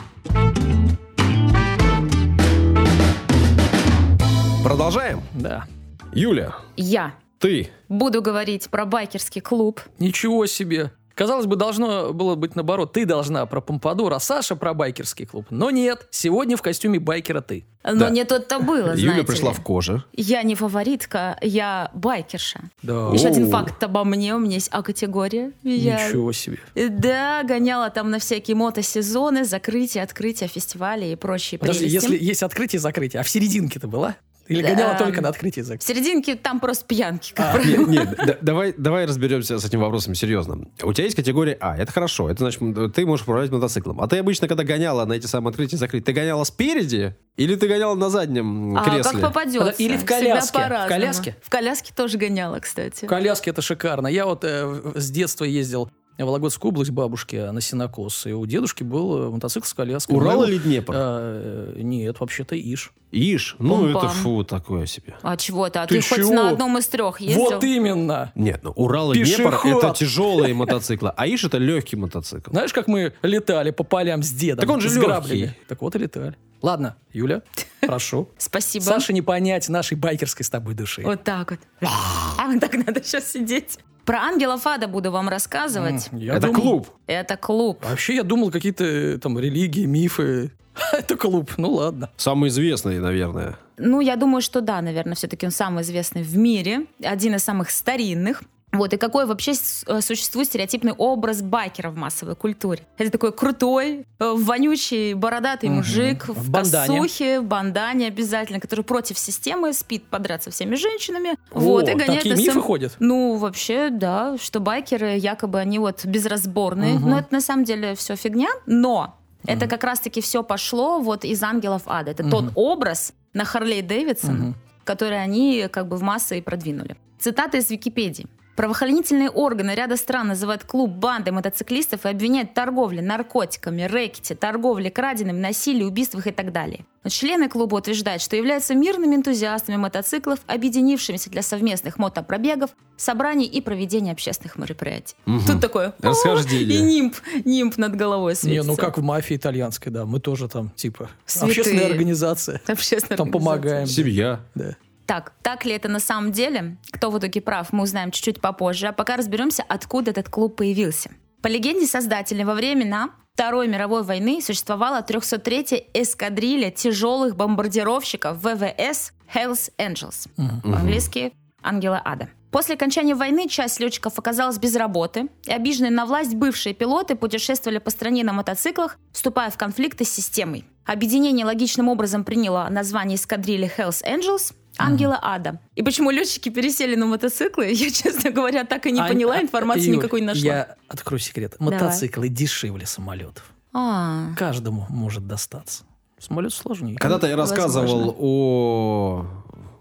Продолжаем. 4.63 5.21
Да. 5.35 5.65
Юля, 6.13 6.55
Я 6.77 7.15
ты. 7.39 7.71
буду 7.89 8.23
говорить 8.23 8.69
про 8.69 8.85
байкерский 8.85 9.41
клуб. 9.41 9.81
Ничего 9.99 10.47
себе. 10.47 10.93
Казалось 11.15 11.47
бы, 11.47 11.57
должно 11.57 12.13
было 12.13 12.37
быть 12.37 12.55
наоборот. 12.55 12.93
Ты 12.93 13.05
должна 13.05 13.45
про 13.47 13.61
Помпадур, 13.61 14.13
а 14.15 14.21
Саша 14.21 14.55
про 14.55 14.73
байкерский 14.73 15.27
клуб. 15.27 15.47
Но 15.51 15.73
нет, 15.73 16.07
сегодня 16.13 16.57
в 16.57 16.63
костюме 16.63 17.01
байкера 17.01 17.41
ты. 17.41 17.65
Но 17.83 17.95
Да. 17.97 18.11
не 18.11 18.23
тут-то 18.25 18.61
было, 18.61 18.91
Юля 18.95 18.97
знаете 19.15 19.25
пришла 19.27 19.51
ли. 19.51 19.57
в 19.57 19.61
коже. 19.61 20.05
Я 20.13 20.45
не 20.45 20.55
фаворитка, 20.55 21.37
я 21.43 21.91
байкерша. 21.93 22.61
Да. 22.83 23.11
Еще 23.13 23.27
О. 23.27 23.31
один 23.31 23.51
факт 23.51 23.83
обо 23.83 24.05
мне. 24.05 24.33
У 24.37 24.39
меня 24.39 24.55
есть 24.55 24.69
А-категория. 24.71 25.51
Я- 25.65 26.07
Ничего 26.09 26.31
себе. 26.31 26.59
Да, 26.77 27.43
гоняла 27.43 27.91
там 27.91 28.11
на 28.13 28.21
всякие 28.21 28.55
мотосезоны, 28.55 29.45
закрытия, 29.45 30.05
открытия, 30.05 30.47
фестивали 30.47 31.07
и 31.07 31.17
прочие 31.17 31.59
Подожди, 31.59 31.87
прелести. 31.87 31.95
если 32.13 32.25
есть 32.25 32.43
открытие 32.45 32.79
и 32.79 32.81
закрытие, 32.81 33.19
а 33.19 33.23
в 33.25 33.29
серединке 33.29 33.81
ты 33.81 33.89
была? 33.89 34.15
Или 34.49 34.63
Да. 34.63 34.69
гоняла 34.71 34.95
только 34.99 35.21
на 35.21 35.29
открытие 35.29 35.65
и 35.65 35.79
В 35.79 35.83
серединке 35.83 36.35
там 36.35 36.59
просто 36.59 36.85
пьянки, 36.87 37.33
как 37.35 37.47
А. 37.51 37.53
правило. 37.59 37.87
Нет, 37.87 38.15
да- 38.17 38.37
давай, 38.41 38.75
давай 38.77 39.05
разберемся 39.07 39.59
с 39.59 39.65
этим 39.65 39.81
вопросом 39.81 40.15
серьезно. 40.15 40.69
У 40.83 40.93
тебя 40.93 41.05
есть 41.05 41.17
категория 41.17 41.57
А, 41.61 41.77
это 41.77 41.93
хорошо, 41.93 42.31
это 42.31 42.39
значит, 42.51 42.61
ты 42.95 43.05
можешь 43.07 43.25
управлять 43.25 43.51
мотоциклом. 43.51 44.01
А 44.01 44.09
ты 44.09 44.19
обычно, 44.19 44.49
когда 44.49 44.65
гоняла 44.65 45.05
на 45.05 45.13
эти 45.13 45.27
самые 45.27 45.51
открытия 45.51 45.77
и 45.77 45.79
закрытия, 45.79 46.07
ты 46.07 46.13
гоняла 46.13 46.45
спереди 46.45 47.15
или 47.37 47.55
ты 47.57 47.69
гоняла 47.69 47.95
на 47.95 48.09
заднем 48.11 48.77
А 48.77 48.85
кресле? 48.85 49.13
как 49.13 49.21
попадется. 49.21 49.71
Или 49.83 49.97
в 49.97 50.05
коляске. 50.05 50.59
В 50.59 50.89
коляске? 50.89 51.37
В 51.43 51.51
коляске 51.51 51.93
тоже 51.95 52.17
гоняла, 52.19 52.59
кстати. 52.59 53.05
Коляски 53.05 53.51
это 53.51 53.61
шикарно. 53.63 54.07
Я 54.09 54.25
вот 54.27 54.45
э, 54.45 54.65
в- 54.67 54.99
с 54.99 55.11
детства 55.11 55.45
ездил 55.45 55.87
в 55.87 55.98
Вологодскую 56.25 56.71
область 56.73 56.91
к 56.91 56.95
бабушке 56.95 57.51
на 57.53 57.61
сенокос, 57.61 58.27
и 58.27 58.33
у 58.33 58.45
дедушки 58.47 58.83
был 58.83 59.19
э, 59.19 59.31
мотоцикл 59.31 59.67
с 59.67 59.73
коляской. 59.75 60.17
Урал 60.17 60.41
Ну, 60.43 60.47
или 60.49 60.59
Днепр? 60.59 60.93
э, 60.97 61.75
нет, 61.83 62.19
вообще-то 62.21 62.57
Иш. 62.57 62.93
Ишь, 63.11 63.57
ну 63.59 63.85
это 63.89 64.01
Пум-пам. 64.01 64.11
фу, 64.11 64.45
такое 64.45 64.87
себе. 64.87 65.15
А 65.23 65.37
чего 65.37 65.67
это? 65.67 65.83
А 65.83 65.87
Ты 65.87 66.01
ты, 66.03 66.09
хоть 66.09 66.19
чего? 66.19 66.33
на 66.35 66.51
одном 66.51 66.77
из 66.77 66.87
трех 66.89 67.21
ездил? 67.21 67.43
Вот 67.45 67.65
именно! 67.65 68.33
Нет, 68.35 68.61
ну 68.63 68.71
Урал 68.73 69.13
и 69.13 69.23
Днепр 69.25 69.61
это 69.65 69.95
тяжелые 69.97 70.53
мотоциклы, 70.55 71.13
а 71.17 71.27
Иш 71.27 71.45
это 71.45 71.57
легкий 71.59 71.97
мотоцикл. 71.97 72.51
Знаешь, 72.51 72.73
как 72.73 72.87
мы 72.89 73.15
летали 73.23 73.71
по 73.71 73.83
полям 73.85 74.23
с 74.23 74.31
дедом? 74.31 74.61
Так 74.61 74.71
он 74.71 74.81
же 74.81 74.91
с 74.91 74.95
легкий. 74.97 75.07
граблями? 75.09 75.57
Так 75.69 75.81
вот 75.81 75.95
и 75.97 75.99
летали. 75.99 76.37
Ладно, 76.63 76.97
Юля, 77.13 77.43
прошу. 77.81 78.29
Спасибо. 78.39 78.83
Саше 78.85 79.13
не 79.13 79.23
понять 79.23 79.69
нашей 79.69 79.97
байкерской 79.97 80.45
с 80.45 80.51
тобой 80.51 80.75
души. 80.75 81.03
Вот 81.03 81.25
так 81.25 81.51
вот. 81.53 81.61
А 81.83 82.47
вот 82.47 82.61
так 82.61 82.75
надо 82.75 83.03
сейчас 83.03 83.31
сидеть. 83.31 83.79
Про 84.05 84.21
ангелов 84.21 84.67
ада 84.67 84.89
буду 84.89 85.11
вам 85.11 85.29
рассказывать. 85.29 86.09
Я 86.13 86.37
это 86.37 86.47
думал- 86.47 86.61
клуб. 86.63 86.89
Это 87.07 87.37
клуб. 87.37 87.85
Вообще, 87.85 88.17
я 88.17 88.23
думал, 88.23 88.51
какие-то 88.51 88.85
э, 88.85 89.19
там 89.19 89.39
религии, 89.39 89.85
мифы. 89.85 90.51
Это 90.93 91.17
клуб, 91.17 91.51
ну 91.57 91.73
ладно. 91.73 92.09
Самый 92.17 92.49
известный, 92.51 93.01
наверное. 93.01 93.59
Ну, 93.79 94.01
я 94.01 94.15
думаю, 94.17 94.41
что 94.41 94.61
да, 94.61 94.81
наверное, 94.81 95.15
все-таки 95.15 95.45
он 95.45 95.51
самый 95.53 95.83
известный 95.83 96.23
в 96.23 96.37
мире, 96.37 96.87
один 97.03 97.35
из 97.35 97.43
самых 97.45 97.71
старинных. 97.71 98.43
Вот, 98.71 98.93
и 98.93 98.99
какой 98.99 99.25
вообще 99.25 99.53
э, 99.87 100.01
существует 100.03 100.47
стереотипный 100.49 100.93
образ 100.93 101.41
байкера 101.41 101.91
в 101.91 101.97
массовой 101.97 102.37
культуре? 102.37 102.81
Это 102.99 103.11
такой 103.11 103.33
крутой, 103.33 104.05
э, 104.19 104.35
вонючий, 104.37 105.15
бородатый 105.15 105.67
Мгм. 105.71 105.77
мужик 105.79 106.29
В 106.29 106.35
в, 106.35 106.51
бандане. 106.51 106.87
косухе, 107.01 107.41
в 107.41 107.45
бандане 107.45 108.09
обязательно, 108.09 108.61
который 108.61 108.85
против 108.85 109.19
системы, 109.19 109.73
спит 109.73 110.05
подряд 110.05 110.43
со 110.43 110.51
всеми 110.51 110.75
женщинами. 110.75 111.37
О, 111.51 111.61
вот, 111.61 111.89
и 111.89 111.93
гоняет 111.95 112.09
такие 112.23 112.35
на 112.35 112.39
мифы 112.39 112.61
ходят? 112.61 112.95
Ну, 112.99 113.37
вообще, 113.37 113.89
да, 113.91 114.37
что 114.39 114.61
байкеры 114.61 115.17
якобы 115.17 115.59
они 115.61 115.79
вот 115.79 116.05
безразборные. 116.05 116.95
Мгм. 116.99 117.11
Но 117.11 117.19
это 117.21 117.29
на 117.33 117.41
самом 117.41 117.65
деле 117.65 117.95
все 117.95 118.17
фигня. 118.17 118.49
Но 118.67 119.15
это 119.47 119.67
как 119.67 119.83
раз-таки 119.83 120.21
все 120.21 120.43
пошло 120.43 121.01
вот 121.01 121.25
из 121.25 121.43
ангелов 121.43 121.83
ада. 121.87 122.11
Это 122.11 122.23
тот 122.29 122.45
Мгм. 122.45 122.53
образ 122.55 123.15
на 123.33 123.47
Харлей 123.47 123.81
Дэвидсон, 123.81 124.35
Мгм. 124.35 124.55
который 124.85 125.23
они 125.23 125.69
как 125.71 125.89
бы 125.89 125.97
в 125.97 126.03
массы 126.03 126.39
и 126.39 126.43
продвинули. 126.43 126.97
Цитата 127.19 127.57
из 127.57 127.71
Википедии. 127.71 128.27
Правоохранительные 128.59 129.31
органы 129.31 129.71
ряда 129.77 129.97
стран 129.97 130.27
называют 130.27 130.65
клуб 130.65 130.91
бандой 130.91 131.31
мотоциклистов 131.31 132.05
и 132.05 132.09
обвиняют 132.09 132.51
в 132.51 132.55
торговле 132.55 133.01
наркотиками, 133.01 133.83
рэкете, 133.83 134.35
торговле 134.35 134.91
краденым, 134.91 135.41
насилии, 135.41 135.85
убийствах 135.85 136.27
и 136.27 136.33
так 136.33 136.51
далее. 136.51 136.85
Но 137.05 137.11
члены 137.11 137.49
клуба 137.49 137.77
утверждают, 137.77 138.21
что 138.21 138.35
являются 138.35 138.75
мирными 138.75 139.15
энтузиастами 139.15 139.77
мотоциклов, 139.77 140.41
объединившимися 140.49 141.31
для 141.31 141.43
совместных 141.43 141.99
мотопробегов, 141.99 142.71
собраний 142.97 143.47
и 143.47 143.61
проведения 143.61 144.11
общественных 144.11 144.57
мероприятий. 144.57 145.15
Мгм. 145.25 145.47
Тут 145.47 145.61
такое 145.61 145.95
«О, 146.03 146.09
Расхождение. 146.09 146.79
И 146.81 146.83
нимб, 146.83 147.15
нимб 147.45 147.77
над 147.77 147.95
головой 147.95 148.33
Не, 148.33 148.37
светится. 148.37 148.67
ну 148.67 148.77
как 148.77 148.99
в 148.99 149.03
мафии 149.03 149.37
итальянской, 149.37 149.93
да. 149.93 150.05
Мы 150.05 150.19
тоже 150.19 150.49
там, 150.49 150.71
типа, 150.71 151.11
Святые. 151.27 151.51
общественная 151.51 151.87
организация. 151.87 152.61
Общественная 152.67 153.19
Там 153.19 153.29
организация. 153.29 153.53
помогаем. 153.61 153.87
Семья. 153.87 154.41
Да. 154.57 154.75
Так, 155.09 155.33
так 155.43 155.65
ли 155.65 155.73
это 155.73 155.89
на 155.89 156.01
самом 156.01 156.33
деле? 156.33 156.77
Кто 156.91 157.11
в 157.11 157.19
итоге 157.19 157.41
прав, 157.41 157.73
мы 157.73 157.85
узнаем 157.85 158.11
чуть-чуть 158.11 158.43
попозже. 158.43 158.89
А 158.89 158.93
пока 158.93 159.17
разберемся, 159.17 159.65
откуда 159.67 160.11
этот 160.11 160.29
клуб 160.29 160.57
появился. 160.57 161.11
По 161.41 161.49
легенде 161.49 161.87
создателей, 161.87 162.45
во 162.45 162.55
времена 162.55 163.11
Второй 163.33 163.69
мировой 163.69 164.03
войны 164.03 164.43
существовала 164.43 165.01
303-я 165.01 165.79
эскадрилья 165.95 166.71
тяжелых 166.71 167.37
бомбардировщиков 167.37 168.37
ВВС 168.37 169.13
Hells 169.33 169.71
Angels. 169.79 170.29
Мгм. 170.37 170.73
По-английски 170.73 171.33
«Ангелы 171.63 172.03
ада». 172.05 172.29
После 172.51 172.75
окончания 172.75 173.15
войны 173.15 173.49
часть 173.49 173.79
летчиков 173.79 174.19
оказалась 174.19 174.59
без 174.59 174.75
работы, 174.75 175.29
и 175.47 175.53
обиженные 175.53 175.91
на 175.91 176.05
власть 176.05 176.35
бывшие 176.35 176.75
пилоты 176.75 177.15
путешествовали 177.15 177.79
по 177.79 177.91
стране 177.91 178.25
на 178.25 178.33
мотоциклах, 178.33 178.99
вступая 179.13 179.51
в 179.51 179.57
конфликты 179.57 180.05
с 180.05 180.11
системой. 180.11 180.65
Объединение 180.85 181.47
логичным 181.47 181.89
образом 181.89 182.25
приняло 182.25 182.67
название 182.71 183.17
эскадрильи 183.17 183.71
Hells 183.77 184.03
Angels 184.03 184.55
Ангела 184.79 185.19
Ада. 185.21 185.61
И 185.75 185.83
почему 185.83 186.11
летчики 186.11 186.49
пересели 186.49 186.95
на 186.97 187.07
мотоциклы, 187.07 187.67
я, 187.73 187.91
честно 187.91 188.31
говоря, 188.31 188.65
так 188.65 188.87
и 188.87 188.93
не 188.93 189.01
А- 189.01 189.09
поняла, 189.09 189.41
информации 189.41 189.89
Юль, 189.89 189.97
никакой 189.97 190.21
не 190.21 190.27
нашла. 190.27 190.43
Я 190.45 190.77
открою 190.89 191.19
секрет. 191.21 191.57
Давай. 191.59 191.75
Мотоциклы 191.75 192.29
дешевле 192.29 192.87
самолетов. 192.87 193.45
А, 193.73 194.31
Каждому 194.37 194.87
может 194.89 195.27
достаться. 195.27 195.85
Самолет 196.19 196.53
сложнее. 196.53 196.97
Когда-то 196.97 197.27
я 197.29 197.37
Возможно. 197.37 197.65
рассказывал 197.65 198.17
о, 198.19 199.27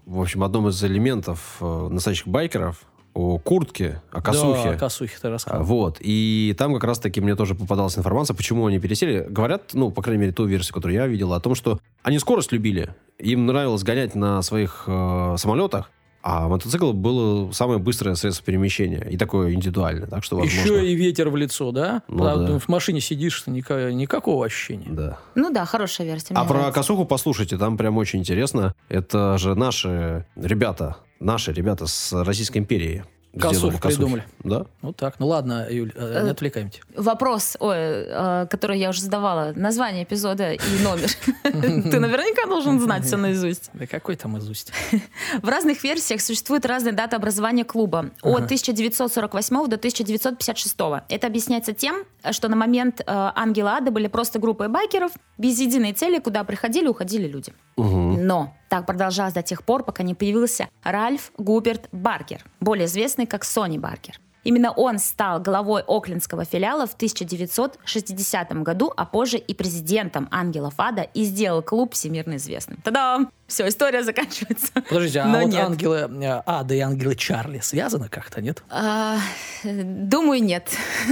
в 0.06 0.20
общем, 0.20 0.44
одном 0.44 0.68
из 0.68 0.82
элементов 0.84 1.56
э, 1.60 1.88
настоящих 1.90 2.28
байкеров, 2.28 2.82
о 3.18 3.38
куртке, 3.38 4.00
о 4.12 4.22
косухе. 4.22 4.70
Да, 4.70 4.76
косухе 4.76 5.16
ты 5.20 5.26
А, 5.26 5.30
рассказывал. 5.32 5.66
Вот. 5.66 5.96
И 5.98 6.54
там 6.56 6.72
как 6.74 6.84
раз-таки 6.84 7.20
мне 7.20 7.34
тоже 7.34 7.56
попадалась 7.56 7.98
информация, 7.98 8.34
почему 8.36 8.66
они 8.66 8.78
пересели. 8.78 9.26
Говорят, 9.28 9.70
ну, 9.72 9.90
по 9.90 10.02
крайней 10.02 10.20
мере, 10.20 10.32
ту 10.32 10.44
версию, 10.44 10.72
которую 10.72 10.94
я 10.94 11.08
видел, 11.08 11.32
о 11.32 11.40
том, 11.40 11.56
что 11.56 11.80
они 12.04 12.20
скорость 12.20 12.52
любили. 12.52 12.94
Им 13.18 13.46
нравилось 13.46 13.82
гонять 13.82 14.14
на 14.14 14.40
своих 14.42 14.84
э, 14.86 15.34
самолетах, 15.36 15.90
а 16.30 16.46
мотоцикл 16.46 16.92
было 16.92 17.50
самое 17.52 17.78
быстрое 17.78 18.14
средство 18.14 18.44
перемещения. 18.44 19.08
И 19.10 19.16
такое 19.16 19.54
индивидуальное. 19.54 20.06
Так 20.06 20.22
что, 20.22 20.36
возможно... 20.36 20.60
Еще 20.60 20.86
и 20.86 20.94
ветер 20.94 21.30
в 21.30 21.36
лицо, 21.36 21.72
да? 21.72 22.02
Ну 22.06 22.18
Правда, 22.18 22.46
да. 22.48 22.58
В 22.58 22.68
машине 22.68 23.00
сидишь, 23.00 23.44
ника- 23.46 23.90
никакого 23.92 24.44
ощущения. 24.44 24.88
Да. 24.90 25.18
ну 25.34 25.50
да, 25.50 25.64
хорошая 25.64 26.06
версия. 26.06 26.34
А 26.34 26.44
про 26.44 26.58
нравится. 26.58 26.72
косуху 26.74 27.06
послушайте, 27.06 27.56
там 27.56 27.78
прям 27.78 27.96
очень 27.96 28.18
интересно. 28.18 28.74
Это 28.90 29.38
же 29.38 29.54
наши 29.54 30.26
ребята, 30.36 30.98
наши 31.18 31.50
ребята 31.50 31.86
с 31.86 32.12
Российской 32.12 32.58
империи. 32.58 33.04
Косухи. 33.38 33.78
придумали. 33.78 34.24
Да? 34.42 34.66
Вот 34.82 34.96
так. 34.96 35.16
Ну 35.18 35.26
ладно, 35.26 35.66
Юль, 35.70 35.92
э, 35.94 36.22
не 36.22 36.28
Э, 36.28 36.30
отвлекаемте. 36.30 36.80
Вопрос, 36.96 37.56
ой, 37.60 37.76
э, 37.76 38.46
который 38.50 38.78
я 38.78 38.90
уже 38.90 39.02
задавала, 39.02 39.52
название 39.54 40.04
эпизода 40.04 40.52
и 40.52 40.82
номер. 40.82 41.10
Ты 41.42 42.00
наверняка 42.00 42.46
должен 42.46 42.80
знать 42.80 43.04
все 43.04 43.16
наизусть. 43.16 43.70
Да 43.74 43.86
какой 43.86 44.16
там 44.16 44.38
изусть? 44.38 44.72
В 45.42 45.48
разных 45.48 45.84
версиях 45.84 46.20
существуют 46.20 46.66
разные 46.66 46.92
даты 46.92 47.16
образования 47.16 47.64
клуба. 47.64 48.10
От 48.22 48.44
1948 48.44 49.54
до 49.68 49.76
1956. 49.76 50.76
Это 51.08 51.26
объясняется 51.26 51.72
тем, 51.72 52.04
что 52.30 52.48
на 52.48 52.56
момент 52.56 53.02
Ангела 53.06 53.72
Ада 53.72 53.90
были 53.90 54.08
просто 54.08 54.38
группы 54.38 54.68
байкеров 54.68 55.12
без 55.36 55.58
единой 55.60 55.92
цели, 55.92 56.18
куда 56.18 56.44
приходили 56.44 56.86
и 56.86 56.88
уходили 56.88 57.28
люди. 57.28 57.52
Но 57.76 58.54
Так 58.68 58.86
продолжалось 58.86 59.32
до 59.34 59.42
тех 59.42 59.62
пор, 59.64 59.82
пока 59.82 60.02
не 60.02 60.14
появился 60.14 60.68
Ральф 60.82 61.32
Губерт 61.38 61.88
Баргер, 61.92 62.44
более 62.60 62.86
известный 62.86 63.26
как 63.26 63.44
Сони 63.44 63.78
Баргер. 63.78 64.20
Именно 64.44 64.70
он 64.72 64.98
стал 64.98 65.40
главой 65.40 65.82
оклендского 65.86 66.44
филиала 66.44 66.86
в 66.86 66.94
1960 66.94 68.52
году, 68.62 68.92
а 68.96 69.04
позже 69.04 69.36
и 69.36 69.52
президентом 69.52 70.28
Ангелов 70.30 70.74
Ада 70.78 71.02
и 71.02 71.24
сделал 71.24 71.60
клуб 71.60 71.92
всемирно 71.94 72.36
известным. 72.36 72.78
Та-дам! 72.82 73.30
Все, 73.46 73.68
история 73.68 74.02
заканчивается. 74.04 74.72
Подождите, 74.72 75.20
а 75.20 75.26
Но 75.26 75.40
вот 75.40 75.52
нет. 75.52 75.64
ангелы 75.64 75.96
э, 76.22 76.42
Ада 76.46 76.74
и 76.74 76.78
ангелы 76.80 77.14
Чарли 77.14 77.58
связаны 77.60 78.08
как-то, 78.08 78.40
нет? 78.40 78.62
А, 78.70 79.18
думаю, 79.64 80.42
нет. 80.42 80.70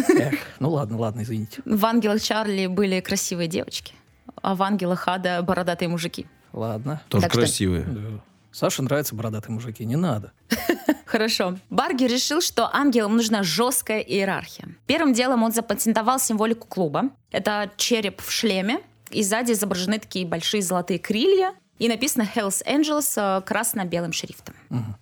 Эх, 0.09 0.35
ну 0.59 0.71
ладно, 0.71 0.97
ладно, 0.97 1.23
извините. 1.23 1.61
В 1.65 1.85
«Ангелах 1.85 2.23
Чарли» 2.23 2.67
были 2.67 3.01
красивые 3.01 3.49
девочки, 3.49 3.93
а 4.41 4.55
в 4.55 4.63
«Ангелах 4.63 5.09
Ада» 5.09 5.43
бородатые 5.43 5.89
мужики. 5.89 6.27
Ладно. 6.57 7.01
Тоже 7.09 7.23
Так 7.23 7.33
что- 7.33 7.41
красивые. 7.41 7.85
Да. 7.85 8.01
Саше 8.51 8.83
нравятся 8.83 9.15
бородатые 9.15 9.53
мужики, 9.55 9.85
не 9.85 9.97
надо. 9.97 10.33
Хорошо. 11.05 11.59
Барги 11.69 12.05
решил, 12.05 12.41
что 12.41 12.75
ангелам 12.75 13.17
нужна 13.17 13.43
жесткая 13.43 14.01
иерархия. 14.01 14.69
Первым 14.87 15.13
делом 15.13 15.43
он 15.43 15.53
запатентовал 15.53 16.19
символику 16.19 16.67
клуба. 16.67 17.11
Это 17.31 17.71
череп 17.77 18.23
в 18.23 18.31
шлеме, 18.31 18.81
и 19.11 19.23
сзади 19.23 19.53
изображены 19.53 19.99
такие 19.99 20.27
большие 20.27 20.63
золотые 20.63 20.99
крылья, 20.99 21.53
и 21.79 21.89
написано 21.89 22.27
Hells 22.35 22.65
Angels 22.67 23.13
э, 23.17 23.43
красно-белым 23.43 24.13
шрифтом. 24.13 24.55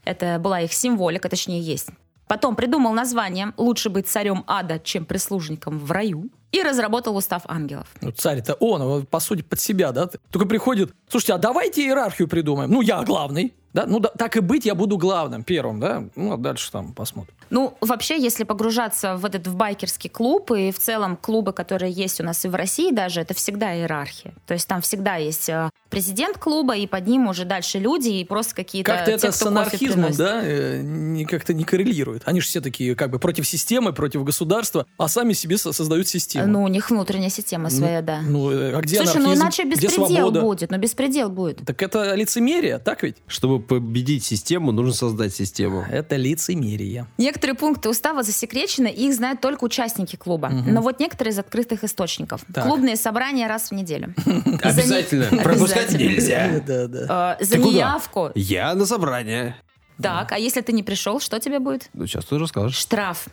Это 0.05 0.39
была 0.41 0.61
их 0.61 0.73
символика, 0.73 1.29
точнее 1.29 1.61
есть. 1.61 1.89
Потом 2.27 2.57
придумал 2.57 2.93
название 2.93 3.53
«Лучше 3.57 3.89
быть 3.91 4.09
царем 4.09 4.43
ада, 4.49 4.81
чем 4.81 5.05
прислужником 5.05 5.79
в 5.79 5.93
раю» 5.93 6.29
и 6.55 6.63
разработал 6.63 7.17
устав 7.17 7.43
ангелов. 7.47 7.87
Ну, 8.01 8.13
царь-то 8.13 8.55
он, 8.55 8.81
он, 8.83 9.07
по 9.07 9.19
сути, 9.19 9.43
под 9.43 9.59
себя, 9.59 9.91
да? 9.91 10.09
Только 10.31 10.47
приходит, 10.47 10.95
слушайте, 11.09 11.35
а 11.35 11.39
давайте 11.39 11.83
иерархию 11.83 12.29
придумаем. 12.29 12.71
Ну, 12.71 12.81
я 12.81 13.03
главный, 13.03 13.53
да? 13.73 13.87
Ну, 13.87 13.99
да, 13.99 14.11
так 14.11 14.37
и 14.37 14.41
быть, 14.41 14.65
я 14.65 14.77
буду 14.77 14.97
главным, 14.97 15.43
первым, 15.43 15.81
да? 15.81 16.05
Ну, 16.15 16.33
а 16.33 16.37
дальше 16.37 16.71
там 16.71 16.93
посмотрим. 16.93 17.35
Ну, 17.51 17.77
вообще, 17.81 18.23
если 18.23 18.45
погружаться 18.45 19.17
в 19.17 19.25
этот 19.25 19.49
в 19.49 19.57
байкерский 19.57 20.09
клуб 20.09 20.53
и 20.53 20.71
в 20.71 20.79
целом 20.79 21.17
клубы, 21.17 21.53
которые 21.53 21.91
есть 21.91 22.21
у 22.21 22.25
нас 22.25 22.45
и 22.45 22.49
в 22.49 22.55
России 22.55 22.93
даже, 22.93 23.21
это 23.21 23.35
всегда 23.35 23.75
иерархия. 23.75 24.33
То 24.47 24.55
есть 24.55 24.69
там 24.69 24.81
всегда 24.81 25.17
есть 25.17 25.49
э, 25.49 25.71
президент 25.95 26.39
клуба, 26.39 26.77
и 26.77 26.87
под 26.87 27.07
ним 27.07 27.29
уже 27.29 27.45
дальше 27.45 27.79
люди, 27.79 28.09
и 28.09 28.25
просто 28.25 28.55
какие-то 28.55 28.93
Как-то 28.93 29.11
те, 29.13 29.17
это 29.17 29.33
с 29.33 29.43
анархизмом, 29.43 30.13
да, 30.13 30.41
э, 30.43 30.81
не, 30.83 31.25
как-то 31.25 31.55
не 31.55 31.65
коррелирует. 31.65 32.23
Они 32.27 32.41
же 32.41 32.47
все 32.47 32.61
такие 32.61 32.95
как 32.95 33.11
бы 33.11 33.19
против 33.19 33.47
системы, 33.47 33.93
против 33.93 34.25
государства, 34.25 34.87
а 34.99 35.09
сами 35.09 35.33
себе 35.33 35.59
со- 35.59 35.73
создают 35.73 36.09
систему. 36.09 36.47
Ну, 36.47 36.63
у 36.63 36.69
них 36.69 36.91
внутренняя 36.91 37.31
система 37.31 37.71
своя, 37.71 38.03
да. 38.03 38.21
Ну, 38.23 38.51
э, 38.51 38.77
а 38.77 38.81
где 38.81 38.97
Слушай, 38.97 39.19
ну 39.19 39.33
анархизм? 39.33 39.43
иначе 39.43 39.65
где 39.65 39.87
беспредел 39.87 40.31
будет, 40.31 40.71
ну 40.71 40.79
беспредел 40.79 41.31
будет. 41.31 41.65
Так 41.65 41.83
это 41.83 42.15
лицемерие, 42.15 42.79
так 42.79 43.03
ведь? 43.03 43.17
Чтобы 43.27 43.61
победить 43.61 44.25
систему, 44.25 44.73
нужно 44.73 44.93
создать 44.93 45.35
систему. 45.35 45.85
Это 45.91 46.17
лицемерие. 46.17 47.07
Некоторые 47.19 47.57
пункты 47.57 47.89
устава 47.89 48.23
засекречены, 48.23 48.89
и 48.89 49.09
их 49.09 49.15
знают 49.15 49.41
только 49.41 49.65
участники 49.65 50.17
клуба. 50.17 50.49
Но 50.49 50.81
вот 50.81 51.01
некоторые 51.01 51.33
из 51.33 51.39
открытых 51.39 51.85
источников. 51.85 52.45
Так. 52.53 52.65
Клубные 52.65 52.97
собрания 52.97 53.47
раз 53.47 53.71
в 53.71 53.73
неделю. 53.73 54.15
Обязательно. 54.63 55.43
Пропускать 55.43 55.84
Обязательно. 55.85 56.09
нельзя. 56.11 56.63
Да, 56.67 56.87
да. 56.87 57.37
Э, 57.41 57.45
За 57.45 57.59
неявку. 57.59 58.31
Я 58.35 58.75
на 58.75 58.87
собрание. 58.87 59.57
Так, 60.03 60.33
а 60.33 60.39
если 60.39 60.61
ты 60.61 60.73
не 60.73 60.83
пришел, 60.83 61.21
что 61.21 61.39
тебе 61.39 61.61
будет? 61.61 61.89
Ну, 61.93 62.07
сейчас 62.07 62.25
ты 62.25 62.37
расскажешь. 62.39 62.77
Штраф. 62.77 63.29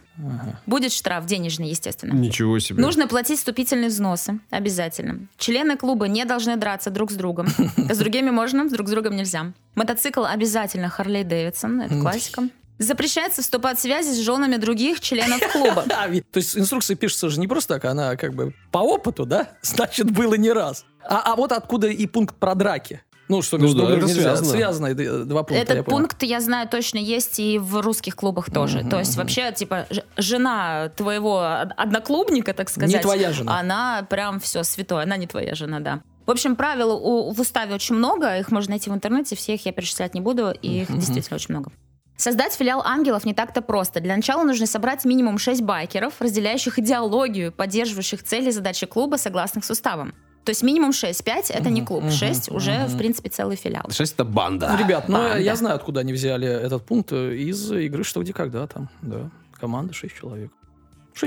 Будет 0.67 0.93
штраф 0.93 1.25
денежный, 1.25 1.69
естественно. 1.69 2.13
Ничего 2.13 2.59
себе. 2.59 2.81
Нужно 2.81 3.07
платить 3.07 3.39
вступительные 3.39 3.89
взносы. 3.89 4.39
Обязательно. 4.51 5.27
Члены 5.37 5.75
клуба 5.75 6.07
не 6.07 6.23
должны 6.25 6.57
драться 6.57 6.91
друг 6.91 7.11
с 7.11 7.15
другом. 7.15 7.47
С 7.77 7.97
другими 7.97 8.29
можно, 8.29 8.67
с 8.69 8.71
друг 8.71 8.87
с 8.87 8.91
другом 8.91 9.15
нельзя. 9.15 9.53
Мотоцикл 9.75 10.23
обязательно 10.23 10.89
Харлей 10.89 11.23
Дэвидсон. 11.23 11.81
Это 11.81 11.99
классика. 11.99 12.43
Запрещается 12.77 13.43
вступать 13.43 13.77
в 13.77 13.81
связи 13.81 14.11
с 14.11 14.17
женами 14.19 14.55
других 14.55 15.01
членов 15.01 15.39
клуба. 15.51 15.85
А, 15.91 16.07
то 16.07 16.37
есть 16.37 16.57
инструкция 16.57 16.95
пишется 16.95 17.29
же 17.29 17.39
не 17.39 17.47
просто 17.47 17.75
так, 17.75 17.85
она 17.85 18.15
как 18.15 18.33
бы 18.33 18.55
по 18.71 18.79
опыту, 18.79 19.25
да? 19.25 19.49
Значит, 19.61 20.09
было 20.09 20.33
не 20.33 20.51
раз. 20.51 20.83
А, 21.05 21.33
а 21.33 21.35
вот 21.35 21.51
откуда 21.51 21.87
и 21.87 22.05
пункт 22.07 22.35
про 22.35 22.55
драки. 22.55 23.01
Ну, 23.27 23.41
что 23.41 23.57
Ну 23.57 23.63
между 23.63 23.79
да, 23.81 23.85
друг 23.87 23.99
другом 23.99 24.09
это 24.09 24.17
нельзя. 24.19 24.35
связано. 24.35 24.51
Связано 24.57 25.25
два 25.25 25.43
пункта, 25.43 25.55
я 25.55 25.61
Этот 25.61 25.85
понял. 25.85 25.97
пункт, 25.99 26.23
я 26.23 26.41
знаю, 26.41 26.67
точно 26.67 26.97
есть 26.97 27.39
и 27.39 27.57
в 27.59 27.81
русских 27.81 28.15
клубах 28.17 28.51
тоже. 28.51 28.83
То 28.89 28.99
есть 28.99 29.15
вообще, 29.15 29.53
типа, 29.53 29.87
жена 30.17 30.89
твоего 30.97 31.37
од- 31.37 31.71
одноклубника, 31.77 32.53
так 32.53 32.69
сказать. 32.69 32.91
Не 32.93 32.99
твоя 32.99 33.31
жена. 33.31 33.57
Она 33.59 34.05
прям 34.09 34.39
все 34.41 34.63
святое. 34.63 35.03
Она 35.03 35.15
не 35.17 35.27
твоя 35.27 35.55
жена, 35.55 35.79
да. 35.79 36.01
В 36.25 36.31
общем, 36.31 36.55
правил 36.57 36.91
у- 36.91 37.31
в 37.31 37.39
уставе 37.39 37.73
очень 37.73 37.95
много. 37.95 38.37
Их 38.37 38.51
можно 38.51 38.71
найти 38.71 38.89
в 38.89 38.93
интернете. 38.93 39.35
Все 39.37 39.53
их 39.55 39.65
я 39.65 39.71
перечислять 39.71 40.13
не 40.13 40.19
буду. 40.21 40.51
И 40.61 40.81
их 40.81 40.91
действительно 40.93 41.35
очень 41.35 41.55
много. 41.55 41.71
Создать 42.17 42.53
филиал 42.53 42.81
ангелов 42.85 43.23
не 43.25 43.33
так-то 43.33 43.61
просто. 43.61 43.99
Для 44.01 44.15
начала 44.15 44.43
нужно 44.43 44.67
собрать 44.67 45.05
минимум 45.05 45.37
6 45.39 45.61
байкеров, 45.63 46.15
разделяющих 46.19 46.77
идеологию, 46.79 47.51
поддерживающих 47.51 48.23
цели 48.23 48.49
и 48.49 48.51
задачи 48.51 48.85
клуба, 48.85 49.15
согласных 49.15 49.63
с 49.65 49.71
уставом. 49.71 50.13
То 50.43 50.49
есть 50.49 50.63
минимум 50.63 50.91
6. 50.91 51.23
5 51.23 51.51
это 51.51 51.69
не 51.69 51.85
клуб. 51.85 52.03
6 52.09 52.51
уже, 52.51 52.85
в 52.87 52.97
принципе, 52.97 53.29
целый 53.29 53.55
филиал. 53.55 53.85
Шесть 53.91 54.13
это 54.13 54.25
банда. 54.25 54.69
Ну, 54.71 54.83
ребят, 54.83 55.07
ну 55.09 55.37
я 55.37 55.55
знаю, 55.55 55.75
откуда 55.75 55.99
они 56.01 56.13
взяли 56.13 56.47
этот 56.47 56.85
пункт 56.85 57.11
э, 57.11 57.35
из 57.35 57.71
игры 57.71 58.03
«Что, 58.03 58.21
где, 58.21 58.33
когда» 58.33 58.65
там, 58.67 58.89
да. 59.01 59.29
Команда 59.59 59.93
6 59.93 60.15
человек. 60.15 60.51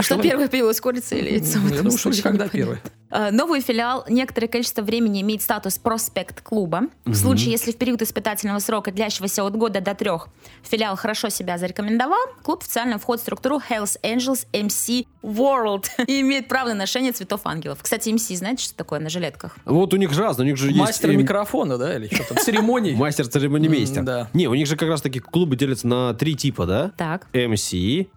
А 0.01 0.03
что 0.03 0.15
человек. 0.15 0.33
первое 0.33 0.49
появилось, 0.49 0.81
курица 0.81 1.15
или 1.15 1.31
яйцо? 1.31 1.59
в 1.59 1.71
Я 1.71 1.83
думаю, 1.83 1.99
что 1.99 2.23
когда 2.23 2.49
первый. 2.49 2.79
А, 3.11 3.31
Новый 3.31 3.61
филиал 3.61 4.05
некоторое 4.09 4.49
количество 4.49 4.83
времени 4.83 5.23
имеет 5.23 5.41
статус 5.41 5.79
проспект 5.79 6.41
клуба. 6.41 6.89
В 7.05 7.15
случае, 7.15 7.53
если 7.53 7.71
в 7.71 7.77
период 7.77 8.03
испытательного 8.03 8.59
срока, 8.59 8.91
длящегося 8.91 9.45
от 9.45 9.55
года 9.57 9.81
до 9.81 9.95
трех, 9.95 10.29
филиал 10.63 10.97
хорошо 10.97 11.29
себя 11.29 11.57
зарекомендовал, 11.57 12.19
клуб 12.43 12.63
официально 12.63 12.99
входит 12.99 13.21
в 13.21 13.23
структуру 13.23 13.61
Hells 13.71 13.97
Angels 14.03 14.47
MC 14.53 15.07
World 15.23 15.85
и 16.09 16.23
имеет 16.23 16.49
право 16.49 16.71
на 16.71 16.75
ношение 16.75 17.13
цветов 17.13 17.43
ангелов. 17.45 17.79
Кстати, 17.83 18.09
MC, 18.09 18.35
знаете, 18.37 18.65
что 18.65 18.75
такое 18.75 18.99
на 18.99 19.09
жилетках? 19.09 19.57
Вот 19.65 19.95
у 19.95 19.97
них 19.97 20.13
же 20.13 20.21
разные, 20.21 20.47
у 20.47 20.49
них 20.49 20.57
же 20.57 20.73
Мастер 20.75 21.11
есть... 21.11 21.17
эм, 21.17 21.23
микрофона, 21.23 21.79
да, 21.79 21.97
или 21.97 22.13
что 22.13 22.25
там, 22.29 22.39
церемоний. 22.39 22.95
Мастер 22.97 23.29
церемонимейстер. 23.29 24.03
Да. 24.03 24.29
Не, 24.33 24.49
у 24.49 24.55
них 24.55 24.67
же 24.67 24.77
как 24.77 24.89
раз 24.89 25.03
таки 25.03 25.21
клубы 25.21 25.55
делятся 25.57 25.87
на 25.87 26.15
три 26.15 26.35
типа, 26.35 26.67
да? 26.67 26.93
Так. 26.97 27.29
MC, 27.33 28.09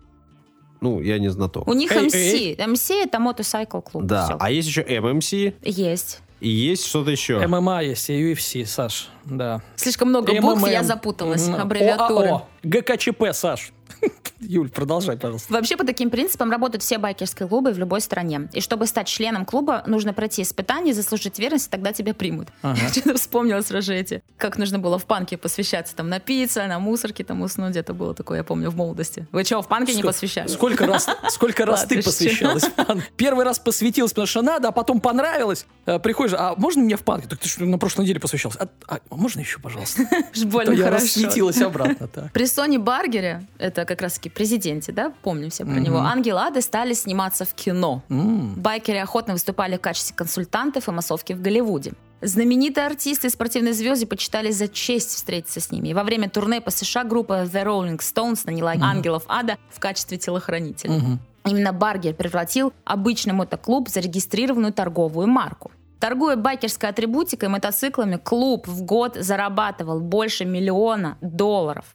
ну, 0.82 1.02
я 1.02 1.20
не 1.20 1.30
знаток. 1.30 1.68
У 1.68 1.74
них 1.74 1.92
Эй, 1.92 2.08
MC. 2.08 2.16
эй. 2.16 2.56
MC 2.56 3.04
это 3.04 3.20
мотоцикл 3.20 3.80
клуб. 3.82 4.04
Да, 4.06 4.26
Всё. 4.26 4.38
а 4.40 4.52
есть 4.52 4.68
еще 4.68 4.82
MMC, 4.84 5.54
Есть. 5.64 6.22
и 6.40 6.50
есть 6.50 6.86
что-то 6.86 7.12
еще. 7.12 7.46
ММА 7.48 7.82
есть, 7.84 8.10
и 8.10 8.14
UFC, 8.34 8.66
Саш, 8.66 9.10
да. 9.26 9.62
Слишком 9.76 10.10
много 10.10 10.34
букв, 10.42 10.62
МММ. 10.62 10.70
я 10.72 10.84
запуталась. 10.84 11.48
Аббревиатуры. 11.50 12.28
ОАО. 12.28 12.48
ГКЧП, 12.64 13.24
Саш. 13.34 13.72
Юль, 14.40 14.70
продолжай, 14.70 15.18
пожалуйста. 15.18 15.52
Вообще 15.52 15.76
по 15.78 15.84
таким 15.84 16.10
принципам 16.12 16.52
работают 16.52 16.84
все 16.84 17.00
байкерские 17.00 17.48
клубы 17.48 17.72
в 17.72 17.80
любой 17.80 18.02
стране. 18.02 18.48
И 18.54 18.62
чтобы 18.62 18.86
стать 18.86 19.08
членом 19.08 19.46
клуба, 19.46 19.84
нужно 19.88 20.14
пройти 20.14 20.44
испытание, 20.44 20.94
заслужить 20.94 21.40
верность, 21.40 21.68
и 21.68 21.70
тогда 21.72 21.92
тебя 21.92 22.14
примут. 22.14 22.50
Ага. 22.62 22.80
Я 22.84 22.90
что-то 22.90 23.16
вспомнила 23.16 23.62
сразу 23.62 23.94
эти, 23.94 24.22
как 24.38 24.58
нужно 24.60 24.78
было 24.78 25.00
в 25.00 25.06
панке 25.06 25.38
посвящаться, 25.38 25.96
там, 25.96 26.10
напиться, 26.10 26.68
на 26.68 26.78
мусорке 26.80 27.24
там 27.24 27.42
уснуть. 27.42 27.76
Это 27.76 27.94
было 27.96 28.14
такое, 28.14 28.38
я 28.38 28.44
помню, 28.44 28.70
в 28.70 28.76
молодости. 28.76 29.28
Вы 29.32 29.44
что, 29.44 29.62
в 29.64 29.68
панке 29.68 29.96
не 29.96 30.02
Ск- 30.04 30.06
посвящались? 30.06 30.52
Сколько 30.54 30.86
раз, 30.86 31.08
сколько 31.30 31.66
раз 31.66 31.86
ты 31.86 32.04
посвящалась 32.04 32.64
в 32.64 32.72
панк? 32.74 33.04
Первый 33.18 33.44
раз 33.44 33.58
посвятилась, 33.58 34.12
потому 34.12 34.28
что 34.28 34.44
надо, 34.44 34.68
а 34.68 34.72
потом 34.72 35.02
понравилось. 35.02 35.66
Э, 35.88 35.98
Приходишь, 35.98 36.36
а 36.38 36.54
можно 36.58 36.84
мне 36.84 36.96
в 36.96 37.02
панк? 37.02 37.28
Так 37.28 37.40
ты 37.40 37.50
что, 37.50 37.66
на 37.66 37.80
прошлой 37.80 38.04
неделе 38.04 38.20
посвящалась? 38.20 38.58
А, 38.60 38.68
а 38.88 39.00
можно 39.10 39.40
еще, 39.40 39.60
пожалуйста? 39.60 40.04
Больно 40.46 40.72
я 40.74 40.84
хорошо. 40.86 41.06
рассветилась 41.06 41.60
обратно. 41.60 42.08
При 42.34 42.46
Сони 42.46 42.78
Баргере, 42.78 43.44
это 43.58 43.84
как 43.88 44.02
раз-таки 44.02 44.30
президенте, 44.30 44.92
да, 44.92 45.14
помним 45.24 45.50
все 45.50 45.66
про 45.66 45.80
него, 45.80 45.98
Ангел 45.98 46.38
Ады 46.38 46.62
стали 46.62 46.94
сниматься 46.94 47.46
в 47.46 47.54
кино. 47.54 48.04
М. 48.10 48.54
Байкеры 48.56 49.00
охотно 49.00 49.34
выступали 49.34 49.78
в 49.78 49.82
качестве 49.82 50.16
консультантов 50.16 50.88
и 50.88 50.92
массовки 50.92 51.34
в 51.34 51.42
Голливуде. 51.42 51.94
Знаменитые 52.22 52.88
артисты 52.88 53.28
и 53.28 53.30
спортивные 53.30 53.74
звезды 53.74 54.08
почитали 54.08 54.50
за 54.52 54.68
честь 54.68 55.12
встретиться 55.12 55.60
с 55.60 55.72
ними. 55.72 55.90
И 55.90 55.94
во 55.94 56.04
время 56.04 56.30
турне 56.30 56.62
по 56.62 56.72
США 56.72 57.04
группа 57.04 57.44
The 57.44 57.64
Rolling 57.64 58.00
Stones 58.00 58.42
наняла 58.46 58.74
ангелов 58.80 59.24
ада 59.28 59.58
в 59.70 59.80
качестве 59.80 60.18
телохранителя. 60.18 60.94
Мгм. 60.94 61.20
Именно 61.46 61.74
Баргер 61.74 62.14
превратил 62.14 62.74
обычный 62.84 63.34
мотоклуб 63.34 63.88
в 63.88 63.92
зарегистрированную 63.92 64.74
торговую 64.74 65.28
марку. 65.28 65.72
Торгуя 66.00 66.36
байкерской 66.36 66.90
атрибутикой 66.90 67.50
и 67.50 67.52
мотоциклами, 67.52 68.18
клуб 68.18 68.68
в 68.68 68.84
год 68.84 69.16
зарабатывал 69.16 70.00
больше 70.00 70.46
миллиона 70.46 71.18
долларов. 71.22 71.86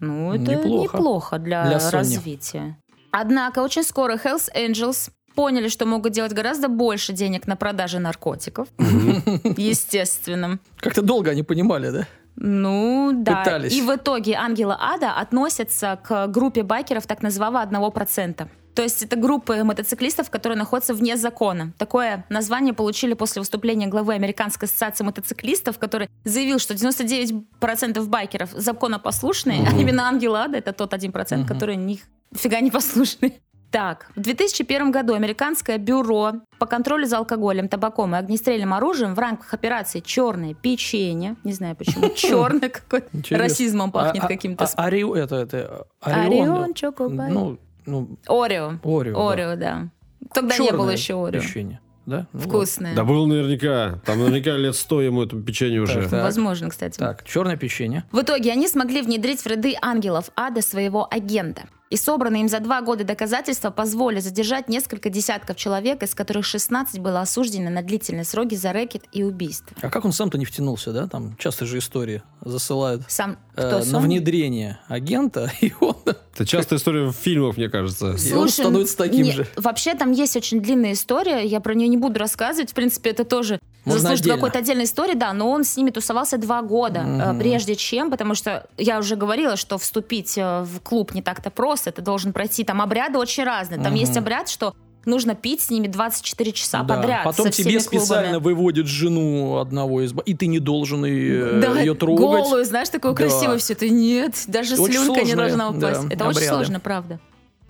Ну, 0.00 0.32
это 0.34 0.54
Неплохо. 0.54 0.96
неплохо, 0.96 1.38
для, 1.38 1.64
Для 1.64 1.90
развития. 1.90 2.76
Однако 3.10 3.60
очень 3.60 3.82
скоро 3.82 4.16
Hells 4.16 4.48
Angels 4.56 5.10
поняли, 5.34 5.68
что 5.68 5.86
могут 5.86 6.12
делать 6.12 6.32
гораздо 6.32 6.68
больше 6.68 7.12
денег 7.12 7.46
на 7.46 7.56
продаже 7.56 7.98
наркотиков. 7.98 8.68
Естественно. 8.78 10.58
Как-то 10.78 11.02
долго 11.02 11.30
они 11.30 11.42
понимали, 11.42 11.90
да? 11.90 12.06
Ну, 12.36 13.10
да. 13.14 13.36
Пытались. 13.36 13.72
И 13.72 13.82
в 13.82 13.94
итоге 13.94 14.34
Ангела 14.34 14.76
Ада 14.80 15.12
относятся 15.12 15.98
к 16.02 16.26
группе 16.28 16.62
байкеров 16.62 17.06
так 17.06 17.22
называемого 17.22 17.62
1%. 17.92 18.48
То 18.74 18.82
есть 18.82 19.02
это 19.02 19.16
группы 19.16 19.62
мотоциклистов, 19.64 20.30
которые 20.30 20.56
находятся 20.56 20.94
вне 20.94 21.16
закона. 21.16 21.72
Такое 21.78 22.24
название 22.28 22.72
получили 22.72 23.14
после 23.14 23.40
выступления 23.40 23.86
главы 23.88 24.14
Американской 24.14 24.66
ассоциации 24.68 25.04
мотоциклистов, 25.04 25.78
который 25.78 26.08
заявил, 26.24 26.58
что 26.58 26.74
99% 26.74 28.04
байкеров 28.06 28.50
законопослушные, 28.52 29.66
а 29.68 29.76
именно 29.76 30.08
Ангел 30.08 30.36
Ада 30.36 30.58
это 30.58 30.72
тот 30.72 30.94
1%, 30.94 31.46
который 31.46 31.76
них 31.76 32.00
фига 32.34 32.60
не 32.60 32.70
послушный. 32.70 33.40
Так, 33.70 34.10
в 34.16 34.20
2001 34.20 34.90
году 34.90 35.14
Американское 35.14 35.78
бюро 35.78 36.32
по 36.58 36.66
контролю 36.66 37.06
за 37.06 37.18
алкоголем, 37.18 37.68
табаком 37.68 38.16
и 38.16 38.18
огнестрельным 38.18 38.74
оружием 38.74 39.14
в 39.14 39.18
рамках 39.20 39.54
операции 39.54 40.00
«Черное 40.00 40.54
печенье», 40.54 41.36
не 41.44 41.52
знаю 41.52 41.76
почему, 41.76 42.08
черное 42.16 42.68
какое-то, 42.68 43.08
расизмом 43.30 43.92
пахнет 43.92 44.24
А- 44.24 44.26
а- 44.26 44.28
каким-то. 44.28 44.64
а- 44.64 44.84
Орио, 44.86 45.14
это, 45.14 45.36
это, 45.36 45.86
Орион, 46.00 46.50
Орион. 46.50 46.74
Чокопай. 46.74 47.30
Ну, 47.30 47.58
ну, 47.86 48.18
Орео. 48.26 48.78
Орео, 48.82 49.14
да. 49.14 49.30
Орео, 49.30 49.56
да. 49.56 49.88
Тогда 50.32 50.58
не 50.58 50.70
было 50.72 50.90
еще 50.90 51.14
Орео. 51.26 51.40
печенье, 51.40 51.80
да? 52.06 52.26
Ну, 52.32 52.40
Вкусное. 52.40 52.94
Да 52.94 53.04
был 53.04 53.26
наверняка. 53.26 54.00
Там 54.04 54.18
наверняка 54.20 54.56
лет 54.56 54.76
сто 54.76 55.00
ему 55.02 55.22
этому 55.22 55.42
печенью 55.42 55.84
уже. 55.84 56.08
Так. 56.08 56.22
Возможно, 56.22 56.70
кстати. 56.70 56.98
Так, 56.98 57.24
черное 57.24 57.56
печенье. 57.56 58.04
В 58.12 58.20
итоге 58.20 58.52
они 58.52 58.68
смогли 58.68 59.02
внедрить 59.02 59.40
в 59.40 59.46
ряды 59.46 59.74
ангелов 59.80 60.30
ада 60.36 60.62
своего 60.62 61.06
агента. 61.10 61.62
И 61.90 61.96
собранные 61.96 62.42
им 62.42 62.48
за 62.48 62.60
два 62.60 62.80
года 62.82 63.02
доказательства 63.02 63.70
позволили 63.70 64.20
задержать 64.20 64.68
несколько 64.68 65.10
десятков 65.10 65.56
человек, 65.56 66.02
из 66.04 66.14
которых 66.14 66.44
16 66.46 67.00
было 67.00 67.20
осуждено 67.20 67.68
на 67.68 67.82
длительные 67.82 68.24
сроки 68.24 68.54
за 68.54 68.72
рэкет 68.72 69.02
и 69.12 69.24
убийство. 69.24 69.76
А 69.82 69.90
как 69.90 70.04
он 70.04 70.12
сам-то 70.12 70.38
не 70.38 70.44
втянулся, 70.44 70.92
да? 70.92 71.08
Там 71.08 71.36
часто 71.36 71.66
же 71.66 71.78
истории 71.78 72.22
засылают 72.44 73.02
Сам 73.08 73.38
э, 73.56 73.82
на 73.86 73.98
внедрение 73.98 74.78
агента, 74.86 75.50
и 75.60 75.72
он, 75.80 75.96
Это 76.06 76.46
частая 76.46 76.78
история 76.78 77.06
в 77.08 77.12
фильмах, 77.12 77.56
мне 77.56 77.68
кажется. 77.68 78.14
и 78.16 78.32
он 78.34 78.48
становится 78.48 78.96
таким 78.96 79.22
не- 79.24 79.32
же. 79.32 79.46
Вообще 79.56 79.94
там 79.94 80.12
есть 80.12 80.36
очень 80.36 80.60
длинная 80.60 80.92
история, 80.92 81.44
я 81.44 81.60
про 81.60 81.74
нее 81.74 81.88
не 81.88 81.96
буду 81.96 82.20
рассказывать. 82.20 82.70
В 82.70 82.74
принципе, 82.74 83.10
это 83.10 83.24
тоже 83.24 83.58
Можно 83.84 84.00
заслужит 84.02 84.22
отдельно. 84.26 84.36
какой-то 84.36 84.58
отдельной 84.60 84.84
истории, 84.84 85.14
да, 85.14 85.32
но 85.32 85.50
он 85.50 85.64
с 85.64 85.76
ними 85.76 85.90
тусовался 85.90 86.38
два 86.38 86.62
года, 86.62 87.00
э, 87.00 87.38
прежде 87.38 87.74
чем, 87.74 88.10
потому 88.12 88.36
что 88.36 88.68
я 88.78 88.98
уже 89.00 89.16
говорила, 89.16 89.56
что 89.56 89.76
вступить 89.76 90.38
э, 90.38 90.62
в 90.62 90.78
клуб 90.80 91.14
не 91.14 91.20
так-то 91.22 91.50
просто, 91.50 91.79
это 91.86 92.02
должен 92.02 92.32
пройти, 92.32 92.64
там 92.64 92.80
обряды 92.82 93.18
очень 93.18 93.44
разные. 93.44 93.80
Там 93.80 93.94
есть 93.94 94.16
обряд, 94.16 94.48
что 94.48 94.74
нужно 95.06 95.34
пить 95.34 95.62
с 95.62 95.70
ними 95.70 95.86
24 95.86 96.52
часа 96.52 96.82
Да. 96.82 96.96
подряд. 96.96 97.24
Потом 97.24 97.50
тебе 97.50 97.80
специально 97.80 98.32
клубами. 98.34 98.54
выводят 98.54 98.86
жену 98.86 99.56
одного 99.58 100.02
из... 100.02 100.12
И 100.26 100.34
ты 100.34 100.46
не 100.46 100.58
должен 100.58 101.04
ее, 101.06 101.60
Да, 101.60 101.80
ее 101.80 101.94
трогать. 101.94 102.20
голую, 102.20 102.64
знаешь, 102.66 102.90
такое 102.90 103.12
Да. 103.12 103.16
красивое 103.16 103.56
все. 103.58 103.72
Это 103.72 103.88
нет, 103.88 104.44
даже 104.46 104.74
Очень 104.78 104.94
слюнка 104.94 105.20
не 105.22 105.32
сложные, 105.32 105.36
должна 105.36 105.70
упасть. 105.70 106.08
да, 106.08 106.14
это 106.14 106.24
очень 106.26 106.36
обряды. 106.38 106.46
сложно, 106.54 106.80
правда. 106.80 107.20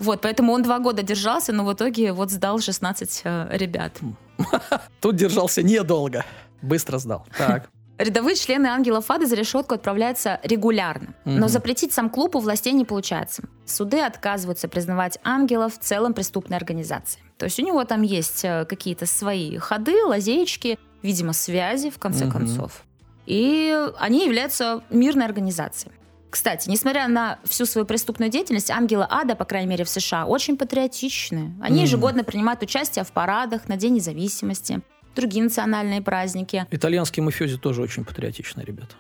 Вот, 0.01 0.23
поэтому 0.23 0.53
он 0.53 0.63
два 0.63 0.79
года 0.81 1.03
держался, 1.03 1.53
но 1.53 1.65
в 1.65 1.73
итоге 1.73 2.13
вот 2.13 2.31
сдал 2.31 2.59
16 2.59 3.21
э, 3.25 3.49
ребят. 3.53 3.93
Тут 5.01 5.15
держался 5.17 5.63
недолго. 5.63 6.25
Быстро 6.63 6.99
сдал. 6.99 7.27
Так. 7.39 7.71
Рядовые 8.01 8.35
члены 8.35 8.69
ангелов 8.69 9.11
ада 9.11 9.27
за 9.27 9.37
решетку 9.37 9.75
отправляются 9.75 10.41
регулярно. 10.43 11.09
Но 11.27 11.33
Мгм. 11.33 11.49
запретить 11.49 11.93
сам 11.93 12.09
клуб 12.09 12.35
у 12.35 12.39
властей 12.41 12.73
не 12.73 12.87
получается. 12.87 13.43
Суды 13.67 14.01
отказываются 14.01 14.69
признавать 14.69 15.19
ангелов 15.23 15.75
в 15.75 15.79
целом 15.81 16.15
преступной 16.15 16.57
организацией. 16.57 17.23
То 17.37 17.45
есть 17.45 17.59
у 17.61 17.63
него 17.63 17.85
там 17.85 18.01
есть 18.01 18.43
э, 18.43 18.65
какие-то 18.65 19.05
свои 19.05 19.59
ходы, 19.59 20.03
лазеечки, 20.03 20.79
видимо, 21.03 21.35
связи, 21.35 21.91
в 21.91 21.99
конце 21.99 22.25
Мгм. 22.25 22.33
концов. 22.33 22.85
И 23.27 23.77
они 23.99 24.25
являются 24.25 24.83
мирной 24.89 25.27
организацией. 25.27 25.93
Кстати, 26.31 26.71
несмотря 26.71 27.07
на 27.07 27.39
всю 27.45 27.67
свою 27.67 27.85
преступную 27.87 28.31
деятельность, 28.31 28.71
ангелы 28.71 29.07
ада, 29.11 29.35
по 29.35 29.45
крайней 29.45 29.69
мере 29.69 29.85
в 29.85 29.91
США, 29.91 30.25
очень 30.25 30.57
патриотичны. 30.57 31.53
Они 31.61 31.77
Мгм. 31.77 31.85
ежегодно 31.85 32.25
принимают 32.25 32.63
участие 32.63 33.05
в 33.05 33.13
парадах 33.13 33.69
на 33.69 33.77
День 33.77 33.95
независимости, 33.95 34.81
другие 35.15 35.45
национальные 35.45 36.03
праздники. 36.03 36.67
Итальянские 36.71 37.25
мафиози 37.25 37.59
тоже 37.59 37.83
очень 37.83 38.05
патриотичные 38.05 38.65
ребята. 38.65 38.95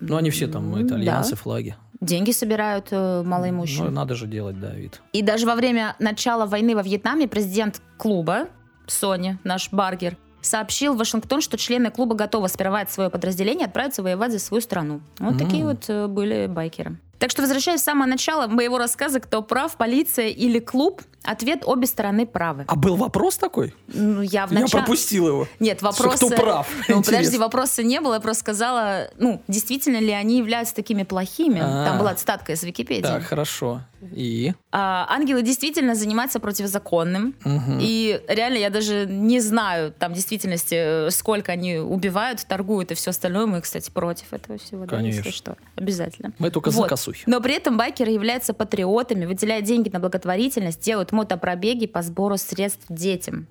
Ну, 0.00 0.16
они 0.16 0.30
все 0.30 0.48
там 0.48 0.84
итальянцы, 0.84 1.30
да. 1.30 1.36
флаги. 1.36 1.76
Деньги 2.00 2.32
собирают 2.32 2.88
э, 2.90 3.22
малоимущие. 3.24 3.84
Ну, 3.84 3.90
надо 3.90 4.16
же 4.16 4.26
делать, 4.26 4.58
да, 4.58 4.70
вид. 4.74 5.00
И 5.12 5.22
даже 5.22 5.46
во 5.46 5.54
время 5.54 5.94
начала 6.00 6.46
войны 6.46 6.74
во 6.74 6.82
Вьетнаме 6.82 7.28
президент 7.28 7.80
клуба, 7.96 8.48
Сони, 8.88 9.38
наш 9.44 9.70
Баргер, 9.70 10.16
сообщил 10.40 10.94
в 10.94 10.98
Вашингтон, 10.98 11.40
что 11.40 11.56
члены 11.56 11.92
клуба 11.92 12.16
готовы 12.16 12.48
спировать 12.48 12.90
свое 12.90 13.08
подразделение 13.10 13.66
и 13.66 13.68
отправиться 13.68 14.02
воевать 14.02 14.32
за 14.32 14.40
свою 14.40 14.60
страну. 14.60 15.00
Вот 15.20 15.34
М. 15.34 15.38
такие 15.38 15.64
вот 15.64 15.84
э, 15.88 16.08
были 16.08 16.48
байкеры. 16.48 16.96
Так 17.20 17.30
что, 17.30 17.42
возвращаясь 17.42 17.80
в 17.80 17.84
самое 17.84 18.10
начало 18.10 18.48
моего 18.48 18.78
рассказа, 18.78 19.20
кто 19.20 19.42
прав, 19.42 19.76
полиция 19.76 20.28
или 20.30 20.58
клуб, 20.58 21.02
ответ 21.24 21.62
обе 21.64 21.86
стороны 21.86 22.26
правы. 22.26 22.64
А 22.68 22.76
был 22.76 22.96
вопрос 22.96 23.36
такой? 23.36 23.74
Ну, 23.88 24.22
я 24.22 24.46
в 24.46 24.52
Я 24.52 24.66
пропустил 24.66 25.28
его. 25.28 25.48
Нет, 25.60 25.78
Что, 25.78 25.86
вопроса... 25.86 26.26
кто 26.26 26.36
прав? 26.36 26.68
Ну, 26.88 27.02
подожди, 27.02 27.38
вопроса 27.38 27.82
не 27.82 28.00
было. 28.00 28.14
Я 28.14 28.20
просто 28.20 28.40
сказала, 28.40 29.10
ну, 29.18 29.42
действительно 29.48 29.98
ли 29.98 30.10
они 30.12 30.38
являются 30.38 30.74
такими 30.74 31.02
плохими. 31.04 31.60
А. 31.62 31.86
Там 31.86 31.98
была 31.98 32.14
цитатка 32.14 32.52
из 32.52 32.62
Википедии. 32.62 33.02
Так, 33.02 33.22
хорошо. 33.24 33.82
И? 34.10 34.52
А, 34.72 35.06
ангелы 35.08 35.42
действительно 35.42 35.94
занимаются 35.94 36.40
противозаконным. 36.40 37.34
Мгм. 37.44 37.78
И 37.80 38.20
реально 38.28 38.58
я 38.58 38.70
даже 38.70 39.06
не 39.06 39.40
знаю 39.40 39.92
там 39.96 40.12
в 40.12 40.14
действительности, 40.14 41.06
э, 41.06 41.10
сколько 41.10 41.52
они 41.52 41.76
убивают, 41.76 42.44
торгуют 42.46 42.90
и 42.90 42.94
все 42.94 43.10
остальное. 43.10 43.46
Мы, 43.46 43.60
кстати, 43.60 43.90
против 43.90 44.32
этого 44.32 44.58
всего. 44.58 44.86
да, 44.86 44.98
если 45.00 45.20
Конечно. 45.22 45.32
что. 45.32 45.56
Обязательно. 45.76 46.32
Мы 46.38 46.50
только 46.50 46.70
Вот. 46.70 46.82
за 46.82 46.88
косухи. 46.88 47.22
Но 47.26 47.40
при 47.40 47.54
этом 47.54 47.76
байкеры 47.76 48.10
являются 48.10 48.52
патриотами, 48.54 49.24
выделяют 49.24 49.64
деньги 49.64 49.88
на 49.88 50.00
благотворительность, 50.00 50.80
делают 50.80 51.11
мотопробеги 51.12 51.86
по 51.86 52.02
сбору 52.02 52.36
средств 52.36 52.84
детям. 52.88 53.46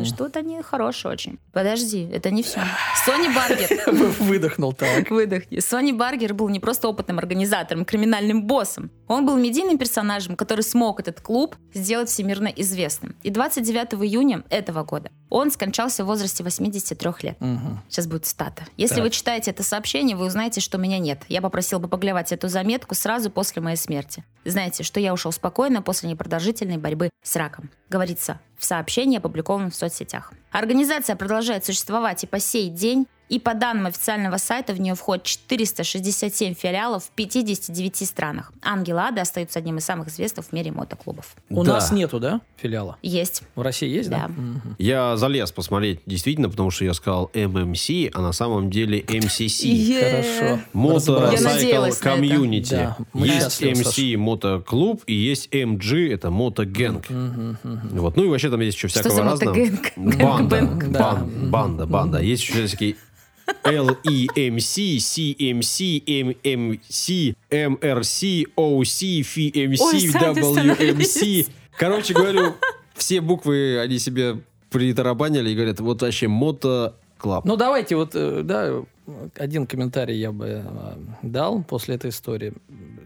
И 0.00 0.04
Что-то 0.04 0.40
они 0.40 0.62
хорошие 0.62 1.12
очень. 1.12 1.38
Подожди, 1.52 2.08
это 2.12 2.30
не 2.30 2.42
все. 2.42 2.60
Сони 3.04 3.34
Баргер 3.34 4.12
Выдохнул 4.20 4.72
так. 4.72 5.10
Выдохни. 5.10 5.58
Сони 5.60 5.92
Баргер 5.92 6.34
был 6.34 6.48
не 6.48 6.60
просто 6.60 6.88
опытным 6.88 7.18
организатором, 7.18 7.84
криминальным 7.84 8.44
боссом. 8.46 8.90
Он 9.08 9.24
был 9.26 9.36
медийным 9.36 9.78
персонажем, 9.78 10.36
который 10.36 10.62
смог 10.62 11.00
этот 11.00 11.20
клуб 11.20 11.56
сделать 11.74 12.08
всемирно 12.08 12.48
известным. 12.48 13.16
И 13.22 13.30
29 13.30 13.94
июня 14.04 14.42
этого 14.50 14.84
года 14.84 15.10
он 15.28 15.50
скончался 15.50 16.04
в 16.04 16.06
возрасте 16.06 16.42
83 16.44 17.10
лет. 17.22 17.40
Мгм. 17.40 17.82
Сейчас 17.88 18.06
будет 18.06 18.26
стата. 18.26 18.64
Если 18.76 18.96
Так. 18.96 19.04
вы 19.04 19.10
читаете 19.10 19.50
это 19.50 19.62
сообщение, 19.62 20.16
вы 20.16 20.26
узнаете, 20.26 20.60
что 20.60 20.78
меня 20.78 20.98
нет. 20.98 21.22
Я 21.28 21.40
попросил 21.40 21.78
бы 21.78 21.88
поглядывать 21.88 22.32
эту 22.32 22.48
заметку 22.48 22.94
сразу 22.94 23.30
после 23.30 23.60
моей 23.62 23.76
смерти. 23.76 24.24
Знаете, 24.44 24.82
что 24.82 25.00
я 25.00 25.12
ушел 25.12 25.32
спокойно 25.32 25.82
после 25.82 26.08
непродолжительной 26.08 26.76
борьбы 26.78 27.10
с 27.22 27.34
раком. 27.36 27.70
Говорится 27.90 28.40
в 28.56 28.64
сообщении, 28.64 29.18
опубликованном 29.18 29.70
в 29.70 29.74
соцсетях. 29.74 30.32
Организация 30.52 31.16
продолжает 31.16 31.64
существовать 31.64 32.24
и 32.24 32.26
по 32.26 32.38
сей 32.40 32.70
день. 32.70 33.06
И 33.28 33.40
по 33.40 33.54
данным 33.54 33.86
официального 33.86 34.36
сайта, 34.36 34.72
в 34.72 34.80
нее 34.80 34.94
входит 34.94 35.24
467 35.24 36.54
филиалов 36.54 37.04
в 37.06 37.10
59 37.10 38.06
странах. 38.06 38.52
Ангел 38.62 38.98
Ада 38.98 39.22
остаются 39.22 39.58
одним 39.58 39.78
из 39.78 39.84
самых 39.84 40.08
известных 40.08 40.46
в 40.46 40.52
мире 40.52 40.70
мотоклубов. 40.70 41.34
У 41.50 41.64
Да. 41.64 41.74
нас 41.74 41.90
нету, 41.90 42.20
да, 42.20 42.40
филиала? 42.56 42.96
Есть. 43.02 43.42
В 43.56 43.62
России 43.62 43.88
есть, 43.88 44.10
да? 44.10 44.16
Да. 44.18 44.28
Мгм. 44.28 44.76
Я 44.78 45.16
залез 45.16 45.50
посмотреть, 45.50 46.00
действительно, 46.06 46.48
потому 46.48 46.70
что 46.70 46.84
я 46.84 46.94
сказал 46.94 47.30
MMC, 47.34 48.10
а 48.14 48.20
на 48.20 48.30
самом 48.32 48.70
деле 48.70 49.00
MCC. 49.00 49.98
Хорошо. 50.00 50.60
Это. 51.96 52.04
Community. 52.04 52.70
Да, 52.70 52.96
мы 53.12 53.26
есть 53.26 53.60
MC 53.60 54.16
мотоклуб 54.16 55.02
и 55.08 55.14
есть 55.14 55.48
MG, 55.52 56.12
это 56.12 56.30
мгм. 57.10 57.58
Вот. 57.92 58.16
Ну 58.16 58.24
и 58.24 58.28
вообще 58.28 58.50
там 58.50 58.60
есть 58.60 58.76
еще 58.76 58.86
всякого 58.88 59.22
разного. 59.24 59.56
Банда, 59.96 60.62
банда, 61.50 61.86
банда. 61.86 62.18
Есть 62.20 62.42
еще 62.44 62.66
всякие 62.66 62.96
LEMC, 63.64 64.96
CMC, 64.96 66.04
MMC, 66.04 67.34
MRC, 67.50 68.46
OC, 68.56 69.20
FMC, 69.20 69.76
Ой, 69.80 70.00
сами 70.08 70.40
WMC. 70.40 70.40
остановились. 70.40 71.46
Короче 71.78 72.14
говорю, 72.14 72.54
все 72.94 73.20
буквы 73.20 73.80
они 73.80 73.98
себе 73.98 74.40
притарабанили 74.70 75.50
и 75.50 75.54
говорят, 75.54 75.80
вот 75.80 76.02
вообще 76.02 76.28
мото 76.28 76.96
клаб. 77.18 77.44
Ну, 77.44 77.56
давайте 77.56 77.96
вот, 77.96 78.10
э, 78.14 78.42
да, 78.42 78.82
один 79.36 79.66
комментарий 79.66 80.16
я 80.18 80.32
бы 80.32 80.64
э, 80.64 80.94
дал 81.22 81.62
после 81.62 81.94
этой 81.96 82.10
истории. 82.10 82.52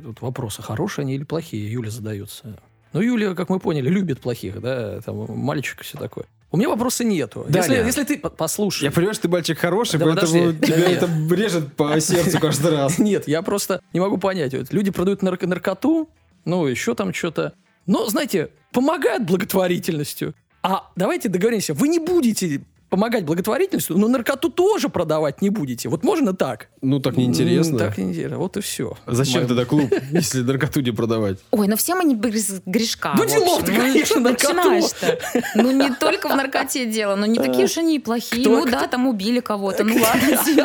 Вот 0.03 0.21
вопросы, 0.21 0.63
хорошие 0.63 1.03
они 1.05 1.15
или 1.15 1.25
плохие, 1.25 1.71
Юля 1.71 1.91
задается. 1.91 2.59
Ну, 2.93 3.01
Юля, 3.01 3.35
как 3.35 3.49
мы 3.51 3.61
поняли, 3.61 3.89
любит 3.89 4.21
плохих, 4.21 4.61
да, 4.61 5.01
там, 5.01 5.27
мальчик 5.29 5.81
и 5.81 5.85
все 5.85 5.99
такое. 5.99 6.27
У 6.53 6.57
меня 6.57 6.69
вопроса 6.69 7.05
нету. 7.05 7.45
Если, 7.49 7.75
Даня. 7.77 7.87
если 7.87 8.03
ты... 8.05 8.19
по- 8.19 8.29
Послушай. 8.31 8.85
Я 8.85 8.91
понимаю, 8.91 9.15
что 9.15 9.23
ты 9.23 9.29
мальчик 9.29 9.59
хороший, 9.59 9.99
Да 9.99 10.07
поэтому 10.07 10.33
подожди. 10.53 10.67
тебя 10.67 10.77
Да 10.77 10.89
нет. 10.89 11.03
это 11.03 11.35
режет 11.35 11.77
по 11.77 12.01
сердцу 12.01 12.41
каждый 12.41 12.73
раз. 12.73 12.99
Нет, 12.99 13.29
я 13.29 13.43
просто 13.43 13.81
не 13.93 14.01
могу 14.01 14.19
понять. 14.19 14.53
Вот 14.55 14.73
люди 14.73 14.91
продают 14.91 15.23
нарко- 15.23 15.47
наркоту, 15.47 16.09
ну, 16.45 16.67
еще 16.67 16.95
там 16.95 17.15
что-то. 17.15 17.53
Но, 17.87 18.07
знаете, 18.09 18.51
помогают 18.73 19.25
благотворительностью. 19.27 20.35
А 20.63 20.91
давайте 20.97 21.29
договоримся, 21.29 21.73
вы 21.73 21.89
не 21.89 21.99
будете 21.99 22.63
помогать 22.91 23.25
благотворительностью, 23.25 23.97
но 23.97 24.09
наркоту 24.09 24.51
тоже 24.51 24.89
продавать 24.89 25.41
не 25.41 25.49
будете. 25.51 25.89
Вот 25.89 26.03
можно 26.05 26.35
так? 26.35 26.69
Ну, 26.83 27.01
так 27.01 27.17
неинтересно. 27.17 27.79
Так 27.79 27.97
неинтересно. 27.99 28.39
Вот 28.39 28.57
и 28.57 28.61
все. 28.61 28.97
Зачем 29.07 29.47
тогда 29.47 29.65
клуб, 29.67 29.91
если 30.11 30.41
наркоту 30.43 30.81
не 30.81 30.91
продавать? 30.91 31.39
Ой, 31.53 31.69
ну 31.69 31.77
все 31.77 31.95
мы 31.95 32.05
не 32.05 32.15
без 32.15 32.61
грешка. 32.67 33.15
Ну, 33.17 33.25
в 33.25 33.27
делов-то, 33.27 33.71
общем. 33.71 33.81
конечно, 33.81 34.21
наркоту. 34.21 34.55
начинаешь-то? 34.55 35.19
Ну, 35.55 35.71
не 35.71 35.91
только 35.95 36.29
в 36.29 36.37
наркоте 36.37 36.87
дело, 36.87 37.15
но 37.17 37.27
не 37.27 37.39
такие 37.39 37.65
уж 37.65 37.79
они 37.79 37.97
и 37.97 37.99
плохие. 38.01 38.47
Ну 38.49 38.65
да, 38.67 38.87
там 38.89 39.07
убили 39.07 39.41
кого-то. 39.41 39.85
Ну 39.85 39.95
ладно 39.95 40.37
тебе. 40.45 40.65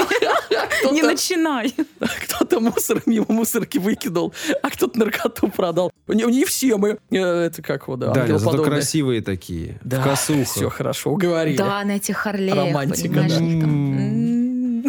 Не 0.92 1.02
начинай. 1.04 1.74
Кто-то 2.24 2.60
мусор 2.60 3.02
мимо 3.06 3.26
мусорки 3.30 3.78
выкинул, 3.78 4.34
а 4.62 4.70
кто-то 4.70 4.98
наркоту 5.00 5.48
продал. 5.50 5.92
Не, 6.08 6.46
все 6.46 6.78
мы. 6.78 6.98
э, 7.12 7.18
Это 7.18 7.62
как 7.62 7.84
его, 7.84 7.96
да, 7.98 8.12
Да, 8.12 8.38
зато 8.38 8.64
красивые 8.64 9.22
такие. 9.22 9.80
Да, 9.84 10.02
в 10.02 10.04
косухах. 10.04 10.48
все 10.48 10.70
хорошо, 10.70 11.12
уговорили. 11.12 11.58
Да, 11.58 11.84
на 11.84 11.92
этих 11.98 12.15
Харлеях, 12.16 12.56
Романтика, 12.56 13.22
да. 13.22 13.36
там. 13.36 14.84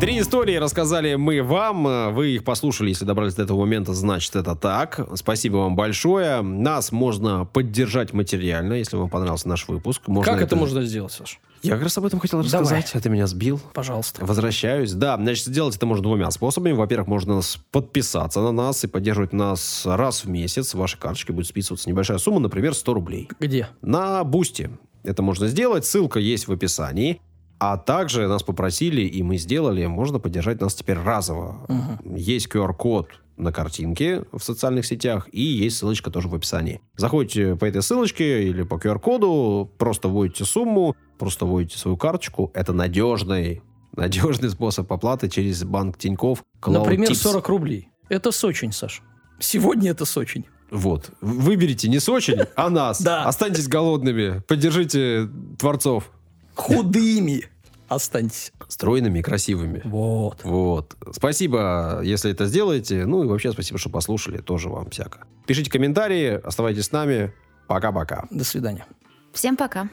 Три 0.00 0.20
истории 0.20 0.56
рассказали 0.56 1.14
мы 1.14 1.42
вам. 1.42 2.12
Вы 2.14 2.34
их 2.34 2.44
послушали, 2.44 2.90
если 2.90 3.06
добрались 3.06 3.34
до 3.34 3.44
этого 3.44 3.60
момента, 3.60 3.94
значит 3.94 4.36
это 4.36 4.54
так. 4.54 5.00
Спасибо 5.14 5.56
вам 5.56 5.76
большое. 5.76 6.42
Нас 6.42 6.92
можно 6.92 7.46
поддержать 7.46 8.12
материально, 8.12 8.74
если 8.74 8.96
вам 8.96 9.08
понравился 9.08 9.48
наш 9.48 9.66
выпуск. 9.66 10.02
Можно 10.06 10.30
Как 10.30 10.42
это 10.42 10.56
можно 10.56 10.82
сделать, 10.82 11.12
Саш? 11.12 11.40
Я 11.64 11.74
как 11.74 11.84
раз 11.84 11.96
об 11.96 12.04
этом 12.04 12.20
хотел 12.20 12.42
Давай. 12.42 12.62
рассказать, 12.62 12.94
а 12.94 13.00
ты 13.00 13.08
меня 13.08 13.26
сбил. 13.26 13.58
Пожалуйста. 13.72 14.24
Возвращаюсь. 14.24 14.92
Да, 14.92 15.16
значит, 15.16 15.46
сделать 15.46 15.76
это 15.76 15.86
можно 15.86 16.02
двумя 16.02 16.30
способами. 16.30 16.72
Во-первых, 16.72 17.08
можно 17.08 17.40
подписаться 17.70 18.40
на 18.40 18.52
нас 18.52 18.84
и 18.84 18.86
поддерживать 18.86 19.32
нас 19.32 19.82
раз 19.86 20.24
в 20.24 20.28
месяц. 20.28 20.74
В 20.74 20.78
вашей 20.78 20.98
карточке 20.98 21.32
будет 21.32 21.46
списываться 21.46 21.88
небольшая 21.88 22.18
сумма, 22.18 22.40
например, 22.40 22.74
100 22.74 22.94
рублей. 22.94 23.30
Где? 23.40 23.68
На 23.80 24.22
Бусти 24.24 24.70
это 25.04 25.22
можно 25.22 25.48
сделать. 25.48 25.86
Ссылка 25.86 26.18
есть 26.18 26.48
в 26.48 26.52
описании. 26.52 27.20
А 27.58 27.78
также 27.78 28.28
нас 28.28 28.42
попросили, 28.42 29.02
и 29.02 29.22
мы 29.22 29.38
сделали, 29.38 29.86
можно 29.86 30.18
поддержать 30.18 30.60
нас 30.60 30.74
теперь 30.74 30.98
разово. 30.98 31.66
Есть 32.04 32.48
QR-код 32.48 33.08
на 33.36 33.52
картинке 33.52 34.24
в 34.32 34.40
социальных 34.40 34.86
сетях, 34.86 35.28
и 35.32 35.40
есть 35.40 35.78
ссылочка 35.78 36.10
тоже 36.10 36.28
в 36.28 36.34
описании. 36.34 36.80
Заходите 36.96 37.56
по 37.56 37.64
этой 37.64 37.82
ссылочке 37.82 38.48
или 38.48 38.64
по 38.64 38.74
QR-коду, 38.74 39.70
просто 39.78 40.08
вводите 40.08 40.44
сумму, 40.44 40.94
просто 41.18 41.46
вводите 41.46 41.78
свою 41.78 41.96
карточку. 41.96 42.50
Это 42.54 42.72
надежный, 42.72 43.62
надежный 43.96 44.50
способ 44.50 44.92
оплаты 44.92 45.28
через 45.28 45.64
банк 45.64 45.98
Тиньков. 45.98 46.42
Cloud 46.60 46.78
Например, 46.78 47.10
Tips. 47.10 47.14
40 47.14 47.48
рублей. 47.48 47.88
Это 48.08 48.32
Сочинь, 48.32 48.72
Саш. 48.72 49.02
Сегодня 49.38 49.90
это 49.90 50.04
Сочинь. 50.04 50.44
Вот. 50.70 51.10
Выберите 51.20 51.88
не 51.88 52.00
Сочи, 52.00 52.46
а 52.56 52.70
нас. 52.70 53.00
Да. 53.02 53.24
Останьтесь 53.24 53.68
голодными. 53.68 54.40
Поддержите 54.46 55.28
творцов. 55.58 56.10
Худыми 56.54 57.48
останьтесь. 57.88 58.52
Стройными 58.68 59.18
и 59.20 59.22
красивыми. 59.22 59.82
Вот. 59.84 60.40
Вот. 60.44 60.96
Спасибо, 61.12 62.00
если 62.02 62.30
это 62.30 62.46
сделаете. 62.46 63.06
Ну 63.06 63.24
и 63.24 63.26
вообще 63.26 63.52
спасибо, 63.52 63.78
что 63.78 63.90
послушали. 63.90 64.38
Тоже 64.38 64.68
вам 64.68 64.90
всяко. 64.90 65.26
Пишите 65.46 65.70
комментарии, 65.70 66.40
оставайтесь 66.42 66.86
с 66.86 66.92
нами. 66.92 67.32
Пока-пока. 67.66 68.26
До 68.30 68.44
свидания. 68.44 68.86
Всем 69.32 69.56
пока. 69.56 69.88